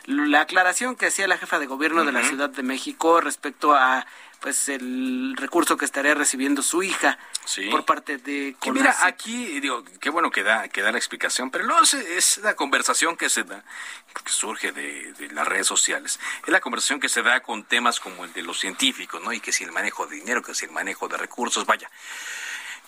la 0.07 0.41
aclaración 0.41 0.95
que 0.95 1.05
hacía 1.05 1.27
la 1.27 1.37
jefa 1.37 1.59
de 1.59 1.67
gobierno 1.67 2.05
de 2.05 2.11
la 2.11 2.23
Ciudad 2.23 2.49
de 2.49 2.63
México 2.63 3.21
respecto 3.21 3.75
a 3.75 4.07
pues 4.39 4.69
el 4.69 5.35
recurso 5.37 5.77
que 5.77 5.85
estaría 5.85 6.15
recibiendo 6.15 6.61
su 6.61 6.83
hija 6.83 7.17
por 7.71 7.85
parte 7.85 8.17
de 8.17 8.55
que 8.61 8.71
mira 8.71 8.95
aquí 9.03 9.59
digo 9.59 9.83
qué 9.99 10.09
bueno 10.09 10.31
que 10.31 10.43
da 10.43 10.67
que 10.69 10.81
da 10.81 10.91
la 10.91 10.97
explicación 10.97 11.51
pero 11.51 11.65
no 11.65 11.81
es, 11.81 12.37
la 12.37 12.55
conversación 12.55 13.17
que 13.17 13.29
se 13.29 13.43
da 13.43 13.63
que 14.13 14.31
surge 14.31 14.71
de, 14.71 15.13
de, 15.13 15.29
las 15.29 15.47
redes 15.47 15.67
sociales. 15.67 16.19
Es 16.43 16.49
la 16.49 16.59
conversación 16.59 16.99
que 16.99 17.09
se 17.09 17.21
da 17.21 17.41
con 17.41 17.63
temas 17.63 17.99
como 17.99 18.25
el 18.25 18.33
de 18.33 18.41
los 18.41 18.59
científicos 18.59 19.21
no 19.23 19.31
y 19.33 19.39
que 19.39 19.51
si 19.51 19.63
el 19.63 19.71
manejo 19.71 20.07
de 20.07 20.15
dinero 20.17 20.41
que 20.41 20.53
si 20.53 20.65
el 20.65 20.71
manejo 20.71 21.07
de 21.07 21.17
recursos 21.17 21.65
vaya 21.65 21.89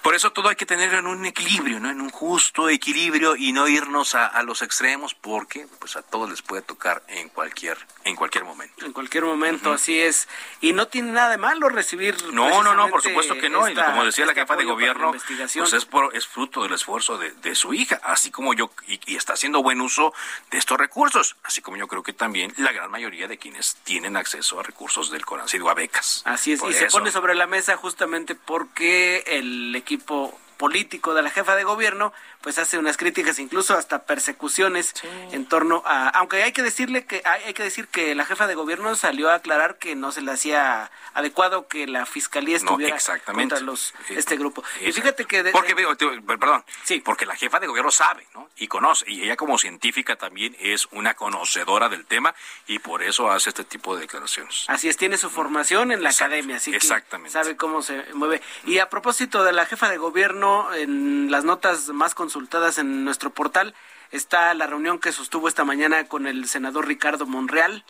por 0.01 0.15
eso 0.15 0.31
todo 0.31 0.49
hay 0.49 0.55
que 0.55 0.65
tener 0.65 0.93
en 0.93 1.05
un 1.05 1.25
equilibrio, 1.25 1.79
¿no? 1.79 1.89
En 1.89 2.01
un 2.01 2.09
justo 2.09 2.69
equilibrio 2.69 3.35
y 3.35 3.51
no 3.51 3.67
irnos 3.67 4.15
a, 4.15 4.41
los 4.43 4.61
extremos 4.61 5.13
porque 5.13 5.67
pues 5.79 5.95
a 5.95 6.01
todos 6.01 6.29
les 6.29 6.41
puede 6.41 6.63
tocar 6.63 7.03
en 7.07 7.29
cualquier 7.29 7.77
en 8.03 8.15
cualquier 8.15 8.43
momento. 8.43 8.85
En 8.85 8.93
cualquier 8.93 9.25
momento, 9.25 9.71
así 9.71 9.99
es. 9.99 10.27
Y 10.59 10.73
no 10.73 10.87
tiene 10.87 11.11
nada 11.11 11.29
de 11.29 11.37
malo 11.37 11.69
recibir 11.69 12.15
No, 12.33 12.63
no, 12.63 12.73
no, 12.73 12.89
por 12.89 13.03
supuesto 13.03 13.35
que 13.35 13.49
no, 13.49 13.69
y 13.69 13.75
como 13.75 14.03
decía 14.03 14.25
la 14.25 14.33
jefa 14.33 14.55
de 14.55 14.65
gobierno, 14.65 15.11
pues 15.11 15.73
es 15.73 15.85
por, 15.85 16.15
es 16.15 16.25
fruto 16.25 16.63
del 16.63 16.73
esfuerzo 16.73 17.17
de, 17.17 17.55
su 17.55 17.73
hija, 17.73 17.99
así 18.03 18.31
como 18.31 18.53
yo 18.53 18.71
y, 18.87 19.15
está 19.15 19.33
haciendo 19.33 19.61
buen 19.61 19.81
uso 19.81 20.13
de 20.49 20.57
estos 20.57 20.79
recursos, 20.79 21.35
así 21.43 21.61
como 21.61 21.77
yo 21.77 21.87
creo 21.87 22.01
que 22.01 22.13
también 22.13 22.53
la 22.57 22.71
gran 22.71 22.89
mayoría 22.89 23.27
de 23.27 23.37
quienes 23.37 23.75
tienen 23.83 24.15
acceso 24.15 24.59
a 24.59 24.63
recursos 24.63 25.11
del 25.11 25.25
Conancido 25.25 25.69
a 25.69 25.73
becas. 25.73 26.23
Así 26.25 26.53
es, 26.53 26.63
y 26.63 26.73
se 26.73 26.87
pone 26.87 27.11
sobre 27.11 27.35
la 27.35 27.45
mesa 27.45 27.77
justamente 27.77 28.35
porque 28.35 29.23
el 29.27 29.75
equipo 29.75 29.90
equipo 29.91 30.34
político 30.62 31.15
de 31.15 31.24
la 31.24 31.32
jefa 31.32 31.56
de 31.56 31.63
gobierno, 31.63 32.13
pues 32.41 32.60
hace 32.60 32.78
unas 32.78 32.95
críticas, 32.95 33.39
incluso 33.39 33.76
hasta 33.76 34.04
persecuciones 34.04 34.93
en 35.32 35.47
torno 35.47 35.82
a, 35.88 36.10
aunque 36.10 36.43
hay 36.43 36.52
que 36.52 36.62
decirle 36.62 37.04
que 37.04 37.24
hay, 37.26 37.56
que 37.56 37.63
decir 37.63 37.88
que 37.88 38.13
la 38.13 38.26
jefa 38.26 38.45
de 38.45 38.54
gobierno 38.54 38.93
salió 38.93 39.32
a 39.32 39.36
aclarar 39.36 39.80
que 39.80 39.95
no 39.95 40.12
se 40.12 40.21
le 40.21 40.32
hacía 40.32 40.91
adecuado 41.15 41.67
que 41.67 41.88
la 41.88 42.06
fiscalía 42.06 42.58
estuviera 42.58 42.95
contra 43.26 43.60
los 43.60 43.95
este 44.10 44.38
grupo. 44.38 44.63
Y 44.82 44.91
fíjate 44.91 45.26
que 45.26 45.45
porque 45.45 45.74
perdón, 45.74 46.63
sí, 46.84 47.00
porque 47.00 47.26
la 47.26 47.36
jefa 47.36 47.60
de 47.60 47.65
gobierno 47.65 47.89
sabe, 47.89 48.28
¿no? 48.36 48.47
Y 48.56 48.67
conoce 48.67 49.06
y 49.08 49.24
ella 49.24 49.38
como 49.38 49.58
científica 49.58 50.15
también 50.15 50.56
es 50.60 50.88
una 50.91 51.15
conocedora 51.15 51.89
del 51.89 52.06
tema 52.06 52.36
y 52.67 52.78
por 52.78 53.02
eso 53.02 53.32
hace 53.32 53.50
este 53.50 53.63
tipo 53.63 53.95
de 53.95 54.02
declaraciones. 54.02 54.65
Así 54.67 54.89
es, 54.89 54.95
tiene 54.95 55.17
su 55.17 55.32
formación 55.32 55.91
en 55.91 56.04
la 56.04 56.12
academia, 56.12 56.58
así 56.58 56.71
que 56.71 56.80
sabe 56.80 57.58
cómo 57.58 57.82
se 57.82 58.06
mueve. 58.13 58.43
Y 58.65 58.78
a 58.78 58.91
propósito 58.91 59.43
de 59.43 59.54
la 59.54 59.65
jefa 59.65 59.89
de 59.89 59.97
gobierno 59.97 60.50
en 60.73 61.31
las 61.31 61.43
notas 61.43 61.89
más 61.89 62.15
consultadas 62.15 62.77
en 62.77 63.03
nuestro 63.03 63.29
portal, 63.29 63.73
está 64.11 64.53
la 64.53 64.67
reunión 64.67 64.99
que 64.99 65.11
sostuvo 65.11 65.47
esta 65.47 65.63
mañana 65.63 66.05
con 66.05 66.27
el 66.27 66.47
senador 66.47 66.87
Ricardo 66.87 67.25
Monreal. 67.25 67.83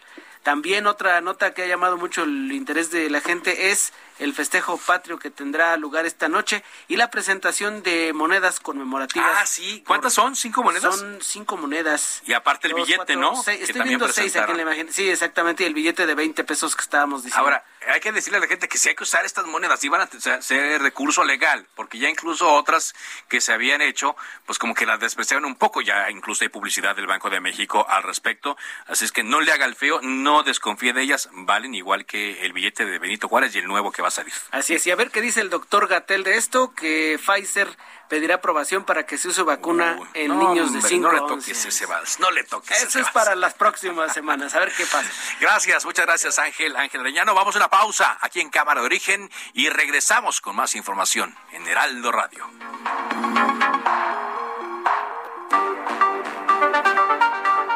También 0.43 0.87
otra 0.87 1.21
nota 1.21 1.53
que 1.53 1.63
ha 1.63 1.67
llamado 1.67 1.97
mucho 1.97 2.23
el 2.23 2.51
interés 2.51 2.89
de 2.91 3.09
la 3.09 3.21
gente 3.21 3.71
es 3.71 3.93
el 4.21 4.33
festejo 4.35 4.77
patrio 4.77 5.17
que 5.17 5.31
tendrá 5.31 5.75
lugar 5.77 6.05
esta 6.05 6.29
noche 6.29 6.63
y 6.87 6.95
la 6.95 7.09
presentación 7.09 7.81
de 7.81 8.13
monedas 8.13 8.59
conmemorativas. 8.59 9.35
Ah, 9.35 9.45
sí. 9.47 9.83
¿Cuántas 9.85 10.13
son? 10.13 10.35
¿Cinco 10.35 10.61
monedas? 10.61 10.95
Son 10.95 11.19
cinco 11.21 11.57
monedas. 11.57 12.21
Y 12.27 12.33
aparte 12.33 12.67
el 12.67 12.75
billete, 12.75 13.15
¿no? 13.15 13.33
estoy 13.33 13.81
viendo 13.81 14.07
seis 14.09 14.35
aquí 14.35 14.51
en 14.51 14.57
la 14.57 14.63
imagen. 14.63 14.93
Sí, 14.93 15.09
exactamente. 15.09 15.63
Y 15.63 15.65
el 15.65 15.73
billete 15.73 16.05
de 16.05 16.13
20 16.13 16.43
pesos 16.43 16.75
que 16.75 16.83
estábamos 16.83 17.23
diciendo. 17.23 17.43
Ahora, 17.43 17.65
hay 17.87 17.99
que 17.99 18.11
decirle 18.11 18.37
a 18.37 18.41
la 18.41 18.47
gente 18.47 18.67
que 18.67 18.77
si 18.77 18.89
hay 18.89 18.95
que 18.95 19.03
usar 19.03 19.25
estas 19.25 19.45
monedas, 19.47 19.83
iban 19.83 20.01
a 20.01 20.41
ser 20.41 20.81
recurso 20.81 21.23
legal, 21.23 21.67
porque 21.75 21.97
ya 21.97 22.07
incluso 22.07 22.51
otras 22.53 22.93
que 23.27 23.41
se 23.41 23.53
habían 23.53 23.81
hecho, 23.81 24.15
pues 24.45 24.59
como 24.59 24.75
que 24.75 24.85
las 24.85 24.99
despreciaron 24.99 25.45
un 25.45 25.55
poco. 25.55 25.81
Ya 25.81 26.11
incluso 26.11 26.43
hay 26.43 26.49
publicidad 26.49 26.95
del 26.95 27.07
Banco 27.07 27.31
de 27.31 27.39
México 27.39 27.87
al 27.89 28.03
respecto. 28.03 28.55
Así 28.85 29.05
es 29.05 29.11
que 29.11 29.23
no 29.23 29.41
le 29.41 29.51
haga 29.51 29.65
el 29.65 29.75
feo, 29.75 29.99
no 30.03 30.43
desconfíe 30.43 30.93
de 30.93 31.01
ellas. 31.01 31.29
Valen 31.31 31.73
igual 31.73 32.05
que 32.05 32.45
el 32.45 32.53
billete 32.53 32.85
de 32.85 32.99
Benito 32.99 33.27
Juárez 33.27 33.55
y 33.55 33.59
el 33.59 33.67
nuevo 33.67 33.91
que 33.91 34.03
va 34.03 34.10
a 34.11 34.15
salir. 34.15 34.33
Así 34.51 34.75
es, 34.75 34.85
y 34.87 34.91
a 34.91 34.95
ver 34.95 35.11
qué 35.11 35.21
dice 35.21 35.41
el 35.41 35.49
doctor 35.49 35.87
Gatel 35.87 36.23
de 36.23 36.37
esto, 36.37 36.73
que 36.73 37.19
Pfizer 37.23 37.77
pedirá 38.09 38.35
aprobación 38.35 38.83
para 38.83 39.05
que 39.05 39.17
se 39.17 39.29
use 39.29 39.41
vacuna 39.41 39.97
en 40.13 40.37
niños 40.37 40.73
de 40.73 40.81
5 40.81 41.01
No 41.01 41.13
le 41.13 41.19
toques 41.19 41.65
ese 41.65 41.85
vals, 41.85 42.19
no 42.19 42.29
le 42.31 42.43
toques 42.43 42.83
Eso 42.83 42.99
es 42.99 43.09
para 43.09 43.35
las 43.35 43.53
próximas 43.53 44.13
semanas, 44.13 44.53
a 44.53 44.59
ver 44.59 44.73
qué 44.75 44.85
pasa. 44.85 45.09
Gracias, 45.39 45.85
muchas 45.85 46.05
gracias 46.05 46.37
Ángel, 46.37 46.75
Ángel 46.75 47.03
Reñano. 47.03 47.33
Vamos 47.33 47.55
a 47.55 47.59
una 47.59 47.69
pausa 47.69 48.17
aquí 48.21 48.41
en 48.41 48.49
Cámara 48.49 48.81
de 48.81 48.87
Origen 48.87 49.31
y 49.53 49.69
regresamos 49.69 50.41
con 50.41 50.57
más 50.57 50.75
información 50.75 51.35
en 51.53 51.65
Heraldo 51.65 52.11
Radio. 52.11 52.49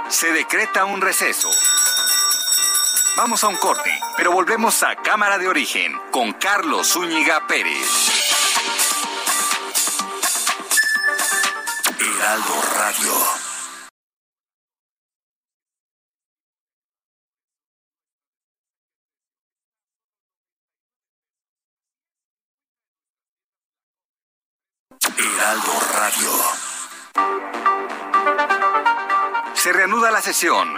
Se 0.09 0.31
decreta 0.33 0.85
un 0.85 1.01
receso. 1.01 1.49
Vamos 3.17 3.45
a 3.45 3.47
un 3.47 3.55
corte, 3.55 3.89
pero 4.17 4.33
volvemos 4.33 4.83
a 4.83 4.93
Cámara 4.97 5.37
de 5.37 5.47
Origen 5.47 5.97
con 6.11 6.33
Carlos 6.33 6.89
Zúñiga 6.91 7.47
Pérez. 7.47 8.11
Heraldo 11.97 12.61
Radio. 12.75 13.13
Heraldo 25.17 25.73
Radio. 25.93 26.31
Se 29.53 29.71
reanuda 29.71 30.11
la 30.11 30.21
sesión. 30.21 30.77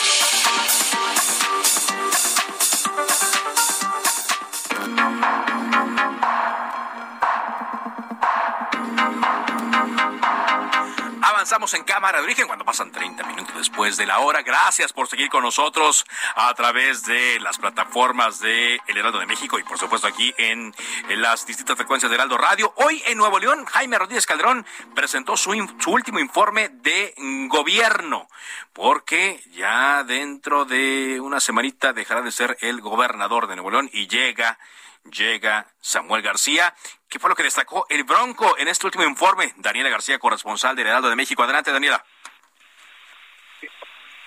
En 11.73 11.83
cámara 11.85 12.17
de 12.17 12.25
origen 12.25 12.47
cuando 12.47 12.65
pasan 12.65 12.91
30 12.91 13.23
minutos 13.23 13.55
después 13.55 13.95
de 13.95 14.05
la 14.05 14.19
hora. 14.19 14.41
Gracias 14.41 14.91
por 14.91 15.07
seguir 15.07 15.29
con 15.29 15.43
nosotros 15.43 16.05
a 16.35 16.53
través 16.53 17.05
de 17.05 17.39
las 17.39 17.59
plataformas 17.59 18.41
de 18.41 18.77
El 18.87 18.97
Heraldo 18.97 19.19
de 19.19 19.25
México 19.25 19.57
y 19.57 19.63
por 19.63 19.77
supuesto 19.77 20.05
aquí 20.05 20.33
en, 20.37 20.73
las 21.09 21.45
distintas 21.45 21.77
frecuencias 21.77 22.09
de 22.09 22.15
Heraldo 22.15 22.37
Radio. 22.37 22.73
Hoy 22.75 23.01
en 23.05 23.17
Nuevo 23.17 23.39
León, 23.39 23.63
Jaime 23.65 23.97
Rodríguez 23.97 24.25
Calderón 24.25 24.65
presentó 24.93 25.37
su, 25.37 25.53
su 25.79 25.91
último 25.91 26.19
informe 26.19 26.69
de 26.69 27.13
gobierno 27.47 28.27
porque 28.73 29.41
ya 29.51 30.03
dentro 30.03 30.65
de 30.65 31.21
una 31.21 31.39
semanita 31.39 31.93
dejará 31.93 32.21
de 32.21 32.33
ser 32.33 32.57
el 32.59 32.81
gobernador 32.81 33.47
de 33.47 33.55
Nuevo 33.55 33.71
León 33.71 33.89
y 33.93 34.07
llega 34.07 34.59
llega 35.03 35.67
Samuel 35.79 36.21
García. 36.21 36.73
¿Qué 37.09 37.19
fue 37.19 37.29
lo 37.29 37.35
que 37.35 37.43
destacó 37.43 37.85
el 37.89 38.03
Bronco 38.03 38.57
en 38.57 38.67
este 38.67 38.85
último 38.85 39.03
informe? 39.03 39.53
Daniela 39.57 39.89
García, 39.89 40.19
corresponsal 40.19 40.75
del 40.75 40.87
Heraldo 40.87 41.09
de 41.09 41.15
México. 41.15 41.43
Adelante, 41.43 41.71
Daniela. 41.71 42.03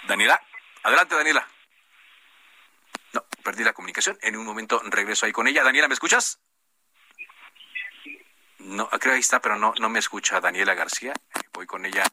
Daniela, 0.06 0.40
adelante, 0.82 1.14
Daniela. 1.14 1.48
No, 3.12 3.24
perdí 3.42 3.64
la 3.64 3.72
comunicación. 3.72 4.18
En 4.22 4.37
un 4.37 4.44
momento 4.44 4.82
regreso 4.84 5.26
ahí 5.26 5.32
con 5.32 5.46
ella. 5.46 5.62
Daniela, 5.64 5.88
¿me 5.88 5.94
escuchas? 5.94 6.40
No, 8.64 8.88
creo 8.88 9.00
que 9.00 9.11
ahí 9.11 9.20
está, 9.20 9.40
pero 9.40 9.57
no, 9.57 9.74
no 9.79 9.90
me 9.90 9.98
escucha 9.98 10.40
Daniela 10.40 10.74
García. 10.74 11.12
Voy 11.53 11.66
con 11.66 11.85
ella 11.85 12.05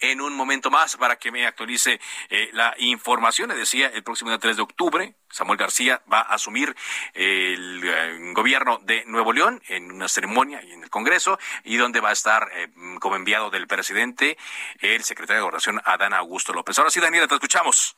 en 0.00 0.20
un 0.20 0.34
momento 0.34 0.70
más 0.70 0.96
para 0.96 1.16
que 1.16 1.30
me 1.30 1.46
actualice 1.46 2.00
eh, 2.30 2.48
la 2.52 2.74
información. 2.78 3.50
Le 3.50 3.56
decía, 3.56 3.88
el 3.88 4.02
próximo 4.02 4.30
día 4.30 4.38
3 4.38 4.56
de 4.56 4.62
octubre, 4.62 5.14
Samuel 5.30 5.58
García 5.58 6.02
va 6.10 6.20
a 6.20 6.34
asumir 6.34 6.74
el 7.12 7.82
eh, 7.84 8.32
gobierno 8.32 8.78
de 8.78 9.04
Nuevo 9.04 9.34
León 9.34 9.62
en 9.68 9.92
una 9.92 10.08
ceremonia 10.08 10.60
en 10.60 10.82
el 10.82 10.90
Congreso 10.90 11.38
y 11.64 11.76
donde 11.76 12.00
va 12.00 12.08
a 12.08 12.12
estar 12.12 12.48
eh, 12.54 12.68
como 13.00 13.16
enviado 13.16 13.50
del 13.50 13.66
presidente 13.66 14.38
el 14.80 15.04
secretario 15.04 15.40
de 15.40 15.42
Gobernación, 15.42 15.82
Adán 15.84 16.14
Augusto 16.14 16.54
López. 16.54 16.78
Ahora 16.78 16.90
sí, 16.90 17.00
Daniela, 17.00 17.28
te 17.28 17.34
escuchamos. 17.34 17.97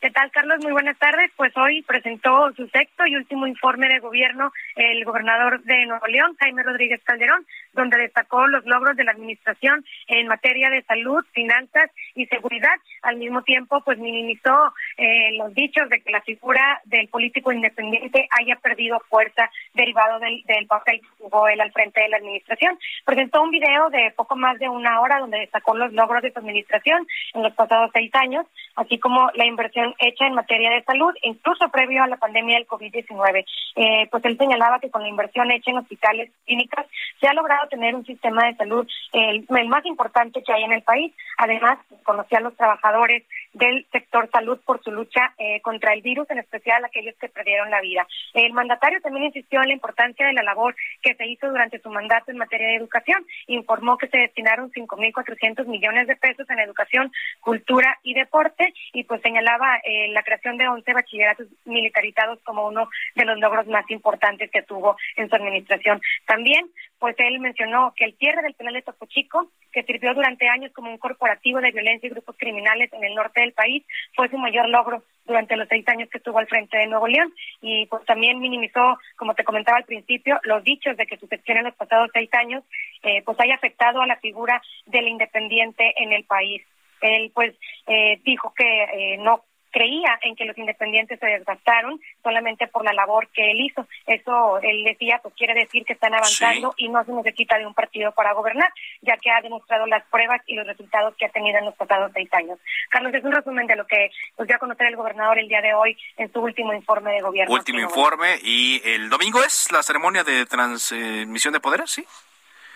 ¿Qué 0.00 0.12
tal, 0.12 0.30
Carlos? 0.30 0.58
Muy 0.62 0.70
buenas 0.70 0.96
tardes. 0.96 1.32
Pues 1.34 1.52
hoy 1.56 1.82
presentó 1.82 2.52
su 2.54 2.68
sexto 2.68 3.04
y 3.04 3.16
último 3.16 3.48
informe 3.48 3.88
de 3.88 3.98
gobierno 3.98 4.52
el 4.76 5.04
gobernador 5.04 5.60
de 5.64 5.86
Nuevo 5.86 6.06
León, 6.06 6.36
Jaime 6.38 6.62
Rodríguez 6.62 7.02
Calderón, 7.02 7.44
donde 7.72 7.98
destacó 7.98 8.46
los 8.46 8.64
logros 8.64 8.96
de 8.96 9.02
la 9.02 9.10
administración 9.10 9.84
en 10.06 10.28
materia 10.28 10.70
de 10.70 10.84
salud, 10.84 11.24
finanzas 11.32 11.90
y 12.14 12.26
seguridad. 12.26 12.76
Al 13.02 13.16
mismo 13.16 13.42
tiempo, 13.42 13.80
pues 13.84 13.98
minimizó 13.98 14.72
eh, 14.98 15.36
los 15.36 15.52
dichos 15.54 15.88
de 15.88 16.00
que 16.00 16.12
la 16.12 16.20
figura 16.20 16.80
del 16.84 17.08
político 17.08 17.50
independiente 17.50 18.28
haya 18.38 18.54
perdido 18.54 19.00
fuerza 19.08 19.50
derivado 19.74 20.20
del, 20.20 20.44
papel 20.68 21.00
que 21.00 21.08
jugó 21.18 21.48
él 21.48 21.60
al 21.60 21.72
frente 21.72 22.02
de 22.02 22.08
la 22.08 22.18
administración. 22.18 22.78
Presentó 23.04 23.42
un 23.42 23.50
video 23.50 23.90
de 23.90 24.12
poco 24.14 24.36
más 24.36 24.60
de 24.60 24.68
una 24.68 25.00
hora 25.00 25.18
donde 25.18 25.40
destacó 25.40 25.76
los 25.76 25.92
logros 25.92 26.22
de 26.22 26.32
su 26.32 26.38
administración 26.38 27.04
en 27.34 27.42
los 27.42 27.54
pasados 27.54 27.90
seis 27.92 28.14
años, 28.14 28.46
así 28.76 29.00
como 29.00 29.28
la 29.34 29.44
inversión 29.44 29.87
hecha 29.98 30.26
en 30.26 30.34
materia 30.34 30.70
de 30.70 30.82
salud, 30.84 31.12
incluso 31.22 31.68
previo 31.68 32.02
a 32.02 32.06
la 32.06 32.16
pandemia 32.16 32.56
del 32.56 32.66
COVID-19. 32.66 33.44
Eh, 33.76 34.08
pues 34.10 34.24
él 34.24 34.36
señalaba 34.38 34.80
que 34.80 34.90
con 34.90 35.02
la 35.02 35.08
inversión 35.08 35.50
hecha 35.50 35.70
en 35.70 35.78
hospitales 35.78 36.30
clínicas 36.46 36.86
se 37.20 37.28
ha 37.28 37.34
logrado 37.34 37.68
tener 37.68 37.94
un 37.94 38.04
sistema 38.04 38.46
de 38.46 38.56
salud 38.56 38.86
el, 39.12 39.46
más 39.68 39.84
importante 39.86 40.42
que 40.42 40.52
hay 40.52 40.64
en 40.64 40.72
el 40.72 40.82
país. 40.82 41.14
Además, 41.36 41.78
conocía 42.04 42.38
a 42.38 42.42
los 42.42 42.56
trabajadores 42.56 43.24
del 43.52 43.86
sector 43.90 44.28
salud 44.30 44.58
por 44.64 44.82
su 44.82 44.90
lucha 44.90 45.34
eh, 45.38 45.60
contra 45.62 45.92
el 45.92 46.02
virus, 46.02 46.28
en 46.30 46.38
especial 46.38 46.84
aquellos 46.84 47.14
que 47.16 47.28
perdieron 47.28 47.70
la 47.70 47.80
vida. 47.80 48.06
El 48.34 48.52
mandatario 48.52 49.00
también 49.00 49.26
insistió 49.26 49.60
en 49.62 49.68
la 49.68 49.74
importancia 49.74 50.26
de 50.26 50.32
la 50.32 50.42
labor 50.42 50.74
que 51.02 51.14
se 51.14 51.26
hizo 51.26 51.48
durante 51.48 51.80
su 51.80 51.90
mandato 51.90 52.30
en 52.30 52.38
materia 52.38 52.68
de 52.68 52.76
educación. 52.76 53.24
Informó 53.46 53.96
que 53.98 54.08
se 54.08 54.18
destinaron 54.18 54.70
5.400 54.72 55.66
millones 55.66 56.06
de 56.06 56.16
pesos 56.16 56.48
en 56.50 56.58
educación, 56.58 57.12
cultura 57.40 57.98
y 58.02 58.14
deporte 58.14 58.72
y 58.92 59.04
pues 59.04 59.20
señalaba 59.22 59.78
eh, 59.84 60.08
la 60.08 60.22
creación 60.22 60.56
de 60.58 60.68
11 60.68 60.92
bachilleratos 60.92 61.46
militarizados 61.64 62.38
como 62.44 62.66
uno 62.66 62.88
de 63.14 63.24
los 63.24 63.38
logros 63.38 63.66
más 63.66 63.88
importantes 63.90 64.50
que 64.50 64.62
tuvo 64.62 64.96
en 65.16 65.28
su 65.28 65.36
administración. 65.36 66.00
También, 66.26 66.70
pues 66.98 67.14
él 67.18 67.38
mencionó 67.40 67.92
que 67.96 68.04
el 68.04 68.16
cierre 68.16 68.42
del 68.42 68.54
penal 68.54 68.74
de 68.74 68.82
Topo 68.82 69.06
Chico, 69.06 69.50
que 69.72 69.82
sirvió 69.84 70.14
durante 70.14 70.48
años 70.48 70.72
como 70.72 70.90
un 70.90 70.98
corporativo 70.98 71.60
de 71.60 71.70
violencia 71.70 72.06
y 72.06 72.10
grupos 72.10 72.36
criminales 72.36 72.92
en 72.92 73.04
el 73.04 73.14
norte 73.14 73.37
del 73.40 73.52
país, 73.52 73.84
fue 74.14 74.28
su 74.28 74.38
mayor 74.38 74.68
logro 74.68 75.02
durante 75.28 75.56
los 75.56 75.68
seis 75.68 75.86
años 75.88 76.08
que 76.10 76.18
estuvo 76.18 76.38
al 76.38 76.48
frente 76.48 76.76
de 76.78 76.86
Nuevo 76.86 77.06
León 77.06 77.32
y 77.60 77.86
pues 77.86 78.04
también 78.06 78.40
minimizó, 78.40 78.98
como 79.16 79.34
te 79.34 79.44
comentaba 79.44 79.76
al 79.76 79.84
principio, 79.84 80.40
los 80.42 80.64
dichos 80.64 80.96
de 80.96 81.06
que 81.06 81.18
su 81.18 81.28
gestión 81.28 81.58
en 81.58 81.64
los 81.64 81.74
pasados 81.74 82.10
seis 82.12 82.30
años 82.32 82.64
eh, 83.02 83.22
pues 83.24 83.38
haya 83.40 83.54
afectado 83.54 84.00
a 84.00 84.06
la 84.06 84.16
figura 84.16 84.60
del 84.86 85.06
independiente 85.06 85.94
en 86.02 86.12
el 86.12 86.24
país. 86.24 86.62
Él 87.00 87.30
pues 87.34 87.54
eh, 87.86 88.20
dijo 88.24 88.52
que 88.56 88.64
eh, 88.64 89.18
no 89.18 89.44
creía 89.78 90.18
en 90.22 90.34
que 90.34 90.44
los 90.44 90.58
independientes 90.58 91.20
se 91.20 91.26
desgastaron 91.26 92.00
solamente 92.24 92.66
por 92.66 92.84
la 92.84 92.92
labor 92.92 93.28
que 93.28 93.52
él 93.52 93.60
hizo. 93.60 93.86
Eso 94.06 94.58
él 94.58 94.82
decía, 94.82 95.20
pues 95.22 95.34
quiere 95.36 95.54
decir 95.54 95.84
que 95.84 95.92
están 95.92 96.14
avanzando 96.14 96.74
y 96.76 96.88
no 96.88 97.04
se 97.04 97.12
necesita 97.12 97.56
de 97.58 97.66
un 97.66 97.74
partido 97.74 98.10
para 98.10 98.32
gobernar, 98.32 98.72
ya 99.02 99.16
que 99.16 99.30
ha 99.30 99.40
demostrado 99.40 99.86
las 99.86 100.04
pruebas 100.06 100.42
y 100.48 100.56
los 100.56 100.66
resultados 100.66 101.14
que 101.16 101.26
ha 101.26 101.28
tenido 101.28 101.58
en 101.58 101.66
los 101.66 101.76
pasados 101.76 102.10
seis 102.12 102.28
años. 102.32 102.58
Carlos, 102.90 103.14
es 103.14 103.22
un 103.22 103.32
resumen 103.32 103.68
de 103.68 103.76
lo 103.76 103.86
que 103.86 104.10
nos 104.36 104.48
dio 104.48 104.56
a 104.56 104.58
conocer 104.58 104.88
el 104.88 104.96
gobernador 104.96 105.38
el 105.38 105.46
día 105.46 105.60
de 105.60 105.74
hoy 105.74 105.96
en 106.16 106.32
su 106.32 106.40
último 106.40 106.72
informe 106.72 107.12
de 107.12 107.20
gobierno. 107.20 107.54
Último 107.54 107.78
informe 107.78 108.38
y 108.42 108.82
el 108.84 109.08
domingo 109.08 109.44
es 109.44 109.70
la 109.70 109.84
ceremonia 109.84 110.24
de 110.24 110.44
transmisión 110.46 111.52
de 111.52 111.60
poderes, 111.60 111.90
¿sí? 111.90 112.04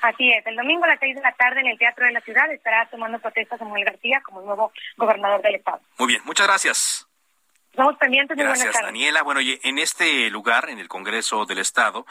Así 0.03 0.33
es, 0.33 0.45
el 0.47 0.57
domingo 0.57 0.85
a 0.85 0.89
las 0.89 0.99
seis 0.99 1.15
de 1.15 1.23
la 1.23 1.33
tarde 1.33 1.61
en 1.61 1.69
el 1.69 1.79
Teatro 1.79 2.05
de 2.05 2.13
la 2.13 2.21
Ciudad 2.23 2.53
estará 2.53 2.89
tomando 2.91 3.21
protesta 3.21 3.57
Samuel 3.57 3.85
García 3.85 4.21
como 4.25 4.43
nuevo 4.43 4.73
gobernador 4.97 5.41
del 5.43 5.55
Estado. 5.55 5.81
Muy 5.97 6.09
bien, 6.09 6.23
muchas 6.25 6.49
gracias. 6.49 7.12
Estamos 7.73 7.97
pendientes 7.97 8.37
de 8.37 8.45
Gracias, 8.45 8.75
Daniela. 8.83 9.23
Bueno, 9.23 9.41
y 9.41 9.59
en 9.63 9.79
este 9.79 10.29
lugar, 10.29 10.69
en 10.69 10.79
el 10.79 10.89
Congreso 10.89 11.47
del 11.47 11.57
Estado, 11.57 12.05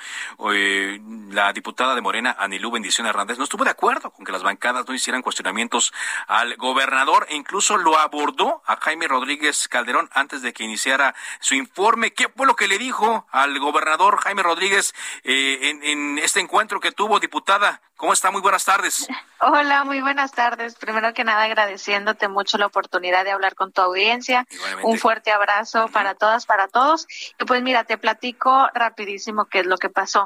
eh, 0.52 1.00
la 1.30 1.54
diputada 1.54 1.94
de 1.94 2.02
Morena, 2.02 2.36
Anilú 2.40 2.72
Bendición 2.72 3.06
Hernández, 3.06 3.38
no 3.38 3.44
estuvo 3.44 3.64
de 3.64 3.70
acuerdo 3.70 4.10
con 4.10 4.26
que 4.26 4.32
las 4.32 4.42
bancadas 4.42 4.88
no 4.88 4.96
hicieran 4.96 5.22
cuestionamientos 5.22 5.94
al 6.26 6.56
gobernador 6.56 7.28
e 7.30 7.36
incluso 7.36 7.78
lo 7.78 8.00
abordó 8.00 8.64
a 8.66 8.78
Jaime 8.78 9.08
Rodríguez 9.08 9.68
Calderón 9.68 10.10
antes 10.14 10.42
de 10.42 10.52
que 10.52 10.64
iniciara 10.64 11.14
su 11.42 11.54
informe. 11.54 12.12
¿Qué 12.12 12.28
fue 12.36 12.48
lo 12.48 12.56
que 12.56 12.68
le 12.68 12.80
dijo 12.80 13.28
al 13.30 13.60
gobernador 13.60 14.18
Jaime 14.18 14.42
Rodríguez 14.42 14.96
eh, 15.24 15.60
en, 15.62 15.84
en 15.84 16.18
este 16.18 16.40
encuentro 16.40 16.80
que 16.80 16.92
tuvo, 16.92 17.20
diputada? 17.20 17.84
¿Cómo 18.02 18.14
está? 18.14 18.32
Muy 18.32 18.42
buenas 18.42 18.66
tardes. 18.66 19.08
Hola, 19.44 19.84
muy 19.84 20.02
buenas 20.02 20.32
tardes. 20.32 20.74
Primero 20.76 21.14
que 21.14 21.24
nada, 21.24 21.44
agradeciéndote 21.44 22.28
mucho 22.28 22.58
la 22.58 22.66
oportunidad 22.66 23.24
de 23.24 23.32
hablar 23.32 23.54
con 23.54 23.72
tu 23.72 23.82
audiencia. 23.82 24.48
Un 24.84 24.98
fuerte 24.98 25.32
abrazo 25.32 25.88
para 25.88 26.16
todas, 26.16 26.48
para 26.48 26.68
todos. 26.68 27.08
Y 27.40 27.46
pues 27.46 27.62
mira, 27.64 27.84
te 27.84 27.98
platico 27.98 28.70
rapidísimo 28.74 29.46
qué 29.46 29.60
es 29.60 29.66
lo 29.68 29.78
que 29.78 29.90
pasó. 29.90 30.26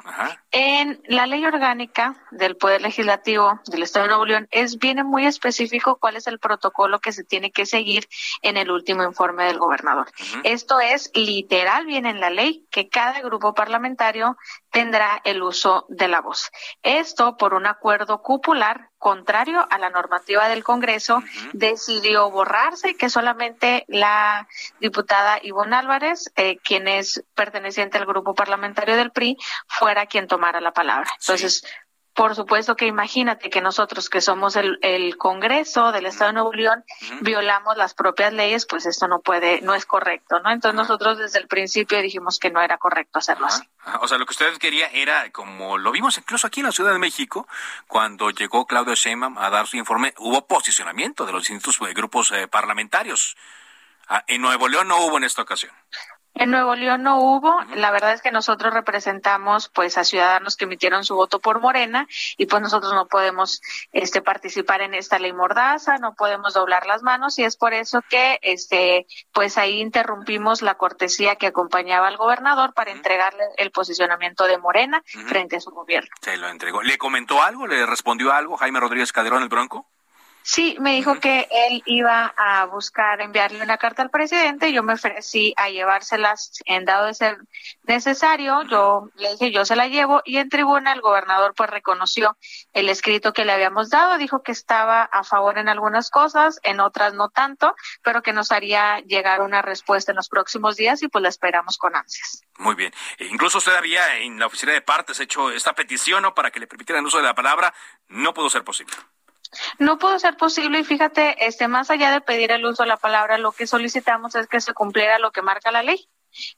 En 0.52 1.02
la 1.06 1.28
ley 1.28 1.46
orgánica 1.46 2.16
del 2.32 2.58
Poder 2.58 2.82
Legislativo 2.82 3.60
del 3.68 3.84
Estado 3.84 4.04
de 4.04 4.10
Nuevo 4.10 4.26
León 4.26 4.48
es 4.52 4.80
viene 4.80 5.04
muy 5.04 5.26
específico 5.26 5.98
cuál 5.98 6.16
es 6.16 6.28
el 6.28 6.40
protocolo 6.40 7.00
que 7.00 7.12
se 7.12 7.24
tiene 7.24 7.52
que 7.52 7.66
seguir 7.66 8.08
en 8.42 8.56
el 8.58 8.72
último 8.72 9.04
informe 9.04 9.46
del 9.46 9.60
gobernador. 9.60 10.12
Esto 10.44 10.80
es 10.80 11.12
literal, 11.14 11.86
viene 11.86 12.10
en 12.10 12.20
la 12.20 12.30
ley 12.30 12.66
que 12.70 12.90
cada 12.90 13.22
grupo 13.22 13.54
parlamentario 13.54 14.38
tendrá 14.76 15.22
el 15.24 15.42
uso 15.42 15.86
de 15.88 16.10
la 16.10 16.20
voz. 16.20 16.52
Esto 16.84 17.38
por 17.38 17.54
un 17.54 17.66
acuerdo 17.66 18.22
cupular 18.22 18.90
contrario 18.98 19.66
a 19.70 19.78
la 19.78 19.90
normativa 19.90 20.50
del 20.50 20.66
Congreso, 20.66 21.24
decidió 21.54 22.30
borrarse 22.30 22.98
que 22.98 23.10
solamente 23.10 23.86
la 23.88 24.50
diputada 24.82 25.40
Ivonne 25.42 25.78
Álvarez, 25.78 26.30
eh, 26.36 26.58
quien 26.58 26.90
es 26.90 27.24
perteneciente 27.36 27.98
al 27.98 28.06
grupo 28.06 28.34
parlamentario 28.34 28.98
del 28.98 29.12
PRI, 29.12 29.38
fuera 29.68 30.08
quien 30.08 30.28
tomara 30.28 30.60
la 30.60 30.74
palabra. 30.74 31.10
Entonces, 31.22 31.64
por 32.16 32.34
supuesto 32.34 32.76
que 32.76 32.88
imagínate 32.88 33.50
que 33.50 33.60
nosotros 33.60 34.10
que 34.10 34.22
somos 34.22 34.56
el, 34.56 34.80
el 34.82 35.18
Congreso 35.18 35.92
del 35.92 36.06
Estado 36.06 36.30
de 36.30 36.34
Nuevo 36.36 36.54
León 36.54 36.84
violamos 37.22 37.76
las 37.76 37.94
propias 37.94 38.32
leyes, 38.32 38.66
pues 38.66 38.86
esto 38.86 39.08
no 39.08 39.20
puede, 39.20 39.62
no 39.62 39.76
es 39.76 39.86
correcto, 39.86 40.40
¿no? 40.40 40.50
Entonces 40.50 40.76
nosotros 40.76 41.18
desde 41.18 41.40
el 41.40 41.48
principio 41.48 42.02
dijimos 42.02 42.40
que 42.40 42.52
no 42.52 42.62
era 42.62 42.78
correcto 42.78 43.20
hacerlo 43.20 43.48
así. 43.48 43.64
O 44.00 44.08
sea, 44.08 44.18
lo 44.18 44.26
que 44.26 44.32
ustedes 44.32 44.58
querían 44.60 44.90
era, 44.94 45.30
como 45.32 45.78
lo 45.78 45.92
vimos 45.92 46.18
incluso 46.18 46.48
aquí 46.48 46.62
en 46.62 46.68
la 46.68 46.72
Ciudad 46.72 46.94
de 46.94 47.00
México, 47.00 47.48
cuando 47.88 48.30
llegó 48.30 48.66
Claudio 48.66 48.96
Sheinbaum 48.96 49.38
a 49.38 49.50
dar 49.50 49.68
su 49.68 49.76
informe, 49.76 50.14
hubo 50.18 50.48
posicionamiento 50.48 51.26
de 51.26 51.34
los 51.34 51.42
distintos 51.42 51.78
eh, 51.82 51.94
grupos 51.94 52.32
eh, 52.32 52.48
parlamentarios. 52.48 53.36
Ah, 54.08 54.24
en 54.28 54.42
Nuevo 54.42 54.70
León 54.70 54.88
no 54.88 55.06
hubo 55.06 55.18
en 55.18 55.26
esta 55.26 55.42
ocasión. 55.42 55.74
En 56.38 56.52
Nuevo 56.52 56.76
León 56.76 57.02
no 57.02 57.22
hubo, 57.22 57.64
la 57.76 57.92
verdad 57.92 58.12
es 58.12 58.22
que 58.22 58.30
nosotros 58.30 58.74
representamos 58.74 59.70
pues 59.70 59.98
a 59.98 60.04
ciudadanos 60.04 60.58
que 60.58 60.66
emitieron 60.66 61.06
su 61.06 61.16
voto 61.16 61.40
por 61.40 61.62
Morena 61.62 62.08
y 62.36 62.46
pues 62.48 62.62
nosotros 62.62 62.94
no 62.94 63.08
podemos 63.08 63.62
este 63.94 64.22
participar 64.22 64.82
en 64.82 64.94
esta 64.94 65.18
ley 65.18 65.32
mordaza, 65.32 65.98
no 65.98 66.14
podemos 66.14 66.54
doblar 66.54 66.88
las 66.88 67.04
manos 67.04 67.40
y 67.40 67.46
es 67.46 67.56
por 67.56 67.74
eso 67.74 68.02
que 68.10 68.38
este 68.42 69.08
pues 69.32 69.58
ahí 69.58 69.80
interrumpimos 69.80 70.62
la 70.62 70.76
cortesía 70.76 71.38
que 71.38 71.48
acompañaba 71.48 72.10
al 72.10 72.18
gobernador 72.18 72.74
para 72.74 72.92
entregarle 72.92 73.46
el 73.56 73.72
posicionamiento 73.72 74.46
de 74.46 74.58
Morena 74.58 75.02
frente 75.28 75.56
a 75.56 75.62
su 75.62 75.72
gobierno. 75.72 76.10
Se 76.22 76.36
lo 76.36 76.50
entregó. 76.50 76.84
¿Le 76.84 76.98
comentó 76.98 77.42
algo? 77.42 77.66
¿Le 77.66 77.86
respondió 77.86 78.34
algo 78.34 78.58
Jaime 78.58 78.82
Rodríguez 78.82 79.14
Calderón 79.14 79.42
el 79.42 79.50
Bronco? 79.50 79.90
Sí, 80.48 80.78
me 80.80 80.94
dijo 80.94 81.20
que 81.20 81.48
él 81.50 81.82
iba 81.88 82.32
a 82.38 82.66
buscar 82.66 83.20
enviarle 83.20 83.64
una 83.64 83.80
carta 83.80 84.04
al 84.04 84.12
presidente. 84.12 84.72
Yo 84.72 84.84
me 84.84 84.94
ofrecí 84.94 85.56
a 85.58 85.72
llevárselas 85.72 86.62
en 86.66 86.86
dado 86.86 87.08
de 87.08 87.16
ser 87.16 87.40
necesario. 87.82 88.62
Yo 88.70 89.10
le 89.16 89.32
dije, 89.32 89.52
yo 89.52 89.66
se 89.66 89.76
la 89.76 89.88
llevo. 89.88 90.22
Y 90.24 90.38
en 90.38 90.50
tribuna 90.50 90.94
el 90.94 91.02
gobernador 91.02 91.56
pues 91.58 91.72
reconoció 91.72 92.38
el 92.74 92.90
escrito 92.90 93.34
que 93.34 93.44
le 93.44 93.54
habíamos 93.54 93.90
dado. 93.90 94.20
Dijo 94.20 94.44
que 94.44 94.52
estaba 94.52 95.02
a 95.02 95.24
favor 95.24 95.58
en 95.58 95.68
algunas 95.68 96.12
cosas, 96.12 96.60
en 96.62 96.80
otras 96.80 97.16
no 97.16 97.30
tanto, 97.30 97.74
pero 98.04 98.22
que 98.22 98.32
nos 98.32 98.52
haría 98.52 99.00
llegar 99.00 99.42
una 99.42 99.64
respuesta 99.64 100.12
en 100.12 100.18
los 100.18 100.30
próximos 100.30 100.76
días 100.76 101.02
y 101.02 101.08
pues 101.08 101.24
la 101.24 101.30
esperamos 101.30 101.80
con 101.80 101.96
ansias. 101.96 102.44
Muy 102.60 102.76
bien. 102.76 102.94
E 103.18 103.26
incluso 103.26 103.58
usted 103.58 103.74
había 103.74 104.20
en 104.20 104.38
la 104.40 104.46
oficina 104.46 104.74
de 104.74 104.82
partes 104.82 105.20
hecho 105.20 105.50
esta 105.50 105.74
petición 105.74 106.22
¿no? 106.22 106.36
para 106.36 106.52
que 106.52 106.60
le 106.60 106.68
permitieran 106.68 107.02
el 107.02 107.08
uso 107.08 107.18
de 107.18 107.24
la 107.24 107.34
palabra. 107.34 107.74
No 108.10 108.32
pudo 108.36 108.52
ser 108.52 108.64
posible. 108.64 108.94
No 109.80 109.98
pudo 109.98 110.20
ser 110.20 110.38
posible 110.38 110.80
y 110.80 110.84
fíjate, 110.84 111.46
este, 111.46 111.68
más 111.68 111.90
allá 111.90 112.12
de 112.12 112.22
pedir 112.22 112.52
el 112.52 112.66
uso 112.66 112.84
de 112.84 112.90
la 112.90 112.98
palabra, 112.98 113.38
lo 113.38 113.52
que 113.52 113.68
solicitamos 113.68 114.36
es 114.36 114.48
que 114.48 114.62
se 114.62 114.74
cumpliera 114.74 115.20
lo 115.20 115.32
que 115.32 115.42
marca 115.42 115.72
la 115.72 115.84
ley. 115.84 116.08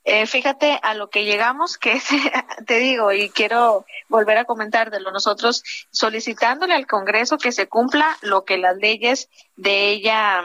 Eh, 0.03 0.25
fíjate 0.25 0.79
a 0.81 0.93
lo 0.93 1.09
que 1.09 1.25
llegamos, 1.25 1.77
que 1.77 1.99
te 2.67 2.77
digo, 2.77 3.11
y 3.11 3.29
quiero 3.29 3.85
volver 4.09 4.37
a 4.37 4.45
comentar 4.45 4.91
de 4.91 4.99
lo 4.99 5.11
nosotros 5.11 5.63
solicitándole 5.91 6.73
al 6.73 6.87
Congreso 6.87 7.37
que 7.37 7.51
se 7.51 7.67
cumpla 7.67 8.17
lo 8.21 8.45
que 8.45 8.57
las 8.57 8.77
leyes 8.77 9.29
de 9.57 9.89
ella, 9.89 10.43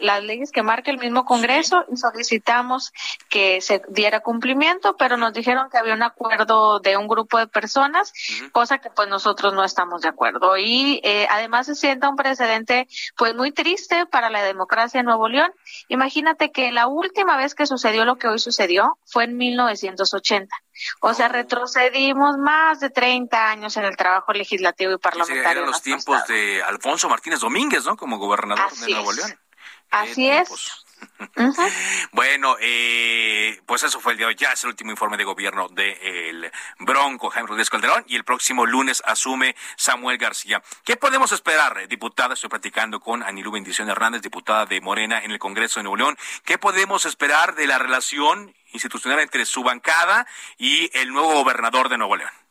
las 0.00 0.22
leyes 0.22 0.52
que 0.52 0.62
marca 0.62 0.90
el 0.90 0.98
mismo 0.98 1.24
Congreso, 1.24 1.84
y 1.92 1.96
solicitamos 1.96 2.92
que 3.28 3.60
se 3.60 3.82
diera 3.88 4.20
cumplimiento, 4.20 4.96
pero 4.96 5.16
nos 5.16 5.32
dijeron 5.32 5.68
que 5.70 5.78
había 5.78 5.94
un 5.94 6.04
acuerdo 6.04 6.78
de 6.78 6.96
un 6.96 7.08
grupo 7.08 7.38
de 7.38 7.48
personas, 7.48 8.12
cosa 8.52 8.78
que 8.78 8.90
pues 8.90 9.08
nosotros 9.08 9.52
no 9.52 9.64
estamos 9.64 10.02
de 10.02 10.08
acuerdo. 10.08 10.56
Y 10.56 11.00
eh, 11.02 11.26
además 11.30 11.66
se 11.66 11.74
sienta 11.74 12.08
un 12.08 12.16
precedente 12.16 12.86
pues 13.16 13.34
muy 13.34 13.50
triste 13.50 14.06
para 14.06 14.30
la 14.30 14.42
democracia 14.42 15.00
en 15.00 15.06
Nuevo 15.06 15.28
León. 15.28 15.52
Imagínate 15.88 16.52
que 16.52 16.70
la 16.70 16.86
última 16.86 17.36
vez 17.36 17.54
que 17.54 17.66
sucedió 17.66 18.04
lo 18.04 18.16
que 18.16 18.28
hoy 18.32 18.38
sucedió 18.38 18.98
fue 19.06 19.24
en 19.24 19.36
1980. 19.36 20.54
O 21.00 21.14
sea, 21.14 21.28
retrocedimos 21.28 22.36
más 22.38 22.80
de 22.80 22.90
30 22.90 23.50
años 23.50 23.76
en 23.76 23.84
el 23.84 23.96
trabajo 23.96 24.32
legislativo 24.32 24.92
y 24.92 24.98
parlamentario. 24.98 25.50
eran 25.50 25.66
los 25.66 25.82
tiempos 25.82 26.26
de 26.26 26.62
Alfonso 26.62 27.08
Martínez 27.08 27.40
Domínguez, 27.40 27.84
¿no? 27.84 27.96
Como 27.96 28.18
gobernador 28.18 28.70
de 28.72 28.90
Nuevo 28.90 29.12
León. 29.12 29.38
Así 29.90 30.28
es. 30.28 30.81
Bueno, 32.12 32.56
eh, 32.60 33.60
pues 33.66 33.82
eso 33.82 34.00
fue 34.00 34.12
el 34.12 34.18
día 34.18 34.26
de 34.26 34.32
hoy. 34.32 34.36
Ya 34.38 34.52
es 34.52 34.62
el 34.64 34.70
último 34.70 34.90
informe 34.90 35.16
de 35.16 35.24
gobierno 35.24 35.68
del 35.68 36.50
Bronco, 36.78 37.30
Jaime 37.30 37.48
Rodríguez 37.48 37.70
Calderón, 37.70 38.04
y 38.06 38.16
el 38.16 38.24
próximo 38.24 38.66
lunes 38.66 39.02
asume 39.06 39.56
Samuel 39.76 40.18
García. 40.18 40.62
¿Qué 40.84 40.96
podemos 40.96 41.32
esperar, 41.32 41.78
eh, 41.78 41.86
diputada? 41.86 42.34
Estoy 42.34 42.50
platicando 42.50 43.00
con 43.00 43.22
Anilú 43.22 43.52
Bendición 43.52 43.88
Hernández, 43.88 44.22
diputada 44.22 44.66
de 44.66 44.80
Morena 44.80 45.20
en 45.22 45.30
el 45.30 45.38
Congreso 45.38 45.80
de 45.80 45.84
Nuevo 45.84 45.96
León. 45.96 46.18
¿Qué 46.44 46.58
podemos 46.58 47.06
esperar 47.06 47.54
de 47.54 47.66
la 47.66 47.78
relación 47.78 48.54
institucional 48.72 49.20
entre 49.20 49.44
su 49.44 49.62
bancada 49.62 50.26
y 50.58 50.90
el 50.98 51.12
nuevo 51.12 51.32
gobernador 51.34 51.88
de 51.88 51.98
Nuevo 51.98 52.16
León? 52.16 52.41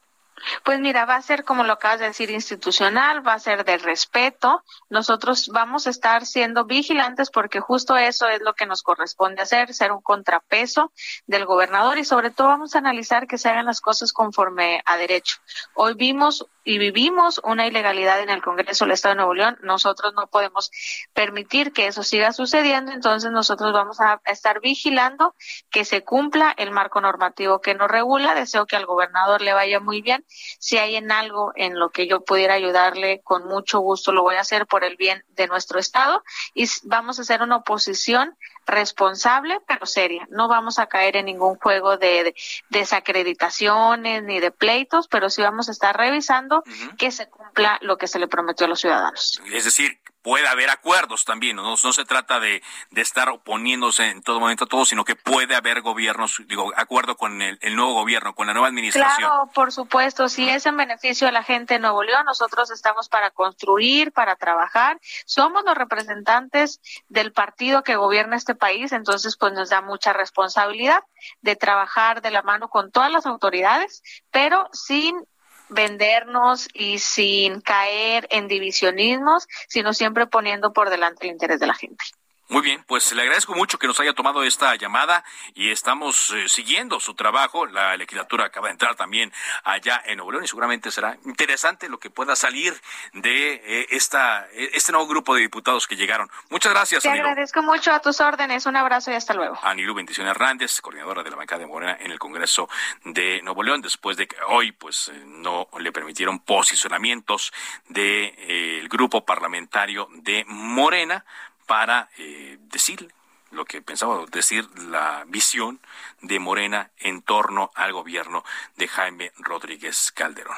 Pues 0.64 0.80
mira, 0.80 1.06
va 1.06 1.16
a 1.16 1.22
ser, 1.22 1.44
como 1.44 1.64
lo 1.64 1.74
acabas 1.74 2.00
de 2.00 2.08
decir, 2.08 2.30
institucional, 2.30 3.26
va 3.26 3.34
a 3.34 3.40
ser 3.40 3.66
de 3.66 3.78
respeto. 3.78 4.64
Nosotros 4.90 5.50
vamos 5.54 5.88
a 5.88 5.90
estar 5.90 6.26
siendo 6.26 6.66
vigilantes 6.66 7.30
porque 7.30 7.60
justo 7.60 7.98
eso 7.98 8.28
es 8.28 8.42
lo 8.42 8.54
que 8.54 8.66
nos 8.66 8.84
corresponde 8.84 9.42
hacer, 9.42 9.74
ser 9.74 9.92
un 9.92 10.02
contrapeso 10.02 10.92
del 11.28 11.46
gobernador 11.46 11.98
y 11.98 12.06
sobre 12.06 12.32
todo 12.32 12.48
vamos 12.48 12.76
a 12.76 12.80
analizar 12.80 13.28
que 13.28 13.38
se 13.38 13.50
hagan 13.50 13.66
las 13.66 13.82
cosas 13.82 14.14
conforme 14.14 14.82
a 14.86 14.98
derecho. 14.98 15.38
Hoy 15.74 15.94
vimos 15.96 16.46
y 16.64 16.78
vivimos 16.78 17.42
una 17.44 17.68
ilegalidad 17.68 18.22
en 18.22 18.30
el 18.30 18.42
Congreso 18.42 18.86
del 18.86 18.94
Estado 18.94 19.14
de 19.14 19.18
Nuevo 19.18 19.34
León. 19.34 19.58
Nosotros 19.62 20.14
no 20.14 20.28
podemos 20.28 20.72
permitir 21.14 21.74
que 21.74 21.88
eso 21.88 22.04
siga 22.04 22.34
sucediendo, 22.34 22.92
entonces 22.92 23.32
nosotros 23.32 23.74
vamos 23.74 24.00
a 24.00 24.22
estar 24.26 24.60
vigilando 24.62 25.36
que 25.70 25.86
se 25.86 26.04
cumpla 26.04 26.54
el 26.58 26.72
marco 26.72 27.02
normativo 27.02 27.62
que 27.62 27.74
nos 27.74 27.90
regula. 27.90 28.36
Deseo 28.36 28.66
que 28.66 28.76
al 28.76 28.86
gobernador 28.86 29.42
le 29.42 29.54
vaya 29.54 29.80
muy 29.80 30.02
bien 30.02 30.26
si 30.28 30.78
hay 30.78 30.96
en 30.96 31.12
algo 31.12 31.52
en 31.56 31.80
lo 31.80 31.90
que 31.90 32.08
yo 32.08 32.22
pudiera 32.22 32.54
ayudarle, 32.54 33.22
con 33.24 33.48
mucho 33.48 33.80
gusto 33.80 34.12
lo 34.12 34.22
voy 34.22 34.36
a 34.36 34.42
hacer 34.42 34.68
por 34.68 34.84
el 34.84 34.98
bien 34.98 35.24
de 35.30 35.48
nuestro 35.48 35.80
Estado 35.80 36.24
y 36.54 36.68
vamos 36.84 37.18
a 37.18 37.24
hacer 37.24 37.42
una 37.42 37.58
oposición 37.58 38.38
responsable 38.66 39.60
pero 39.68 39.86
seria. 39.86 40.28
No 40.30 40.48
vamos 40.48 40.80
a 40.80 40.88
caer 40.88 41.16
en 41.18 41.26
ningún 41.26 41.56
juego 41.56 41.98
de, 41.98 42.36
desacreditaciones 42.70 44.24
ni 44.24 44.40
de 44.40 44.52
pleitos, 44.52 45.08
pero 45.08 45.30
sí 45.30 45.42
vamos 45.42 45.70
a 45.70 45.72
estar 45.72 45.98
revisando 45.98 46.51
que 46.98 47.12
se 47.12 47.30
cumpla 47.30 47.78
lo 47.82 47.98
que 47.98 48.08
se 48.08 48.20
le 48.20 48.28
prometió 48.28 48.66
a 48.66 48.70
los 48.70 48.82
ciudadanos. 48.82 49.42
Es 49.52 49.66
decir, 49.66 50.00
puede 50.22 50.48
haber 50.48 50.70
acuerdos 50.70 51.26
también, 51.26 51.56
no, 51.56 51.64
no 51.64 51.94
se 51.94 52.06
trata 52.06 52.40
de, 52.40 52.62
de, 52.92 53.02
estar 53.02 53.30
oponiéndose 53.30 54.10
en 54.10 54.22
todo 54.22 54.40
momento 54.40 54.66
a 54.66 54.68
todo, 54.68 54.86
sino 54.86 55.04
que 55.04 55.16
puede 55.16 55.56
haber 55.56 55.82
gobiernos, 55.82 56.42
digo, 56.48 56.72
acuerdo 56.76 57.16
con 57.16 57.42
el, 57.42 57.58
el, 57.62 57.76
nuevo 57.76 57.94
gobierno, 57.94 58.36
con 58.36 58.48
la 58.48 58.54
nueva 58.54 58.68
administración. 58.68 59.30
Claro, 59.30 59.50
por 59.54 59.72
supuesto, 59.72 60.30
si 60.30 60.48
es 60.48 60.66
en 60.66 60.78
beneficio 60.78 61.28
de 61.28 61.34
la 61.34 61.44
gente 61.44 61.76
de 61.76 61.80
Nuevo 61.80 62.04
León, 62.04 62.26
nosotros 62.26 62.72
estamos 62.72 63.10
para 63.10 63.32
construir, 63.32 64.12
para 64.12 64.36
trabajar, 64.36 65.00
somos 65.26 65.64
los 65.66 65.76
representantes 65.76 66.82
del 67.10 67.32
partido 67.32 67.84
que 67.84 67.96
gobierna 67.96 68.36
este 68.36 68.56
país, 68.56 68.92
entonces 68.92 69.38
pues 69.38 69.54
nos 69.54 69.70
da 69.70 69.82
mucha 69.82 70.14
responsabilidad 70.14 71.04
de 71.42 71.56
trabajar 71.56 72.22
de 72.22 72.32
la 72.32 72.44
mano 72.44 72.70
con 72.70 72.92
todas 72.92 73.12
las 73.12 73.26
autoridades, 73.26 74.04
pero 74.32 74.70
sin 74.72 75.26
vendernos 75.72 76.68
y 76.74 77.00
sin 77.00 77.62
caer 77.62 78.28
en 78.30 78.48
divisionismos, 78.48 79.48
sino 79.68 79.94
siempre 79.94 80.28
poniendo 80.28 80.74
por 80.74 80.90
delante 80.90 81.26
el 81.26 81.32
interés 81.32 81.60
de 81.60 81.68
la 81.68 81.74
gente. 81.74 82.06
Muy 82.52 82.64
bien, 82.64 82.84
pues 82.86 83.14
le 83.14 83.22
agradezco 83.22 83.56
mucho 83.56 83.80
que 83.80 83.88
nos 83.88 83.98
haya 84.02 84.12
tomado 84.12 84.44
esta 84.44 84.76
llamada 84.76 85.24
y 85.54 85.70
estamos 85.72 86.32
eh, 86.32 86.50
siguiendo 86.50 87.00
su 87.00 87.14
trabajo. 87.14 87.66
La 87.66 87.96
legislatura 87.96 88.48
acaba 88.48 88.68
de 88.68 88.74
entrar 88.74 88.96
también 88.96 89.32
allá 89.64 90.04
en 90.06 90.18
Nuevo 90.18 90.34
León 90.34 90.44
y 90.44 90.50
seguramente 90.50 90.92
será 90.92 91.18
interesante 91.24 91.88
lo 91.88 91.98
que 91.98 92.10
pueda 92.10 92.36
salir 92.36 92.74
de 93.14 93.54
eh, 93.54 93.88
esta 93.92 94.50
eh, 94.52 94.72
este 94.74 94.92
nuevo 94.92 95.08
grupo 95.08 95.34
de 95.34 95.40
diputados 95.40 95.88
que 95.88 95.96
llegaron. 95.96 96.30
Muchas 96.50 96.74
gracias. 96.74 97.04
Te 97.04 97.10
agradezco 97.10 97.64
mucho 97.64 97.94
a 97.94 98.02
tus 98.02 98.20
órdenes. 98.20 98.66
Un 98.66 98.76
abrazo 98.76 99.12
y 99.12 99.14
hasta 99.14 99.34
luego. 99.34 99.58
Anilu 99.64 99.94
Bendición 99.94 100.28
Hernández, 100.28 100.82
coordinadora 100.82 101.24
de 101.24 101.30
la 101.30 101.38
bancada 101.38 101.60
de 101.60 101.68
Morena 101.68 102.00
en 102.02 102.12
el 102.12 102.20
Congreso 102.20 102.68
de 103.06 103.42
Nuevo 103.44 103.64
León, 103.64 103.82
después 103.82 104.18
de 104.18 104.28
que 104.28 104.36
hoy 104.50 104.74
pues 104.74 105.10
no 105.26 105.70
le 105.80 105.94
permitieron 105.94 106.40
posicionamientos 106.40 107.54
del 107.88 108.36
de, 108.36 108.88
grupo 108.90 109.24
parlamentario 109.24 110.10
de 110.12 110.44
Morena 110.48 111.24
para 111.72 112.10
eh, 112.18 112.58
decir 112.64 113.14
lo 113.52 113.64
que 113.64 113.82
pensaba 113.82 114.26
decir 114.30 114.68
la 114.90 115.24
visión 115.28 115.80
de 116.20 116.38
Morena 116.38 116.92
en 116.98 117.22
torno 117.22 117.72
al 117.76 117.94
gobierno 117.94 118.44
de 118.76 118.90
Jaime 118.90 119.32
Rodríguez 119.38 120.12
Calderón. 120.12 120.58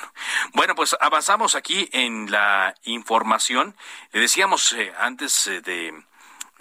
Bueno, 0.53 0.73
pues 0.73 0.97
avanzamos 0.99 1.53
aquí 1.53 1.87
en 1.91 2.31
la 2.31 2.73
información. 2.85 3.75
Le 4.11 4.21
decíamos 4.21 4.73
eh, 4.73 4.91
antes 4.97 5.45
eh, 5.45 5.61
de 5.61 6.03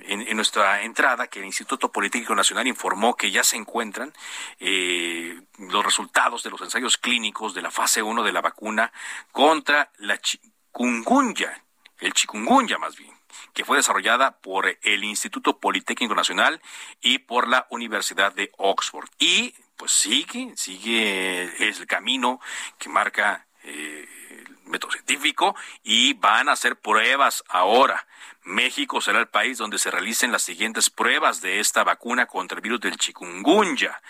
en, 0.01 0.37
nuestra 0.37 0.83
entrada 0.83 1.29
que 1.29 1.39
el 1.39 1.47
Instituto 1.47 1.91
Político 1.91 2.35
Nacional 2.35 2.67
informó 2.67 3.17
que 3.17 3.31
ya 3.31 3.45
se 3.45 3.57
encuentran 3.57 4.13
eh, 4.61 5.41
los 5.61 5.83
resultados 5.83 6.43
de 6.43 6.51
los 6.51 6.61
ensayos 6.61 6.99
clínicos 6.99 7.55
de 7.55 7.63
la 7.63 7.71
fase 7.71 8.03
1 8.03 8.23
de 8.23 8.33
la 8.33 8.43
vacuna 8.43 8.93
contra 9.31 9.91
la 9.97 10.21
chikungunya, 10.21 11.59
el 12.01 12.13
chikungunya 12.13 12.77
más 12.77 12.97
bien 12.97 13.22
que 13.53 13.65
fue 13.65 13.77
desarrollada 13.77 14.39
por 14.39 14.79
el 14.83 15.05
Instituto 15.05 15.59
Politécnico 15.59 16.15
Nacional 16.15 16.61
y 17.01 17.19
por 17.19 17.49
la 17.49 17.67
Universidad 17.71 18.33
de 18.33 18.53
Oxford. 18.59 19.09
Y 19.19 19.55
pues 19.77 19.93
sigue, 19.93 20.53
sigue 20.57 21.69
el 21.69 21.87
camino 21.87 22.41
que 22.79 22.89
marca 22.89 23.47
eh, 23.65 24.09
el 24.47 24.59
método 24.71 24.93
científico 24.93 25.55
y 25.83 26.15
van 26.15 26.49
a 26.49 26.53
hacer 26.53 26.77
pruebas 26.77 27.45
ahora. 27.49 28.07
México 28.45 29.01
será 29.01 29.21
el 29.21 29.29
país 29.29 29.59
donde 29.59 29.79
se 29.79 29.91
realicen 29.91 30.33
las 30.33 30.43
siguientes 30.43 30.91
pruebas 30.91 31.41
de 31.41 31.61
esta 31.61 31.85
vacuna 31.85 32.27
contra 32.27 32.57
el 32.57 32.63
virus 32.63 32.81
del 32.81 32.97
chikungunya. 32.97 34.03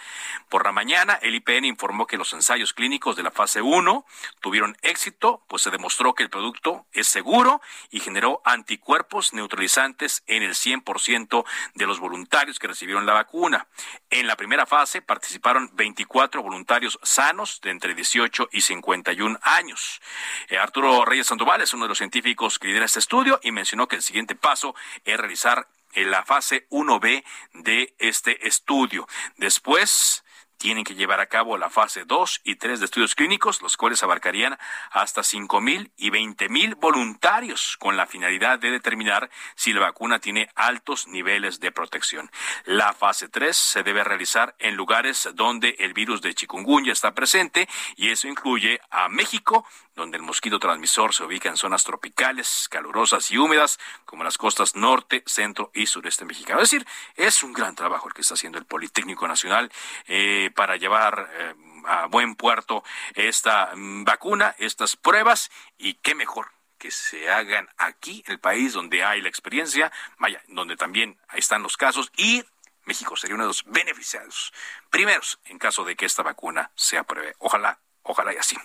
Por 0.48 0.64
la 0.64 0.72
mañana, 0.72 1.18
el 1.22 1.34
IPN 1.34 1.66
informó 1.66 2.06
que 2.06 2.16
los 2.16 2.32
ensayos 2.32 2.72
clínicos 2.72 3.16
de 3.16 3.22
la 3.22 3.30
fase 3.30 3.62
1 3.62 4.04
tuvieron 4.40 4.76
éxito, 4.82 5.44
pues 5.48 5.62
se 5.62 5.70
demostró 5.70 6.14
que 6.14 6.22
el 6.22 6.30
producto 6.30 6.86
es 6.92 7.08
seguro 7.08 7.60
y 7.90 8.00
generó 8.00 8.40
anticuerpos 8.44 9.34
neutralizantes 9.34 10.22
en 10.26 10.42
el 10.42 10.54
100% 10.54 11.44
de 11.74 11.86
los 11.86 12.00
voluntarios 12.00 12.58
que 12.58 12.68
recibieron 12.68 13.06
la 13.06 13.12
vacuna. 13.14 13.66
En 14.10 14.26
la 14.26 14.36
primera 14.36 14.66
fase 14.66 15.02
participaron 15.02 15.70
24 15.74 16.42
voluntarios 16.42 16.98
sanos 17.02 17.60
de 17.62 17.70
entre 17.70 17.94
18 17.94 18.48
y 18.52 18.60
51 18.60 19.38
años. 19.42 20.00
Eh, 20.48 20.58
Arturo 20.58 21.04
Reyes 21.04 21.26
Sandoval 21.26 21.62
es 21.62 21.72
uno 21.72 21.84
de 21.84 21.90
los 21.90 21.98
científicos 21.98 22.58
que 22.58 22.68
lidera 22.68 22.86
este 22.86 22.98
estudio 22.98 23.40
y 23.42 23.52
mencionó 23.52 23.88
que 23.88 24.01
el 24.02 24.06
siguiente 24.06 24.34
paso 24.34 24.74
es 25.04 25.16
realizar 25.16 25.68
la 25.94 26.24
fase 26.24 26.66
1B 26.70 27.24
de 27.54 27.94
este 27.98 28.48
estudio. 28.48 29.06
Después 29.36 30.24
tienen 30.62 30.84
que 30.84 30.94
llevar 30.94 31.18
a 31.18 31.26
cabo 31.26 31.58
la 31.58 31.70
fase 31.70 32.04
2 32.04 32.42
y 32.44 32.54
3 32.54 32.78
de 32.78 32.84
estudios 32.84 33.16
clínicos, 33.16 33.62
los 33.62 33.76
cuales 33.76 34.04
abarcarían 34.04 34.56
hasta 34.92 35.22
5.000 35.22 35.90
y 35.96 36.10
20.000 36.10 36.76
voluntarios, 36.78 37.76
con 37.78 37.96
la 37.96 38.06
finalidad 38.06 38.60
de 38.60 38.70
determinar 38.70 39.28
si 39.56 39.72
la 39.72 39.80
vacuna 39.80 40.20
tiene 40.20 40.48
altos 40.54 41.08
niveles 41.08 41.58
de 41.58 41.72
protección. 41.72 42.30
La 42.64 42.92
fase 42.92 43.28
3 43.28 43.56
se 43.56 43.82
debe 43.82 44.04
realizar 44.04 44.54
en 44.60 44.76
lugares 44.76 45.28
donde 45.34 45.74
el 45.80 45.94
virus 45.94 46.22
de 46.22 46.32
chikungunya 46.32 46.92
está 46.92 47.12
presente 47.12 47.68
y 47.96 48.10
eso 48.10 48.28
incluye 48.28 48.80
a 48.90 49.08
México, 49.08 49.66
donde 49.94 50.16
el 50.16 50.22
mosquito 50.22 50.58
transmisor 50.58 51.14
se 51.14 51.24
ubica 51.24 51.48
en 51.48 51.56
zonas 51.56 51.84
tropicales, 51.84 52.68
calurosas 52.70 53.30
y 53.30 53.38
húmedas, 53.38 53.78
como 54.04 54.24
las 54.24 54.38
costas 54.38 54.74
norte, 54.74 55.22
centro 55.26 55.70
y 55.74 55.86
sureste 55.86 56.24
mexicano. 56.24 56.60
Es 56.60 56.70
decir, 56.70 56.86
es 57.16 57.42
un 57.42 57.52
gran 57.52 57.74
trabajo 57.74 58.08
el 58.08 58.14
que 58.14 58.22
está 58.22 58.34
haciendo 58.34 58.58
el 58.58 58.64
Politécnico 58.64 59.28
Nacional 59.28 59.70
eh, 60.06 60.50
para 60.54 60.76
llevar 60.76 61.30
eh, 61.32 61.54
a 61.84 62.06
buen 62.06 62.36
puerto 62.36 62.84
esta 63.14 63.72
mm, 63.74 64.04
vacuna, 64.04 64.54
estas 64.58 64.96
pruebas, 64.96 65.50
y 65.76 65.94
qué 65.94 66.14
mejor 66.14 66.52
que 66.78 66.90
se 66.90 67.30
hagan 67.30 67.68
aquí, 67.76 68.24
el 68.26 68.40
país 68.40 68.72
donde 68.72 69.04
hay 69.04 69.20
la 69.20 69.28
experiencia, 69.28 69.92
vaya, 70.18 70.42
donde 70.48 70.76
también 70.76 71.16
están 71.32 71.62
los 71.62 71.76
casos 71.76 72.10
y 72.16 72.44
México 72.84 73.16
sería 73.16 73.36
uno 73.36 73.44
de 73.44 73.48
los 73.50 73.64
beneficiados 73.64 74.52
primeros 74.90 75.38
en 75.44 75.58
caso 75.58 75.84
de 75.84 75.94
que 75.94 76.06
esta 76.06 76.24
vacuna 76.24 76.72
se 76.74 76.98
apruebe. 76.98 77.34
Ojalá 77.38 77.78
Ojalá 78.04 78.32
y 78.32 78.36
así. 78.36 78.56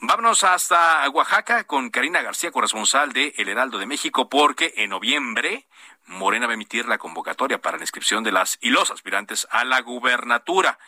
Vámonos 0.00 0.42
hasta 0.44 1.08
Oaxaca 1.10 1.64
con 1.64 1.90
Karina 1.90 2.22
García, 2.22 2.50
corresponsal 2.50 3.12
de 3.12 3.34
El 3.36 3.48
Heraldo 3.48 3.78
de 3.78 3.86
México, 3.86 4.28
porque 4.28 4.72
en 4.76 4.90
noviembre 4.90 5.66
Morena 6.06 6.46
va 6.46 6.52
a 6.52 6.54
emitir 6.54 6.86
la 6.86 6.98
convocatoria 6.98 7.58
para 7.58 7.76
la 7.76 7.82
inscripción 7.82 8.24
de 8.24 8.32
las 8.32 8.58
y 8.60 8.70
los 8.70 8.90
aspirantes 8.90 9.46
a 9.50 9.64
la 9.64 9.80
gubernatura. 9.80 10.78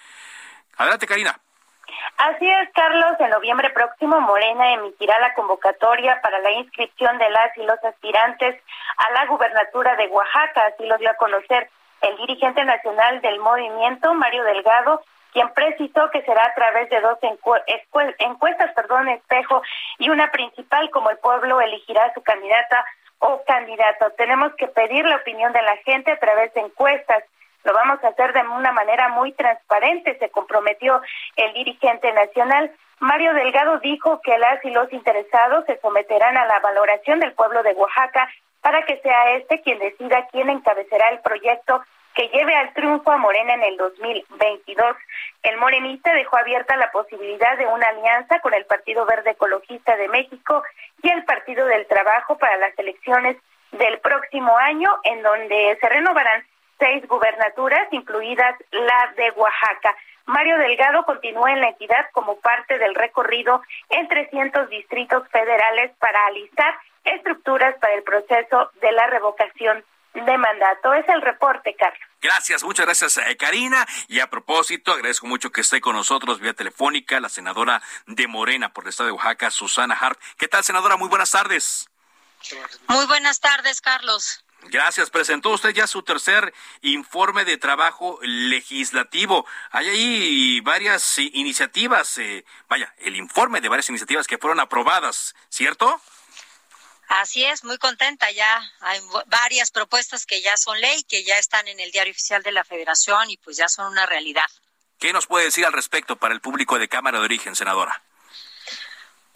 Adelante, 0.77 1.07
Karina. 1.07 1.41
Así 2.19 2.49
es, 2.49 2.71
Carlos. 2.75 3.13
En 3.19 3.31
noviembre 3.31 3.71
próximo, 3.71 4.21
Morena 4.21 4.73
emitirá 4.75 5.19
la 5.21 5.35
convocatoria 5.35 6.21
para 6.23 6.39
la 6.41 6.51
inscripción 6.53 7.17
de 7.19 7.31
las 7.31 7.57
y 7.57 7.63
los 7.63 7.83
aspirantes 7.85 8.61
a 8.97 9.11
la 9.13 9.27
gubernatura 9.27 9.97
de 9.97 10.07
Oaxaca. 10.09 10.67
Así 10.67 10.87
lo 10.87 10.99
dio 10.99 11.11
a 11.11 11.15
conocer 11.15 11.71
el 12.03 12.17
dirigente 12.17 12.65
nacional 12.65 13.21
del 13.21 13.39
movimiento, 13.41 14.15
Mario 14.15 14.45
Delgado, 14.45 15.03
quien 15.37 15.53
precisó 15.53 16.11
que 16.11 16.23
será 16.23 16.47
a 16.47 16.55
través 16.55 16.89
de 16.89 16.99
dos 17.03 17.19
encuestas, 17.21 18.73
perdón, 18.75 19.11
espejo 19.11 19.61
y 19.99 20.09
una 20.09 20.31
principal, 20.31 20.89
como 20.89 21.11
el 21.11 21.19
pueblo 21.19 21.61
elegirá 21.61 22.11
su 22.15 22.23
candidata 22.23 22.83
o 23.19 23.43
candidato. 23.47 24.13
Tenemos 24.17 24.55
que 24.55 24.67
pedir 24.69 25.05
la 25.05 25.17
opinión 25.17 25.53
de 25.53 25.61
la 25.61 25.77
gente 25.85 26.11
a 26.13 26.19
través 26.19 26.55
de 26.55 26.63
encuestas. 26.63 27.23
Lo 27.65 27.75
vamos 27.75 28.03
a 28.03 28.09
hacer 28.09 28.33
de 28.33 28.49
una 28.49 28.73
manera 28.73 29.11
muy 29.11 29.33
transparente, 29.33 30.17
se 30.19 30.31
comprometió 30.31 31.03
el 31.37 31.53
dirigente 31.53 32.11
nacional. 32.15 32.73
Mario 33.01 33.35
Delgado 33.35 33.79
dijo 33.81 34.23
que 34.23 34.39
las 34.39 34.65
y 34.65 34.71
los 34.71 34.91
interesados 34.91 35.67
se 35.67 35.79
someterán 35.81 36.39
a 36.39 36.47
la 36.47 36.61
valoración 36.61 37.21
del 37.21 37.35
pueblo 37.35 37.63
de 37.63 37.75
Oaxaca 37.75 38.27
para 38.63 38.87
que 38.87 38.97
sea 39.03 39.33
este 39.33 39.61
quien 39.61 39.81
decida 39.81 40.29
quién 40.33 40.49
encabezará 40.49 41.11
el 41.11 41.19
proyecto 41.19 41.83
que 42.17 42.29
lleve 42.29 42.55
al 42.55 42.73
triunfo 42.73 43.13
a 43.13 43.19
Morena 43.19 43.55
en 43.55 43.63
el 43.63 43.77
2022. 43.77 44.97
El 45.43 45.59
morenista 45.59 46.15
dejó 46.15 46.39
abierta 46.39 46.75
la 46.77 46.91
posibilidad 46.91 47.59
de 47.59 47.67
una 47.67 47.89
alianza 47.89 48.41
con 48.41 48.55
el 48.55 48.65
Partido 48.65 49.05
Verde 49.05 49.33
Ecologista 49.33 49.97
de 49.97 50.09
México 50.09 50.63
y 51.03 51.11
el 51.11 51.25
Partido 51.25 51.67
del 51.67 51.87
Trabajo 51.87 52.39
para 52.39 52.57
las 52.57 52.77
elecciones 52.79 53.37
del 53.73 53.99
próximo 53.99 54.57
año, 54.57 54.89
en 55.05 55.23
donde 55.23 55.77
se 55.79 55.89
renovarán 55.91 56.43
seis 56.79 57.07
gubernaturas, 57.07 57.87
incluidas 57.91 58.57
la 58.71 59.13
de 59.17 59.31
Oaxaca. 59.33 59.95
Mario 60.25 60.57
Delgado 60.57 61.05
continúa 61.05 61.53
en 61.53 61.61
la 61.61 61.69
entidad 61.69 62.07
como 62.13 62.41
parte 62.41 62.79
del 62.79 62.95
recorrido 62.95 63.61
en 63.91 64.09
300 64.09 64.71
distritos 64.71 65.29
federales 65.29 65.93
para 65.99 66.27
alistar 66.27 66.75
estructuras 67.05 67.77
para 67.79 67.95
el 67.95 68.03
proceso 68.03 68.71
de 68.81 68.93
la 68.93 69.07
revocación 69.07 69.85
de 70.25 70.39
mandato. 70.39 70.95
Es 70.95 71.09
el 71.09 71.23
reporte, 71.23 71.75
Carlos. 71.79 72.01
Gracias, 72.21 72.65
muchas 72.65 72.87
gracias, 72.87 73.17
eh, 73.19 73.37
Karina. 73.37 73.87
Y 74.09 74.21
a 74.21 74.29
propósito, 74.29 74.93
agradezco 74.93 75.27
mucho 75.27 75.51
que 75.51 75.61
esté 75.61 75.81
con 75.81 75.95
nosotros 75.95 76.41
vía 76.41 76.55
telefónica 76.55 77.21
la 77.21 77.29
senadora 77.29 77.83
de 78.07 78.27
Morena 78.27 78.73
por 78.73 78.85
el 78.85 78.91
estado 78.91 79.09
de 79.09 79.13
Oaxaca, 79.13 79.51
Susana 79.51 79.95
Hart. 79.95 80.19
¿Qué 80.39 80.49
tal, 80.49 80.65
senadora? 80.65 80.97
Muy 80.97 81.09
buenas 81.09 81.31
tardes. 81.31 81.89
Muy 82.89 83.07
buenas 83.07 83.41
tardes, 83.41 83.81
Carlos. 83.81 84.45
Gracias. 84.69 85.11
Presentó 85.11 85.51
usted 85.51 85.71
ya 85.71 85.87
su 85.87 86.03
tercer 86.03 86.53
informe 86.81 87.45
de 87.45 87.57
trabajo 87.57 88.19
legislativo. 88.23 89.47
Hay 89.71 89.89
ahí 89.89 90.61
varias 90.61 91.19
iniciativas, 91.19 92.19
eh, 92.19 92.45
vaya, 92.69 92.93
el 92.99 93.17
informe 93.17 93.61
de 93.61 93.69
varias 93.69 93.89
iniciativas 93.89 94.27
que 94.27 94.39
fueron 94.39 94.61
aprobadas, 94.61 95.35
¿cierto? 95.49 96.01
Así 97.09 97.45
es, 97.45 97.63
muy 97.65 97.79
contenta 97.79 98.31
ya. 98.33 98.63
Hay 98.81 99.01
varias 99.27 99.71
propuestas 99.71 100.27
que 100.27 100.43
ya 100.43 100.57
son 100.57 100.81
ley, 100.81 101.05
que 101.05 101.25
ya 101.25 101.39
están 101.39 101.69
en 101.69 101.79
el 101.79 101.93
diario 101.93 102.11
oficial 102.11 102.43
de 102.43 102.53
la 102.53 102.65
Federación 102.65 103.31
y 103.31 103.37
pues 103.37 103.57
ya 103.57 103.69
son 103.69 103.93
una 103.93 104.07
realidad. 104.07 104.47
¿Qué 104.99 105.13
nos 105.13 105.27
puede 105.27 105.45
decir 105.45 105.65
al 105.67 105.73
respecto 105.73 106.17
para 106.17 106.35
el 106.35 106.41
público 106.41 106.79
de 106.79 106.89
Cámara 106.89 107.19
de 107.19 107.25
Origen, 107.25 107.55
senadora? 107.55 108.03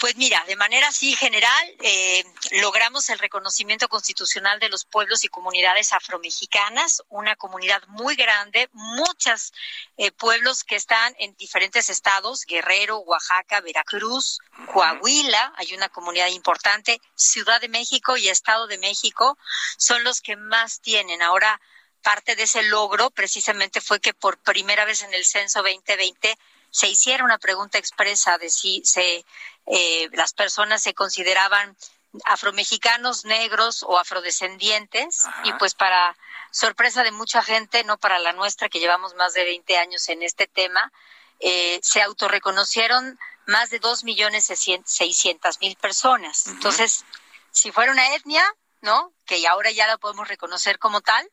Pues 0.00 0.16
mira, 0.16 0.42
de 0.46 0.56
manera 0.56 0.88
así 0.88 1.14
general, 1.14 1.76
eh, 1.82 2.24
logramos 2.52 3.10
el 3.10 3.18
reconocimiento 3.18 3.86
constitucional 3.86 4.58
de 4.58 4.70
los 4.70 4.86
pueblos 4.86 5.24
y 5.24 5.28
comunidades 5.28 5.92
afromexicanas, 5.92 7.02
una 7.10 7.36
comunidad 7.36 7.86
muy 7.88 8.16
grande, 8.16 8.70
muchos 8.72 9.52
eh, 9.98 10.10
pueblos 10.10 10.64
que 10.64 10.76
están 10.76 11.14
en 11.18 11.36
diferentes 11.36 11.90
estados, 11.90 12.46
Guerrero, 12.46 13.00
Oaxaca, 13.00 13.60
Veracruz, 13.60 14.38
Coahuila, 14.72 15.52
hay 15.56 15.74
una 15.74 15.90
comunidad 15.90 16.28
importante, 16.28 16.98
Ciudad 17.14 17.60
de 17.60 17.68
México 17.68 18.16
y 18.16 18.30
Estado 18.30 18.68
de 18.68 18.78
México 18.78 19.36
son 19.76 20.02
los 20.02 20.22
que 20.22 20.34
más 20.34 20.80
tienen. 20.80 21.20
Ahora, 21.20 21.60
parte 22.00 22.36
de 22.36 22.44
ese 22.44 22.62
logro 22.62 23.10
precisamente 23.10 23.82
fue 23.82 24.00
que 24.00 24.14
por 24.14 24.38
primera 24.38 24.86
vez 24.86 25.02
en 25.02 25.12
el 25.12 25.26
censo 25.26 25.62
2020 25.62 26.38
se 26.70 26.88
hiciera 26.88 27.24
una 27.24 27.38
pregunta 27.38 27.78
expresa 27.78 28.38
de 28.38 28.50
si 28.50 28.82
se 28.84 29.24
eh, 29.66 30.08
las 30.12 30.32
personas 30.32 30.82
se 30.82 30.94
consideraban 30.94 31.76
afromexicanos, 32.24 33.24
negros 33.24 33.84
o 33.84 33.98
afrodescendientes 33.98 35.22
y 35.44 35.52
pues 35.54 35.74
para 35.74 36.16
sorpresa 36.50 37.04
de 37.04 37.12
mucha 37.12 37.42
gente, 37.42 37.84
no 37.84 37.98
para 37.98 38.18
la 38.18 38.32
nuestra 38.32 38.68
que 38.68 38.80
llevamos 38.80 39.14
más 39.14 39.32
de 39.34 39.44
20 39.44 39.78
años 39.78 40.08
en 40.08 40.22
este 40.22 40.48
tema, 40.48 40.92
eh, 41.38 41.78
se 41.82 42.02
autorreconocieron 42.02 43.18
más 43.46 43.70
de 43.70 43.78
dos 43.78 44.04
millones 44.04 44.46
seiscientas 44.46 45.60
mil 45.60 45.76
personas. 45.76 46.46
Entonces, 46.48 47.04
si 47.50 47.72
fuera 47.72 47.92
una 47.92 48.14
etnia, 48.14 48.44
¿no? 48.80 49.12
Que 49.24 49.46
ahora 49.46 49.70
ya 49.70 49.86
la 49.86 49.98
podemos 49.98 50.28
reconocer 50.28 50.78
como 50.78 51.00
tal, 51.00 51.28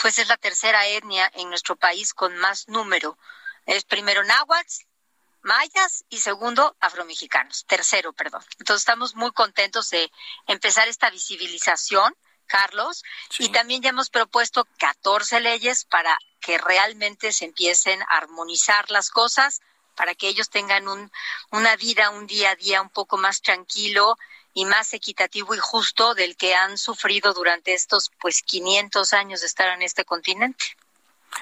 pues 0.00 0.18
es 0.18 0.28
la 0.28 0.36
tercera 0.36 0.86
etnia 0.86 1.30
en 1.34 1.48
nuestro 1.48 1.76
país 1.76 2.14
con 2.14 2.36
más 2.36 2.68
número. 2.68 3.18
Es 3.66 3.84
primero 3.84 4.24
náhuatl, 4.24 4.84
mayas 5.42 6.04
y 6.08 6.18
segundo, 6.18 6.76
afromexicanos. 6.80 7.64
Tercero, 7.66 8.12
perdón. 8.12 8.44
Entonces 8.58 8.82
estamos 8.82 9.14
muy 9.14 9.32
contentos 9.32 9.90
de 9.90 10.10
empezar 10.46 10.88
esta 10.88 11.10
visibilización, 11.10 12.14
Carlos, 12.46 13.02
y 13.38 13.48
también 13.48 13.82
ya 13.82 13.90
hemos 13.90 14.08
propuesto 14.08 14.66
14 14.78 15.40
leyes 15.40 15.84
para 15.84 16.16
que 16.40 16.58
realmente 16.58 17.32
se 17.32 17.44
empiecen 17.44 18.00
a 18.02 18.18
armonizar 18.18 18.90
las 18.90 19.10
cosas, 19.10 19.60
para 19.96 20.14
que 20.14 20.28
ellos 20.28 20.48
tengan 20.48 20.86
un, 20.86 21.10
una 21.50 21.74
vida, 21.76 22.10
un 22.10 22.26
día 22.26 22.50
a 22.50 22.56
día 22.56 22.82
un 22.82 22.90
poco 22.90 23.16
más 23.16 23.40
tranquilo 23.40 24.16
y 24.52 24.64
más 24.64 24.92
equitativo 24.94 25.54
y 25.54 25.58
justo 25.58 26.14
del 26.14 26.36
que 26.36 26.54
han 26.54 26.78
sufrido 26.78 27.34
durante 27.34 27.74
estos 27.74 28.10
pues 28.20 28.42
500 28.42 29.12
años 29.12 29.40
de 29.40 29.46
estar 29.46 29.68
en 29.68 29.82
este 29.82 30.04
continente. 30.04 30.64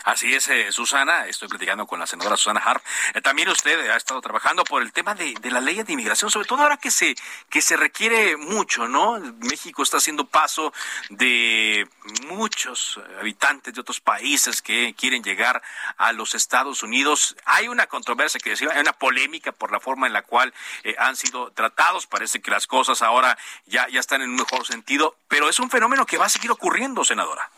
Así 0.05 0.35
es, 0.35 0.49
eh, 0.49 0.71
Susana. 0.71 1.27
Estoy 1.29 1.49
platicando 1.49 1.87
con 1.87 1.99
la 1.99 2.07
senadora 2.07 2.37
Susana 2.37 2.61
Harp. 2.61 2.85
Eh, 3.15 3.23
también 3.23 3.49
usted 3.49 3.89
ha 3.89 3.97
estado 3.97 4.21
trabajando 4.21 4.65
por 4.65 4.83
el 4.83 4.93
tema 4.93 5.15
de, 5.15 5.35
de, 5.41 5.51
la 5.51 5.61
ley 5.61 5.83
de 5.83 5.93
inmigración, 5.93 6.31
sobre 6.31 6.47
todo 6.47 6.63
ahora 6.63 6.77
que 6.77 6.91
se, 6.91 7.15
que 7.49 7.63
se 7.63 7.77
requiere 7.77 8.37
mucho, 8.37 8.87
¿no? 8.87 9.19
México 9.39 9.83
está 9.83 9.99
haciendo 9.99 10.27
paso 10.27 10.73
de 11.09 11.89
muchos 12.27 13.01
habitantes 13.19 13.73
de 13.73 13.81
otros 13.81 14.01
países 14.01 14.61
que 14.61 14.95
quieren 14.95 15.23
llegar 15.23 15.63
a 15.97 16.13
los 16.13 16.35
Estados 16.35 16.83
Unidos. 16.83 17.37
Hay 17.47 17.69
una 17.69 17.87
controversia 17.87 18.41
que 18.41 18.51
decía, 18.51 18.69
hay 18.73 18.81
una 18.81 18.93
polémica 18.93 19.53
por 19.53 19.73
la 19.73 19.81
forma 19.81 20.07
en 20.07 20.13
la 20.13 20.23
cual 20.23 20.53
eh, 20.83 20.95
han 20.99 21.17
sido 21.17 21.51
tratados. 21.53 22.07
Parece 22.07 22.43
que 22.43 22.51
las 22.51 22.67
cosas 22.67 23.01
ahora 23.01 23.39
ya, 23.67 23.89
ya 23.89 24.01
están 24.01 24.21
en 24.21 24.31
un 24.31 24.37
mejor 24.37 24.67
sentido, 24.67 25.17
pero 25.29 25.49
es 25.49 25.59
un 25.59 25.71
fenómeno 25.71 26.05
que 26.05 26.19
va 26.19 26.27
a 26.27 26.29
seguir 26.29 26.51
ocurriendo, 26.51 27.05
senadora 27.05 27.51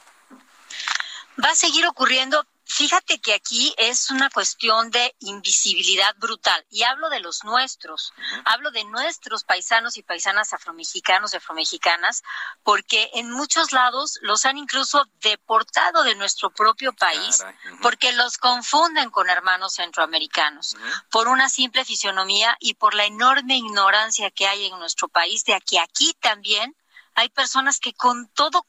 va 1.43 1.51
a 1.51 1.57
seguir 1.57 1.87
ocurriendo. 1.87 2.47
Fíjate 2.69 3.21
que 3.21 3.33
aquí 3.33 3.73
es 3.79 4.11
una 4.11 4.29
cuestión 4.29 4.91
de 4.91 5.15
invisibilidad 5.21 6.17
brutal. 6.17 6.67
Y 6.69 6.83
hablo 6.83 7.09
de 7.11 7.21
los 7.21 7.45
nuestros, 7.45 8.13
hablo 8.45 8.73
de 8.73 8.85
nuestros 8.85 9.45
paisanos 9.45 9.97
y 9.97 10.03
paisanas 10.03 10.53
afromexicanos 10.53 11.33
y 11.33 11.37
afromexicanas, 11.37 12.25
porque 12.65 13.09
en 13.15 13.31
muchos 13.31 13.73
lados 13.73 14.19
los 14.23 14.45
han 14.47 14.59
incluso 14.59 15.07
deportado 15.21 16.03
de 16.03 16.17
nuestro 16.17 16.51
propio 16.51 16.93
país, 16.93 17.45
porque 17.83 18.13
los 18.13 18.37
confunden 18.37 19.11
con 19.11 19.31
hermanos 19.31 19.75
centroamericanos, 19.75 20.77
por 21.09 21.29
una 21.29 21.49
simple 21.49 21.85
fisionomía 21.85 22.57
y 22.59 22.75
por 22.75 22.95
la 22.95 23.05
enorme 23.05 23.57
ignorancia 23.57 24.33
que 24.33 24.49
hay 24.49 24.67
en 24.67 24.79
nuestro 24.81 25.07
país, 25.07 25.45
de 25.45 25.61
que 25.61 25.79
aquí 25.79 26.15
también 26.21 26.75
hay 27.15 27.29
personas 27.29 27.79
que 27.79 27.95
con 27.95 28.29
todo 28.29 28.67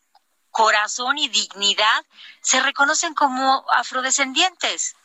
corazón 0.57 1.19
y 1.19 1.29
dignidad 1.29 2.03
se 2.41 2.59
reconocen 2.59 3.13
como 3.13 3.63
afrodescendientes. 3.71 4.95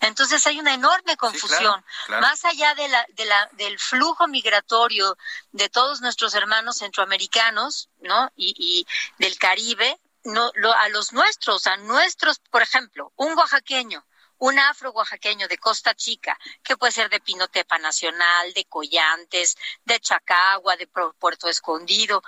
Entonces 0.00 0.46
hay 0.46 0.60
una 0.60 0.74
enorme 0.74 1.16
confusión. 1.16 1.82
Más 2.08 2.44
allá 2.44 2.74
de 2.74 2.86
la, 2.88 3.06
de 3.14 3.24
la, 3.24 3.48
del 3.52 3.78
flujo 3.78 4.28
migratorio 4.28 5.16
de 5.52 5.70
todos 5.70 6.02
nuestros 6.02 6.34
hermanos 6.34 6.76
centroamericanos, 6.76 7.88
¿no? 8.00 8.30
Y, 8.36 8.54
y 8.58 8.86
del 9.16 9.38
Caribe, 9.38 9.98
no, 10.24 10.52
lo, 10.56 10.74
a 10.74 10.90
los 10.90 11.14
nuestros, 11.14 11.66
a 11.66 11.78
nuestros, 11.78 12.38
por 12.50 12.60
ejemplo, 12.60 13.14
un 13.16 13.38
oaxaqueño, 13.38 14.04
un 14.36 14.58
afro 14.58 14.90
oaxaqueño 14.90 15.48
de 15.48 15.56
Costa 15.56 15.94
Chica, 15.94 16.38
que 16.62 16.76
puede 16.76 16.92
ser 16.92 17.08
de 17.08 17.20
Pinotepa 17.20 17.78
Nacional, 17.78 18.52
de 18.52 18.66
Collantes, 18.66 19.56
de 19.86 19.98
Chacagua, 20.00 20.76
de 20.76 20.86
Puerto 20.86 21.48
Escondido, 21.48 22.22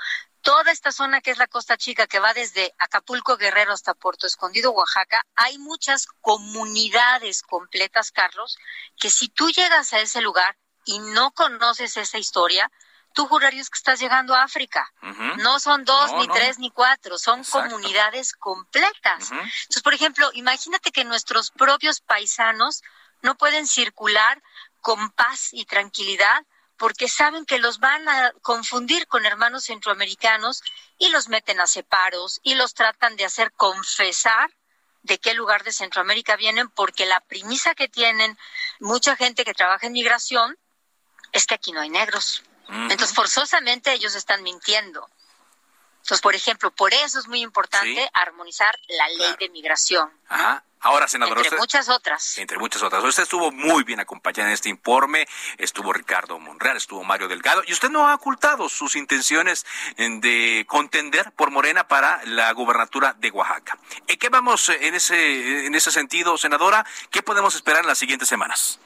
toda 0.46 0.70
esta 0.70 0.92
zona 0.92 1.20
que 1.20 1.32
es 1.32 1.38
la 1.38 1.48
Costa 1.48 1.76
Chica, 1.76 2.06
que 2.06 2.20
va 2.20 2.32
desde 2.32 2.72
Acapulco 2.78 3.36
Guerrero 3.36 3.72
hasta 3.72 3.94
Puerto 3.94 4.28
Escondido, 4.28 4.70
Oaxaca, 4.70 5.26
hay 5.34 5.58
muchas 5.58 6.06
comunidades 6.20 7.42
completas, 7.42 8.12
Carlos, 8.12 8.56
que 8.96 9.10
si 9.10 9.28
tú 9.28 9.50
llegas 9.50 9.92
a 9.92 9.98
ese 9.98 10.20
lugar 10.20 10.56
y 10.84 11.00
no 11.00 11.32
conoces 11.32 11.96
esa 11.96 12.18
historia, 12.18 12.70
tú 13.12 13.26
jurarías 13.26 13.68
que 13.68 13.76
estás 13.76 13.98
llegando 13.98 14.36
a 14.36 14.44
África. 14.44 14.88
No 15.38 15.58
son 15.58 15.84
dos, 15.84 16.12
ni 16.12 16.28
tres, 16.28 16.60
ni 16.60 16.70
cuatro, 16.70 17.18
son 17.18 17.42
comunidades 17.42 18.32
completas. 18.32 19.32
Entonces, 19.32 19.82
por 19.82 19.94
ejemplo, 19.94 20.30
imagínate 20.34 20.92
que 20.92 21.02
nuestros 21.02 21.50
propios 21.50 22.00
paisanos 22.00 22.84
no 23.20 23.34
pueden 23.34 23.66
circular 23.66 24.40
con 24.80 25.10
paz 25.10 25.48
y 25.50 25.64
tranquilidad 25.64 26.46
porque 26.76 27.08
saben 27.08 27.46
que 27.46 27.58
los 27.58 27.78
van 27.78 28.08
a 28.08 28.32
confundir 28.42 29.06
con 29.06 29.26
hermanos 29.26 29.64
centroamericanos 29.64 30.62
y 30.98 31.08
los 31.10 31.28
meten 31.28 31.60
a 31.60 31.66
separos 31.66 32.40
y 32.42 32.54
los 32.54 32.74
tratan 32.74 33.16
de 33.16 33.24
hacer 33.24 33.52
confesar 33.52 34.50
de 35.02 35.18
qué 35.18 35.34
lugar 35.34 35.62
de 35.62 35.72
Centroamérica 35.72 36.36
vienen, 36.36 36.68
porque 36.68 37.06
la 37.06 37.20
premisa 37.20 37.74
que 37.74 37.88
tienen 37.88 38.36
mucha 38.80 39.14
gente 39.16 39.44
que 39.44 39.54
trabaja 39.54 39.86
en 39.86 39.92
migración 39.92 40.58
es 41.32 41.46
que 41.46 41.54
aquí 41.54 41.72
no 41.72 41.80
hay 41.80 41.90
negros. 41.90 42.42
Entonces, 42.68 43.14
forzosamente 43.14 43.92
ellos 43.92 44.16
están 44.16 44.42
mintiendo. 44.42 45.08
Entonces, 45.98 46.20
por 46.20 46.34
ejemplo, 46.34 46.72
por 46.72 46.92
eso 46.92 47.20
es 47.20 47.28
muy 47.28 47.40
importante 47.40 48.10
armonizar 48.12 48.76
la 48.88 49.08
ley 49.10 49.36
de 49.38 49.48
migración. 49.50 50.10
Ajá. 50.28 50.64
Ahora, 50.86 51.08
senador. 51.08 51.38
Entre 51.38 51.58
muchas 51.58 51.88
otras. 51.88 52.38
Entre 52.38 52.58
muchas 52.58 52.80
otras. 52.80 53.02
Usted 53.02 53.24
estuvo 53.24 53.50
muy 53.50 53.82
bien 53.82 53.98
acompañada 53.98 54.50
en 54.50 54.54
este 54.54 54.68
informe. 54.68 55.26
Estuvo 55.58 55.92
Ricardo 55.92 56.38
Monreal, 56.38 56.76
estuvo 56.76 57.02
Mario 57.02 57.26
Delgado. 57.26 57.64
Y 57.66 57.72
usted 57.72 57.90
no 57.90 58.06
ha 58.06 58.14
ocultado 58.14 58.68
sus 58.68 58.94
intenciones 58.94 59.66
de 59.96 60.64
contender 60.68 61.32
por 61.32 61.50
Morena 61.50 61.88
para 61.88 62.24
la 62.26 62.52
gubernatura 62.52 63.16
de 63.18 63.32
Oaxaca. 63.32 63.76
¿En 64.06 64.16
qué 64.16 64.28
vamos 64.28 64.68
en 64.68 64.94
ese, 64.94 65.66
en 65.66 65.74
ese 65.74 65.90
sentido, 65.90 66.38
senadora? 66.38 66.86
¿Qué 67.10 67.20
podemos 67.20 67.56
esperar 67.56 67.80
en 67.80 67.88
las 67.88 67.98
siguientes 67.98 68.28
semanas? 68.28 68.78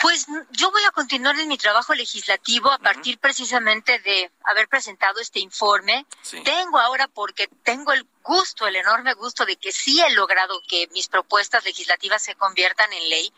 Pues 0.00 0.26
yo 0.50 0.70
voy 0.70 0.82
a 0.84 0.92
continuar 0.92 1.38
en 1.38 1.48
mi 1.48 1.58
trabajo 1.58 1.94
legislativo 1.94 2.70
a 2.70 2.78
partir 2.78 3.18
precisamente 3.18 3.98
de 4.00 4.30
haber 4.44 4.68
presentado 4.68 5.20
este 5.20 5.40
informe. 5.40 6.06
Tengo 6.44 6.78
ahora, 6.78 7.08
porque 7.08 7.48
tengo 7.64 7.92
el 7.92 8.06
gusto, 8.22 8.66
el 8.66 8.76
enorme 8.76 9.14
gusto 9.14 9.44
de 9.46 9.56
que 9.56 9.72
sí 9.72 10.00
he 10.00 10.10
logrado 10.10 10.60
que 10.68 10.86
mis 10.92 11.08
propuestas 11.08 11.64
legislativas 11.64 12.22
se 12.22 12.34
conviertan 12.34 12.92
en 12.92 13.08
ley. 13.08 13.32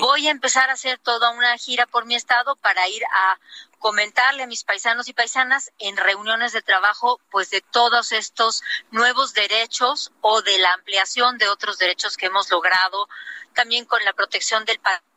Voy 0.00 0.26
a 0.26 0.30
empezar 0.30 0.68
a 0.68 0.74
hacer 0.74 0.98
toda 0.98 1.30
una 1.30 1.56
gira 1.56 1.86
por 1.86 2.04
mi 2.04 2.14
estado 2.14 2.56
para 2.56 2.88
ir 2.88 3.04
a 3.04 3.38
comentarle 3.78 4.42
a 4.42 4.46
mis 4.46 4.64
paisanos 4.64 5.08
y 5.08 5.12
paisanas 5.12 5.72
en 5.78 5.96
reuniones 5.96 6.52
de 6.52 6.62
trabajo, 6.62 7.20
pues 7.30 7.50
de 7.50 7.60
todos 7.60 8.12
estos 8.12 8.62
nuevos 8.90 9.32
derechos 9.34 10.12
o 10.20 10.42
de 10.42 10.58
la 10.58 10.72
ampliación 10.74 11.38
de 11.38 11.48
otros 11.48 11.78
derechos 11.78 12.16
que 12.16 12.26
hemos 12.26 12.50
logrado, 12.50 13.08
también 13.54 13.84
con 13.84 14.04
la 14.04 14.12
protección 14.12 14.64
del 14.64 14.78
patrimonio 14.78 15.11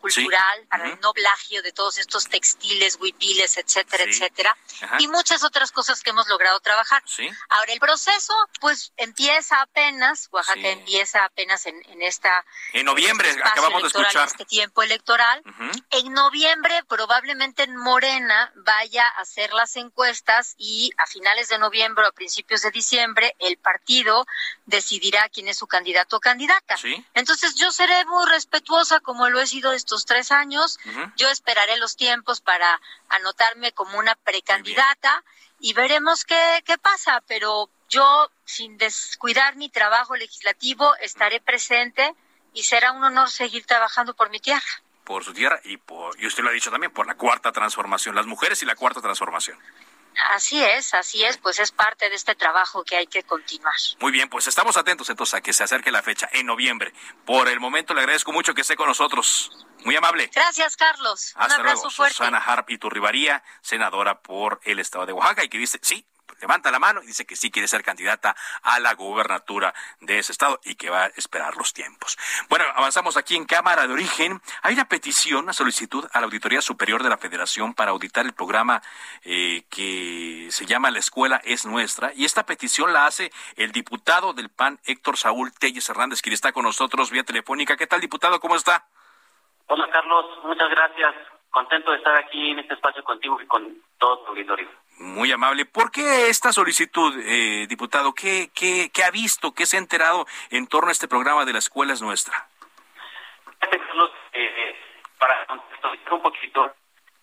cultural, 0.00 0.66
para 0.68 0.90
el 0.90 1.00
no 1.00 1.12
plagio 1.12 1.62
de 1.62 1.72
todos 1.72 1.98
estos 1.98 2.28
textiles, 2.28 2.98
huipiles, 3.00 3.56
etcétera, 3.56 4.04
etcétera, 4.04 4.56
y 4.98 5.08
muchas 5.08 5.44
otras 5.44 5.72
cosas 5.72 6.02
que 6.02 6.10
hemos 6.10 6.28
logrado 6.28 6.58
trabajar. 6.60 7.02
Ahora, 7.48 7.72
el 7.72 7.80
proceso, 7.80 8.34
pues, 8.60 8.92
empieza 8.96 9.60
apenas, 9.60 10.28
Oaxaca 10.30 10.68
empieza 10.68 11.24
apenas 11.24 11.66
en, 11.66 12.02
esta... 12.02 12.44
En 12.72 12.86
noviembre, 12.86 13.30
acabamos 13.42 13.82
de 13.82 13.88
escuchar. 13.88 14.28
este 14.28 14.44
tiempo 14.44 14.82
electoral. 14.82 15.42
En 15.90 16.12
noviembre, 16.12 16.82
probablemente 16.88 17.64
en 17.64 17.76
Morena 17.76 18.52
vaya 18.56 19.06
a 19.06 19.20
hacer 19.20 19.52
las 19.52 19.76
encuestas 19.76 20.54
y 20.58 20.92
a 20.96 21.06
finales 21.06 21.48
de 21.48 21.58
noviembre 21.58 22.04
o 22.04 22.08
a 22.08 22.12
principios 22.12 22.62
de 22.62 22.70
diciembre, 22.70 23.34
el 23.38 23.56
partido 23.58 24.26
decidirá 24.66 25.28
quién 25.28 25.48
es 25.48 25.58
su 25.58 25.66
candidato 25.66 26.16
o 26.16 26.20
candidata. 26.20 26.76
Entonces, 27.14 27.54
yo 27.56 27.72
seré 27.72 28.04
muy 28.06 28.26
respetuosa 28.28 29.00
como 29.00 29.28
lo 29.28 29.40
he 29.40 29.46
sido 29.46 29.57
estos 29.72 30.04
tres 30.04 30.32
años. 30.32 30.78
Yo 31.16 31.28
esperaré 31.28 31.76
los 31.78 31.96
tiempos 31.96 32.40
para 32.40 32.80
anotarme 33.08 33.72
como 33.72 33.98
una 33.98 34.14
precandidata 34.14 35.24
y 35.60 35.72
veremos 35.72 36.24
qué, 36.24 36.62
qué 36.64 36.78
pasa, 36.78 37.22
pero 37.26 37.68
yo, 37.88 38.30
sin 38.44 38.78
descuidar 38.78 39.56
mi 39.56 39.68
trabajo 39.68 40.14
legislativo, 40.16 40.94
estaré 40.96 41.40
presente 41.40 42.14
y 42.52 42.62
será 42.62 42.92
un 42.92 43.02
honor 43.02 43.30
seguir 43.30 43.64
trabajando 43.64 44.14
por 44.14 44.30
mi 44.30 44.40
tierra. 44.40 44.66
Por 45.04 45.24
su 45.24 45.32
tierra 45.32 45.58
y, 45.64 45.78
por, 45.78 46.20
y 46.20 46.26
usted 46.26 46.42
lo 46.42 46.50
ha 46.50 46.52
dicho 46.52 46.70
también, 46.70 46.92
por 46.92 47.06
la 47.06 47.14
cuarta 47.14 47.50
transformación, 47.50 48.14
las 48.14 48.26
mujeres 48.26 48.62
y 48.62 48.66
la 48.66 48.76
cuarta 48.76 49.00
transformación. 49.00 49.58
Así 50.30 50.62
es, 50.62 50.94
así 50.94 51.24
es, 51.24 51.38
pues 51.38 51.58
es 51.58 51.70
parte 51.72 52.08
de 52.10 52.16
este 52.16 52.34
trabajo 52.34 52.84
que 52.84 52.96
hay 52.96 53.06
que 53.06 53.22
continuar. 53.22 53.74
Muy 54.00 54.12
bien, 54.12 54.28
pues 54.28 54.46
estamos 54.46 54.76
atentos 54.76 55.08
entonces 55.10 55.34
a 55.34 55.40
que 55.40 55.52
se 55.52 55.64
acerque 55.64 55.90
la 55.90 56.02
fecha 56.02 56.28
en 56.32 56.46
noviembre. 56.46 56.92
Por 57.24 57.48
el 57.48 57.60
momento 57.60 57.94
le 57.94 58.00
agradezco 58.00 58.32
mucho 58.32 58.54
que 58.54 58.62
esté 58.62 58.76
con 58.76 58.88
nosotros. 58.88 59.50
Muy 59.84 59.94
amable. 59.96 60.30
Gracias, 60.34 60.76
Carlos. 60.76 61.32
Hasta 61.36 61.54
Un 61.54 61.60
abrazo 61.60 61.82
luego. 61.82 61.90
fuerte. 61.90 62.14
Susana 62.16 62.38
Harp 62.38 62.68
Iturribaría, 62.70 63.42
senadora 63.62 64.20
por 64.20 64.60
el 64.64 64.80
estado 64.80 65.06
de 65.06 65.12
Oaxaca, 65.12 65.44
y 65.44 65.48
que 65.48 65.58
dice, 65.58 65.78
sí, 65.82 66.04
levanta 66.40 66.70
la 66.70 66.78
mano 66.78 67.02
y 67.02 67.06
dice 67.06 67.26
que 67.26 67.36
sí 67.36 67.50
quiere 67.50 67.68
ser 67.68 67.82
candidata 67.82 68.36
a 68.62 68.78
la 68.80 68.94
gubernatura 68.94 69.74
de 70.00 70.18
ese 70.18 70.32
estado 70.32 70.60
y 70.64 70.74
que 70.74 70.90
va 70.90 71.04
a 71.04 71.06
esperar 71.16 71.56
los 71.56 71.72
tiempos. 71.72 72.18
Bueno, 72.48 72.64
avanzamos 72.74 73.16
aquí 73.16 73.36
en 73.36 73.44
Cámara 73.44 73.86
de 73.86 73.92
Origen. 73.92 74.40
Hay 74.62 74.74
una 74.74 74.88
petición, 74.88 75.44
una 75.44 75.52
solicitud 75.52 76.06
a 76.12 76.20
la 76.20 76.26
Auditoría 76.26 76.60
Superior 76.60 77.02
de 77.02 77.08
la 77.08 77.18
Federación 77.18 77.74
para 77.74 77.90
auditar 77.90 78.26
el 78.26 78.32
programa 78.32 78.82
eh, 79.24 79.64
que 79.70 80.48
se 80.50 80.66
llama 80.66 80.90
La 80.90 80.98
Escuela 80.98 81.40
es 81.44 81.66
Nuestra. 81.66 82.12
Y 82.14 82.24
esta 82.24 82.44
petición 82.46 82.92
la 82.92 83.06
hace 83.06 83.30
el 83.56 83.72
diputado 83.72 84.32
del 84.32 84.48
PAN, 84.48 84.78
Héctor 84.84 85.16
Saúl 85.16 85.52
Telles 85.52 85.88
Hernández, 85.88 86.22
quien 86.22 86.34
está 86.34 86.52
con 86.52 86.64
nosotros 86.64 87.10
vía 87.10 87.24
telefónica. 87.24 87.76
¿Qué 87.76 87.86
tal, 87.86 88.00
diputado? 88.00 88.40
¿Cómo 88.40 88.56
está? 88.56 88.86
Hola, 89.66 89.88
Carlos. 89.90 90.26
Muchas 90.44 90.70
gracias. 90.70 91.14
Contento 91.50 91.90
de 91.90 91.98
estar 91.98 92.16
aquí 92.16 92.50
en 92.50 92.58
este 92.58 92.74
espacio 92.74 93.02
contigo 93.02 93.40
y 93.40 93.46
con 93.46 93.82
todo 93.98 94.18
tu 94.20 94.30
auditorio. 94.30 94.68
Muy 94.98 95.30
amable. 95.30 95.64
¿Por 95.64 95.92
qué 95.92 96.28
esta 96.28 96.52
solicitud, 96.52 97.14
eh, 97.24 97.66
diputado? 97.68 98.12
¿Qué, 98.12 98.50
qué, 98.52 98.90
¿Qué 98.92 99.04
ha 99.04 99.10
visto, 99.10 99.52
qué 99.52 99.64
se 99.64 99.76
ha 99.76 99.80
enterado 99.80 100.26
en 100.50 100.66
torno 100.66 100.88
a 100.88 100.92
este 100.92 101.06
programa 101.06 101.44
de 101.44 101.52
la 101.52 101.60
escuela 101.60 101.92
es 101.92 102.02
nuestra? 102.02 102.48
Carlos, 103.60 104.10
eh, 104.32 104.76
para 105.18 105.46
contextualizar 105.46 106.12
un 106.12 106.22
poquito, 106.22 106.74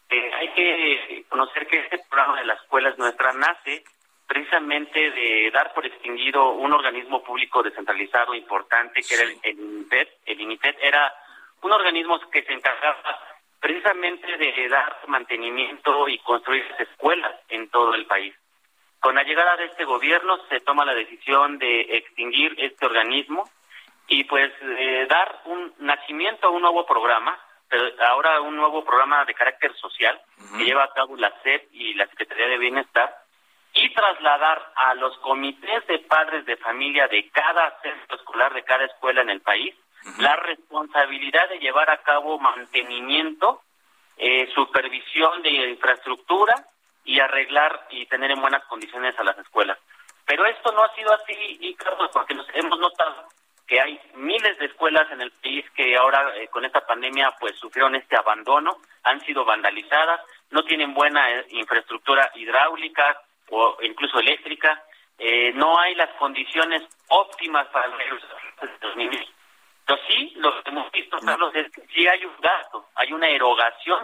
eh, 0.09 0.32
hay 0.36 0.53
que 0.53 1.26
conocer 1.28 1.67
que 1.67 1.80
este 1.80 1.99
programa 2.09 2.39
de 2.39 2.45
la 2.45 2.53
escuela 2.53 2.89
es 2.89 2.97
nuestra 2.97 3.34
nace 3.34 3.84
precisamente 4.28 5.11
de 5.11 5.51
dar 5.51 5.73
por 5.73 5.86
extinguido 5.86 6.51
un 6.51 6.73
organismo 6.73 7.23
público 7.23 7.61
descentralizado 7.61 8.34
importante 8.34 9.01
que 9.03 9.13
era 9.13 9.23
el, 9.23 9.38
el 9.43 9.59
INITED. 9.59 10.07
El 10.26 10.41
INITED 10.41 10.76
era 10.82 11.13
un 11.61 11.71
organismo 11.71 12.19
que 12.32 12.43
se 12.43 12.53
encargaba 12.53 13.34
precisamente 13.86 14.38
de 14.38 14.67
dar 14.67 14.97
mantenimiento 15.07 16.07
y 16.09 16.17
construir 16.19 16.65
escuelas 16.79 17.36
en 17.49 17.69
todo 17.69 17.93
el 17.93 18.05
país. 18.07 18.33
Con 18.99 19.15
la 19.15 19.23
llegada 19.23 19.55
de 19.57 19.65
este 19.65 19.86
gobierno 19.86 20.38
se 20.49 20.59
toma 20.61 20.86
la 20.86 20.95
decisión 20.95 21.59
de 21.59 21.81
extinguir 21.81 22.55
este 22.57 22.86
organismo 22.88 23.47
y 24.07 24.23
pues 24.23 24.51
eh, 24.61 25.05
dar 25.07 25.41
un 25.45 25.71
nacimiento 25.79 26.47
a 26.47 26.49
un 26.49 26.63
nuevo 26.63 26.86
programa, 26.86 27.38
pero 27.69 27.83
ahora 28.07 28.41
un 28.41 28.55
nuevo 28.55 28.83
programa 28.83 29.23
de 29.25 29.36
carácter 29.36 29.75
social 29.75 30.19
que 30.57 30.65
lleva 30.65 30.86
a 30.86 30.93
cabo 30.93 31.15
la 31.15 31.31
SEP 31.43 31.69
y 31.71 31.93
la 31.93 32.07
Secretaría 32.07 32.47
de 32.47 32.57
Bienestar 32.57 33.15
y 33.73 33.93
trasladar 33.93 34.71
a 34.75 34.95
los 34.95 35.15
comités 35.19 35.86
de 35.88 35.99
padres 35.99 36.45
de 36.45 36.57
familia 36.57 37.07
de 37.07 37.29
cada 37.29 37.79
centro 37.81 38.17
escolar, 38.17 38.53
de 38.53 38.63
cada 38.63 38.86
escuela 38.86 39.21
en 39.21 39.29
el 39.29 39.41
país, 39.41 39.75
la 40.17 40.36
responsabilidad 40.38 41.49
de 41.49 41.59
llevar 41.59 41.89
a 41.89 41.97
cabo 41.97 42.39
mantenimiento, 42.39 43.61
eh, 44.18 44.49
supervisión 44.53 45.41
de 45.41 45.49
infraestructura 45.70 46.53
y 47.03 47.20
arreglar 47.20 47.88
y 47.89 48.05
tener 48.07 48.32
en 48.32 48.41
buenas 48.41 48.63
condiciones 48.66 49.18
a 49.20 49.24
las 49.24 49.38
escuelas. 49.38 49.78
Pero 50.26 50.45
esto 50.45 50.72
no 50.72 50.84
ha 50.84 50.95
sido 50.95 51.13
así, 51.13 51.57
y 51.61 51.76
Carlos, 51.76 52.09
porque 52.11 52.34
nos 52.34 52.47
hemos 52.55 52.80
notado 52.80 53.28
que 53.68 53.80
hay 53.80 53.99
miles 54.16 54.57
de 54.59 54.66
escuelas 54.66 55.11
en 55.11 55.22
el 55.22 55.32
país 55.32 55.66
que 55.72 55.95
ahora 55.97 56.36
eh, 56.38 56.47
con 56.49 56.66
esta 56.66 56.86
pandemia 56.86 57.34
pues 57.39 57.55
sufrieron 57.57 57.95
este 57.95 58.16
abandono, 58.16 58.78
han 59.03 59.20
sido 59.22 59.43
vandalizadas, 59.43 60.22
no 60.51 60.63
tienen 60.63 60.93
buena 60.93 61.32
eh, 61.32 61.45
infraestructura 61.49 62.32
hidráulica 62.36 63.22
o 63.49 63.78
incluso 63.82 64.20
eléctrica, 64.20 64.84
eh, 65.18 65.51
no 65.53 65.80
hay 65.80 65.95
las 65.95 66.09
condiciones 66.18 66.84
óptimas 67.07 67.68
para 67.68 67.88
los 67.88 68.95
niños. 68.95 69.26
Pero 69.86 69.99
sí, 70.07 70.33
lo 70.38 70.63
que 70.63 70.69
hemos 70.69 70.91
visto, 70.91 71.17
Carlos, 71.19 71.53
es 71.55 71.71
que 71.71 71.81
sí 71.93 72.07
hay 72.07 72.25
un 72.25 72.36
gasto, 72.41 72.88
hay 72.95 73.13
una 73.13 73.29
erogación 73.29 74.03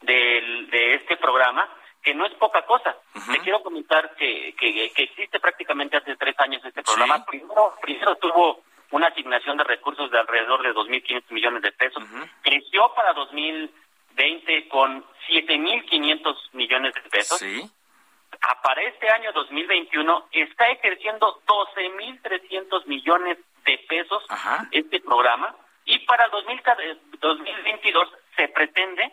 del, 0.00 0.70
de 0.70 0.94
este 0.94 1.16
programa 1.18 1.68
que 2.02 2.14
no 2.14 2.24
es 2.24 2.32
poca 2.34 2.64
cosa. 2.64 2.96
Te 3.30 3.38
quiero 3.40 3.62
comentar 3.62 4.14
que, 4.16 4.54
que, 4.58 4.90
que, 4.92 5.02
existe 5.02 5.38
prácticamente 5.38 5.98
hace 5.98 6.16
tres 6.16 6.34
años 6.38 6.64
este 6.64 6.82
programa. 6.82 7.24
Primero, 7.26 7.74
primero 7.82 8.16
tuvo 8.16 8.62
una 8.90 9.08
asignación 9.08 9.58
de 9.58 9.64
recursos 9.64 10.10
de 10.10 10.18
alrededor 10.18 10.62
de 10.62 10.72
2.500 10.72 11.22
millones 11.30 11.62
de 11.62 11.72
pesos. 11.72 12.02
Creció 12.42 12.92
para 12.94 13.12
2020 13.12 14.68
con 14.68 15.04
7.500 15.28 16.36
millones 16.52 16.94
de 16.94 17.02
pesos. 17.02 17.38
Sí. 17.38 17.70
Para 18.62 18.82
este 18.82 19.08
año 19.10 19.32
2021 19.32 20.28
está 20.32 20.68
ejerciendo 20.70 21.42
12.300 21.46 22.86
millones 22.86 23.38
de 23.64 23.78
pesos 23.88 24.24
este 24.70 25.00
programa 25.00 25.54
y 25.84 25.98
para 26.00 26.26
el 26.26 26.30
2022 27.20 28.08
se 28.36 28.48
pretende 28.48 29.12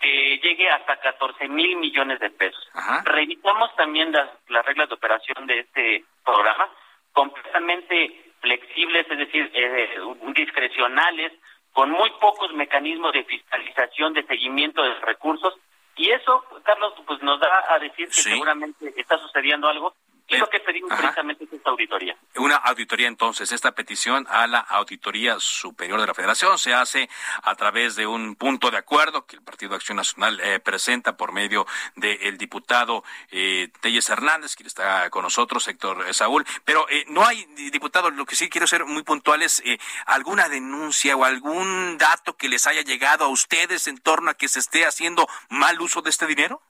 que 0.00 0.38
llegue 0.38 0.68
hasta 0.70 0.96
14 1.00 1.48
mil 1.48 1.76
millones 1.76 2.20
de 2.20 2.30
pesos. 2.30 2.68
Revisamos 3.04 3.74
también 3.76 4.12
las, 4.12 4.30
las 4.48 4.64
reglas 4.64 4.88
de 4.88 4.94
operación 4.94 5.46
de 5.46 5.60
este 5.60 6.04
programa, 6.24 6.68
completamente 7.12 8.32
flexibles, 8.40 9.06
es 9.10 9.18
decir, 9.18 9.50
eh, 9.52 9.98
discrecionales, 10.34 11.32
con 11.72 11.90
muy 11.90 12.10
pocos 12.20 12.52
mecanismos 12.54 13.12
de 13.12 13.24
fiscalización, 13.24 14.12
de 14.12 14.24
seguimiento 14.24 14.82
de 14.82 14.94
recursos, 15.00 15.54
y 15.96 16.10
eso, 16.10 16.44
Carlos, 16.62 16.94
pues 17.06 17.20
nos 17.22 17.40
da 17.40 17.64
a 17.68 17.78
decir 17.80 18.06
que 18.06 18.14
seguramente 18.14 18.94
está 18.96 19.18
sucediendo 19.18 19.68
algo 19.68 19.94
y 20.28 20.36
lo 20.36 20.48
que 20.48 20.60
pedimos 20.60 20.92
precisamente 20.92 21.44
es 21.44 21.52
esta 21.52 21.70
auditoría. 21.70 22.16
Una 22.36 22.56
auditoría 22.56 23.08
entonces, 23.08 23.50
esta 23.52 23.72
petición 23.72 24.26
a 24.28 24.46
la 24.46 24.60
Auditoría 24.60 25.36
Superior 25.38 26.00
de 26.00 26.06
la 26.06 26.14
Federación 26.14 26.58
se 26.58 26.74
hace 26.74 27.08
a 27.42 27.54
través 27.54 27.96
de 27.96 28.06
un 28.06 28.36
punto 28.36 28.70
de 28.70 28.76
acuerdo 28.76 29.26
que 29.26 29.36
el 29.36 29.42
Partido 29.42 29.74
Acción 29.74 29.96
Nacional 29.96 30.38
eh, 30.40 30.60
presenta 30.60 31.16
por 31.16 31.32
medio 31.32 31.66
del 31.96 32.36
diputado 32.36 33.04
eh, 33.30 33.70
Telles 33.80 34.08
Hernández, 34.08 34.54
quien 34.54 34.66
está 34.66 35.08
con 35.10 35.22
nosotros, 35.22 35.66
Héctor 35.66 36.06
eh, 36.06 36.14
Saúl. 36.14 36.44
Pero 36.64 36.88
eh, 36.90 37.04
no 37.08 37.24
hay, 37.24 37.44
diputado, 37.70 38.10
lo 38.10 38.26
que 38.26 38.36
sí 38.36 38.48
quiero 38.48 38.66
ser 38.66 38.84
muy 38.84 39.02
puntual 39.02 39.42
es 39.42 39.60
eh, 39.64 39.78
alguna 40.06 40.48
denuncia 40.48 41.16
o 41.16 41.24
algún 41.24 41.96
dato 41.98 42.36
que 42.36 42.48
les 42.48 42.66
haya 42.66 42.82
llegado 42.82 43.24
a 43.24 43.28
ustedes 43.28 43.86
en 43.86 43.98
torno 43.98 44.30
a 44.30 44.34
que 44.34 44.48
se 44.48 44.58
esté 44.58 44.84
haciendo 44.86 45.26
mal 45.48 45.80
uso 45.80 46.02
de 46.02 46.10
este 46.10 46.26
dinero. 46.26 46.62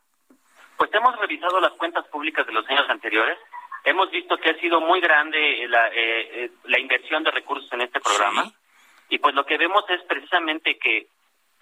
Pues 0.79 0.95
hemos 0.95 1.19
revisado 1.19 1.61
las 1.61 1.73
cuentas 1.73 2.07
públicas 2.07 2.47
de 2.47 2.53
los 2.53 2.67
años 2.71 2.89
anteriores. 2.89 3.37
Hemos 3.85 4.11
visto 4.13 4.39
que 4.39 4.51
ha 4.51 4.61
sido 4.61 4.81
muy 4.81 5.01
grande 5.01 5.67
la, 5.69 5.91
eh, 5.93 6.51
la 6.65 6.79
inversión 6.79 7.25
de 7.25 7.33
recursos 7.33 7.71
en 7.73 7.81
este 7.81 8.01
programa. 8.01 8.45
¿Sí? 8.45 8.55
Y 9.11 9.19
pues 9.19 9.35
lo 9.35 9.45
que 9.45 9.59
vemos 9.59 9.85
es 9.89 10.01
precisamente 10.03 10.79
que 10.79 11.09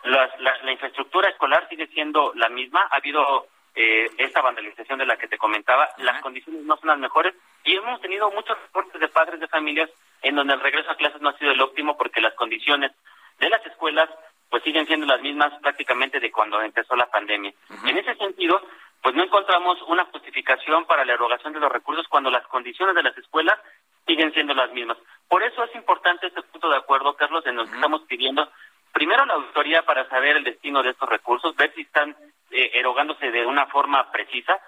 las, 0.05 0.39
la, 0.41 0.59
la, 0.63 0.73
infraestructura 0.73 1.31
escolar 1.31 1.67
sigue 1.71 1.87
siendo 1.89 2.33
la 2.35 2.51
misma. 2.51 2.89
Ha 2.91 2.97
habido 2.97 3.47
eh, 3.75 4.11
esta 4.19 4.43
vandalización 4.43 4.99
de 4.99 5.07
la 5.07 5.17
que 5.17 5.29
te 5.29 5.39
comentaba. 5.39 5.89
Las 5.99 6.21
condiciones 6.21 6.63
no 6.65 6.77
son 6.77 6.89
las 6.89 6.99
mejores. 6.99 7.35
Y 7.65 7.75
hemos 7.75 8.01
tenido 8.03 8.31
muchos 8.33 8.61
reportes 8.61 9.01
de 9.01 9.09
padres 9.09 9.41
de 9.41 9.49
familias 9.49 9.89
en 10.23 10.35
donde 10.35 10.55
el 10.55 10.61
regreso 10.61 10.91
a 10.91 10.97
clases 10.97 11.23
no 11.23 11.31
ha 11.31 11.39
sido 11.39 11.53
el 11.53 11.61
óptimo 11.63 11.97
porque 11.97 12.21
las 12.21 12.35
condiciones 12.35 12.93
de 13.39 13.49
las 13.49 13.65
escuelas 13.65 14.11
pues 14.51 14.63
siguen 14.63 14.87
siendo 14.87 15.07
las 15.07 15.21
mismas 15.21 15.53
prácticamente 15.61 16.21
de 16.21 16.31
cuando 16.31 16.61
empezó 16.63 16.95
la 16.97 17.07
pandemia. 17.07 17.53
Uh 17.69 17.75
-huh. 17.75 17.91
En 17.91 17.99
ese 17.99 18.15
sentido, 18.15 18.61
pues 19.03 19.15
no 19.15 19.23
encontramos 19.23 19.81
una 19.83 20.05
justificación 20.07 20.85
para 20.87 21.05
la 21.05 21.15
erogación 21.15 21.53
de 21.53 21.61
los 21.61 21.71
recursos 21.71 22.07
cuando 22.09 22.31
las 22.31 22.47
condiciones 22.49 22.95
de 22.95 23.03
las 23.03 23.17
escuelas 23.17 23.59
siguen 24.07 24.33
siendo 24.33 24.55
las 24.55 24.73
mismas. 24.73 24.99
Por 25.29 25.43
eso 25.43 25.65
es 25.65 25.75
importante 25.75 26.27
este 26.27 26.43
punto 26.43 26.69
de 26.69 26.77
acuerdo, 26.77 27.15
Carlos, 27.15 27.45
en 27.47 27.57
lo 27.57 27.65
que 27.65 27.75
estamos 27.75 28.03
pidiendo 28.03 28.49
primero 28.97 29.27
la 29.27 29.35
auditoría 29.35 29.83
para 29.83 30.09
saber 30.09 30.39
el 30.39 30.45
destino 30.45 30.83
de 30.83 30.91
estos 30.91 31.09
recursos, 31.09 31.55
ver 31.55 31.71
si 31.75 31.83
están 31.83 32.17
eh, 32.51 32.71
erogándose 32.75 33.31
de 33.31 33.45
una 33.45 33.67
forma 33.67 34.11
precisa, 34.11 34.59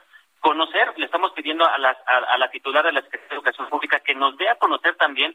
conocer, 0.41 0.93
le 0.99 1.07
estamos 1.07 1.33
pidiendo 1.33 1.64
a, 1.64 1.74
a, 1.74 2.39
la 2.39 2.51
titular 2.51 2.85
de 2.85 2.93
la 2.93 3.01
Secretaría 3.01 3.31
de 3.31 3.35
Educación 3.37 3.68
Pública 3.70 4.01
que 4.01 4.14
nos 4.14 4.37
dé 4.37 4.51
a 4.51 4.57
conocer 4.57 4.97
también 4.97 5.35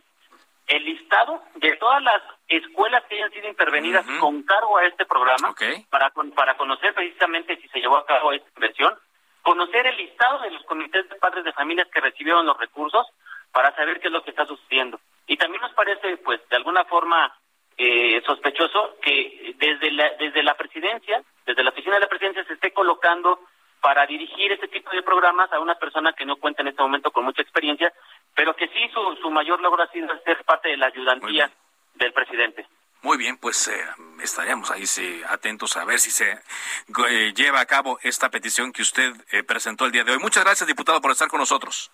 el 0.68 0.86
listado 0.86 1.44
de 1.56 1.76
todas 1.78 2.02
las 2.02 2.22
escuelas 2.48 3.04
que 3.10 3.16
hayan 3.16 3.32
sido 3.32 3.48
intervenidas 3.48 4.06
con 4.20 4.44
cargo 4.44 4.78
a 4.78 4.86
este 4.86 5.06
programa 5.06 5.54
para, 5.90 6.12
para 6.36 6.58
conocer 6.58 6.94
precisamente 6.94 7.58
si 7.58 7.68
se 7.70 7.80
llevó 7.80 7.98
a 7.98 8.06
cabo 8.06 8.32
esta 8.32 8.50
inversión, 8.56 8.94
conocer 9.42 9.86
el 9.88 9.98
listado 9.98 10.40
de 10.40 10.52
los 10.52 10.64
comités 10.64 11.08
de 11.10 11.16
padres 11.16 11.44
de 11.44 11.54
familias 11.54 11.88
que 11.94 12.00
recibieron 12.00 12.46
los 12.46 12.58
recursos 12.58 13.06
para 13.52 13.76
saber 13.76 14.00
qué 14.00 14.08
es 14.08 14.14
lo 14.14 14.24
que 14.24 14.32
está 14.32 14.46
sucediendo. 14.46 15.00
Y 15.28 15.38
también 15.38 15.62
nos 15.62 15.74
parece, 15.74 16.18
pues, 16.18 16.42
de 16.50 16.56
alguna 16.56 16.86
forma 16.86 17.36
eh, 17.78 18.22
sospechoso 18.26 18.98
que 19.02 19.56
desde 19.58 19.92
la, 19.92 20.10
desde 20.20 20.44
la 20.44 20.56
presidencia, 20.56 21.22
desde 21.46 21.64
la 21.64 21.70
oficina 21.72 21.96
de 21.96 22.02
la 22.02 22.08
presidencia, 22.08 22.44
se 22.46 22.54
esté 22.54 22.72
colocando 22.72 23.40
para 23.82 24.06
dirigir 24.06 24.52
este 24.52 24.70
tipo 24.70 24.90
de 24.92 25.04
programas 25.04 25.52
a 25.52 25.60
una 25.60 25.76
persona 25.76 26.14
que 26.14 26.26
no 26.26 26.38
cuenta 26.38 26.62
en 26.62 26.70
este 26.70 26.82
momento 26.82 27.12
con 27.12 27.26
mucha 27.26 27.42
experiencia, 27.42 27.92
pero 28.36 28.56
que 28.56 28.68
sí 28.68 28.90
su, 28.94 29.16
su 29.22 29.30
mayor 29.30 29.62
logro 29.62 29.84
ha 29.84 29.92
sido 29.92 30.08
ser 30.24 30.44
parte 30.44 30.70
de 30.70 30.78
la 30.78 30.88
ayudantía 30.88 31.52
del 31.96 32.14
presidente. 32.14 32.68
Muy 33.02 33.18
bien, 33.18 33.38
pues 33.38 33.68
eh, 33.68 33.86
estaremos 34.22 34.72
ahí 34.72 34.86
atentos 35.28 35.76
a 35.76 35.84
ver 35.84 36.00
si 36.00 36.10
se 36.10 36.32
eh, 36.32 37.34
lleva 37.36 37.60
a 37.60 37.66
cabo 37.66 38.00
esta 38.02 38.30
petición 38.30 38.72
que 38.72 38.82
usted 38.82 39.14
presentó 39.46 39.86
el 39.86 39.92
día 39.92 40.06
de 40.06 40.14
hoy. 40.14 40.20
Muchas 40.20 40.44
gracias, 40.44 40.68
diputado, 40.68 41.02
por 41.02 41.12
estar 41.12 41.28
con 41.28 41.40
nosotros. 41.40 41.92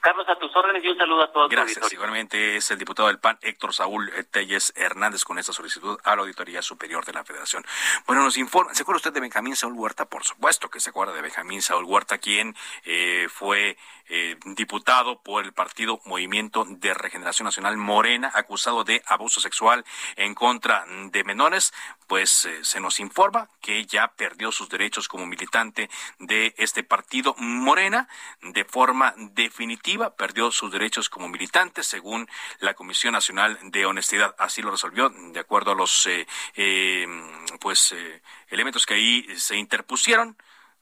Carlos, 0.00 0.26
a 0.28 0.36
tus 0.36 0.54
órdenes 0.56 0.82
y 0.82 0.88
un 0.88 0.96
saludo 0.96 1.24
a 1.24 1.32
todos. 1.32 1.50
Gracias. 1.50 1.92
Igualmente 1.92 2.56
es 2.56 2.70
el 2.70 2.78
diputado 2.78 3.08
del 3.08 3.18
PAN, 3.18 3.38
Héctor 3.42 3.74
Saúl 3.74 4.10
Telles 4.30 4.72
Hernández, 4.76 5.24
con 5.24 5.38
esta 5.38 5.52
solicitud 5.52 5.98
a 6.04 6.16
la 6.16 6.22
Auditoría 6.22 6.62
Superior 6.62 7.04
de 7.04 7.12
la 7.12 7.24
Federación. 7.24 7.64
Bueno, 8.06 8.22
nos 8.22 8.38
informa, 8.38 8.72
¿se 8.74 8.82
acuerda 8.82 8.96
usted 8.96 9.12
de 9.12 9.20
Benjamín 9.20 9.56
Saúl 9.56 9.74
Huerta? 9.74 10.06
Por 10.06 10.24
supuesto 10.24 10.70
que 10.70 10.80
se 10.80 10.90
acuerda 10.90 11.12
de 11.12 11.20
Benjamín 11.20 11.60
Saúl 11.60 11.84
Huerta, 11.84 12.18
quien 12.18 12.56
eh, 12.84 13.28
fue 13.28 13.76
eh, 14.08 14.36
diputado 14.56 15.20
por 15.22 15.44
el 15.44 15.52
partido 15.52 16.00
Movimiento 16.06 16.64
de 16.66 16.94
Regeneración 16.94 17.44
Nacional 17.44 17.76
Morena, 17.76 18.30
acusado 18.34 18.84
de 18.84 19.02
abuso 19.06 19.40
sexual 19.40 19.84
en 20.16 20.34
contra 20.34 20.86
de 20.86 21.24
menores. 21.24 21.74
Pues 22.06 22.46
eh, 22.46 22.64
se 22.64 22.80
nos 22.80 23.00
informa 23.00 23.48
que 23.60 23.84
ya 23.84 24.08
perdió 24.08 24.50
sus 24.50 24.68
derechos 24.68 25.08
como 25.08 25.26
militante 25.26 25.90
de 26.18 26.54
este 26.56 26.82
partido 26.82 27.34
Morena 27.38 28.08
de 28.40 28.64
forma 28.64 29.14
definitiva 29.16 29.89
perdió 30.16 30.50
sus 30.50 30.70
derechos 30.70 31.08
como 31.08 31.28
militante, 31.28 31.82
según 31.82 32.28
la 32.58 32.74
Comisión 32.74 33.12
Nacional 33.12 33.58
de 33.62 33.86
Honestidad. 33.86 34.34
Así 34.38 34.62
lo 34.62 34.70
resolvió, 34.70 35.08
de 35.10 35.40
acuerdo 35.40 35.72
a 35.72 35.74
los 35.74 36.06
eh, 36.06 36.26
eh, 36.54 37.06
pues 37.60 37.92
eh, 37.92 38.22
elementos 38.48 38.86
que 38.86 38.94
ahí 38.94 39.26
se 39.36 39.56
interpusieron, 39.56 40.36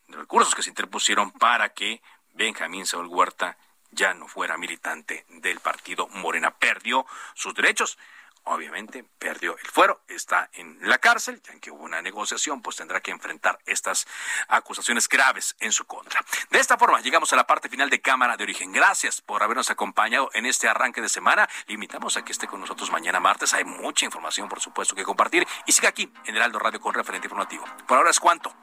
recursos 0.09 0.55
que 0.55 0.63
se 0.63 0.71
interpusieron 0.71 1.31
para 1.33 1.71
que 1.71 2.03
Benjamín 2.35 2.87
Saúl 2.87 3.07
Huerta 3.07 3.57
ya 3.91 4.15
no 4.15 4.29
fuera 4.29 4.57
militante 4.59 5.25
del 5.29 5.61
partido 5.61 6.09
Morena. 6.09 6.51
Perdió 6.51 7.07
sus 7.35 7.55
derechos 7.55 7.99
obviamente 8.45 9.05
perdió 9.19 9.57
el 9.59 9.67
fuero, 9.67 10.03
está 10.09 10.51
en 10.53 10.79
la 10.83 10.99
cárcel, 10.99 11.41
ya 11.43 11.59
que 11.59 11.71
hubo 11.71 11.85
una 11.85 12.03
negociación, 12.03 12.63
pues 12.63 12.77
tendrá 12.77 13.01
que 13.01 13.11
enfrentar 13.11 13.59
estas 13.67 14.07
acusaciones 14.49 15.09
graves 15.09 15.57
en 15.61 15.73
su 15.73 15.85
contra. 15.87 16.25
De 16.51 16.59
esta 16.59 16.77
forma, 16.77 17.01
llegamos 17.01 17.33
a 17.33 17.37
la 17.37 17.47
parte 17.47 17.69
final 17.69 17.91
de 17.91 18.01
Cámara 18.01 18.37
de 18.37 18.45
Origen. 18.45 18.73
Gracias 18.73 19.21
por 19.21 19.43
habernos 19.43 19.71
acompañado 19.71 20.31
en 20.35 20.47
este 20.47 20.69
arranque 20.69 21.01
de 21.01 21.09
semana. 21.09 21.49
Le 21.67 21.75
invitamos 21.75 22.17
a 22.17 22.25
que 22.25 22.33
esté 22.33 22.47
con 22.47 22.61
nosotros 22.61 22.91
mañana 22.91 23.21
martes. 23.21 23.55
Hay 23.55 23.65
mucha 23.65 24.05
información, 24.05 24.49
por 24.49 24.61
supuesto, 24.61 24.95
que 24.95 25.05
compartir. 25.05 25.47
Y 25.67 25.73
siga 25.73 25.89
aquí 25.89 26.13
en 26.25 26.37
Heraldo 26.37 26.59
Radio 26.59 26.81
con 26.81 26.95
referente 26.95 27.27
informativo. 27.27 27.65
Por 27.87 27.99
ahora 27.99 28.11
es 28.11 28.21
cuanto. 28.21 28.55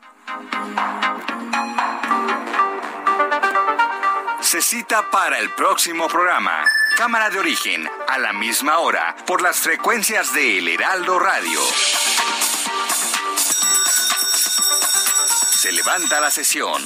Se 4.45 4.61
cita 4.61 5.09
para 5.09 5.39
el 5.39 5.49
próximo 5.49 6.07
programa. 6.07 6.63
Cámara 6.95 7.31
de 7.31 7.39
origen, 7.39 7.89
a 8.07 8.19
la 8.19 8.31
misma 8.31 8.77
hora, 8.77 9.15
por 9.25 9.41
las 9.41 9.57
frecuencias 9.57 10.35
de 10.35 10.59
El 10.59 10.67
Heraldo 10.67 11.17
Radio. 11.17 11.59
Se 15.51 15.71
levanta 15.71 16.21
la 16.21 16.29
sesión. 16.29 16.79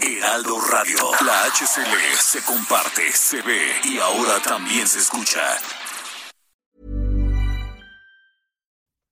Heraldo 0.00 0.58
Radio. 0.58 1.10
La 1.20 1.44
HCL 1.44 2.16
se 2.18 2.42
comparte, 2.44 3.12
se 3.12 3.42
ve 3.42 3.78
y 3.84 3.98
ahora 3.98 4.40
también 4.40 4.88
se 4.88 5.00
escucha. 5.00 5.42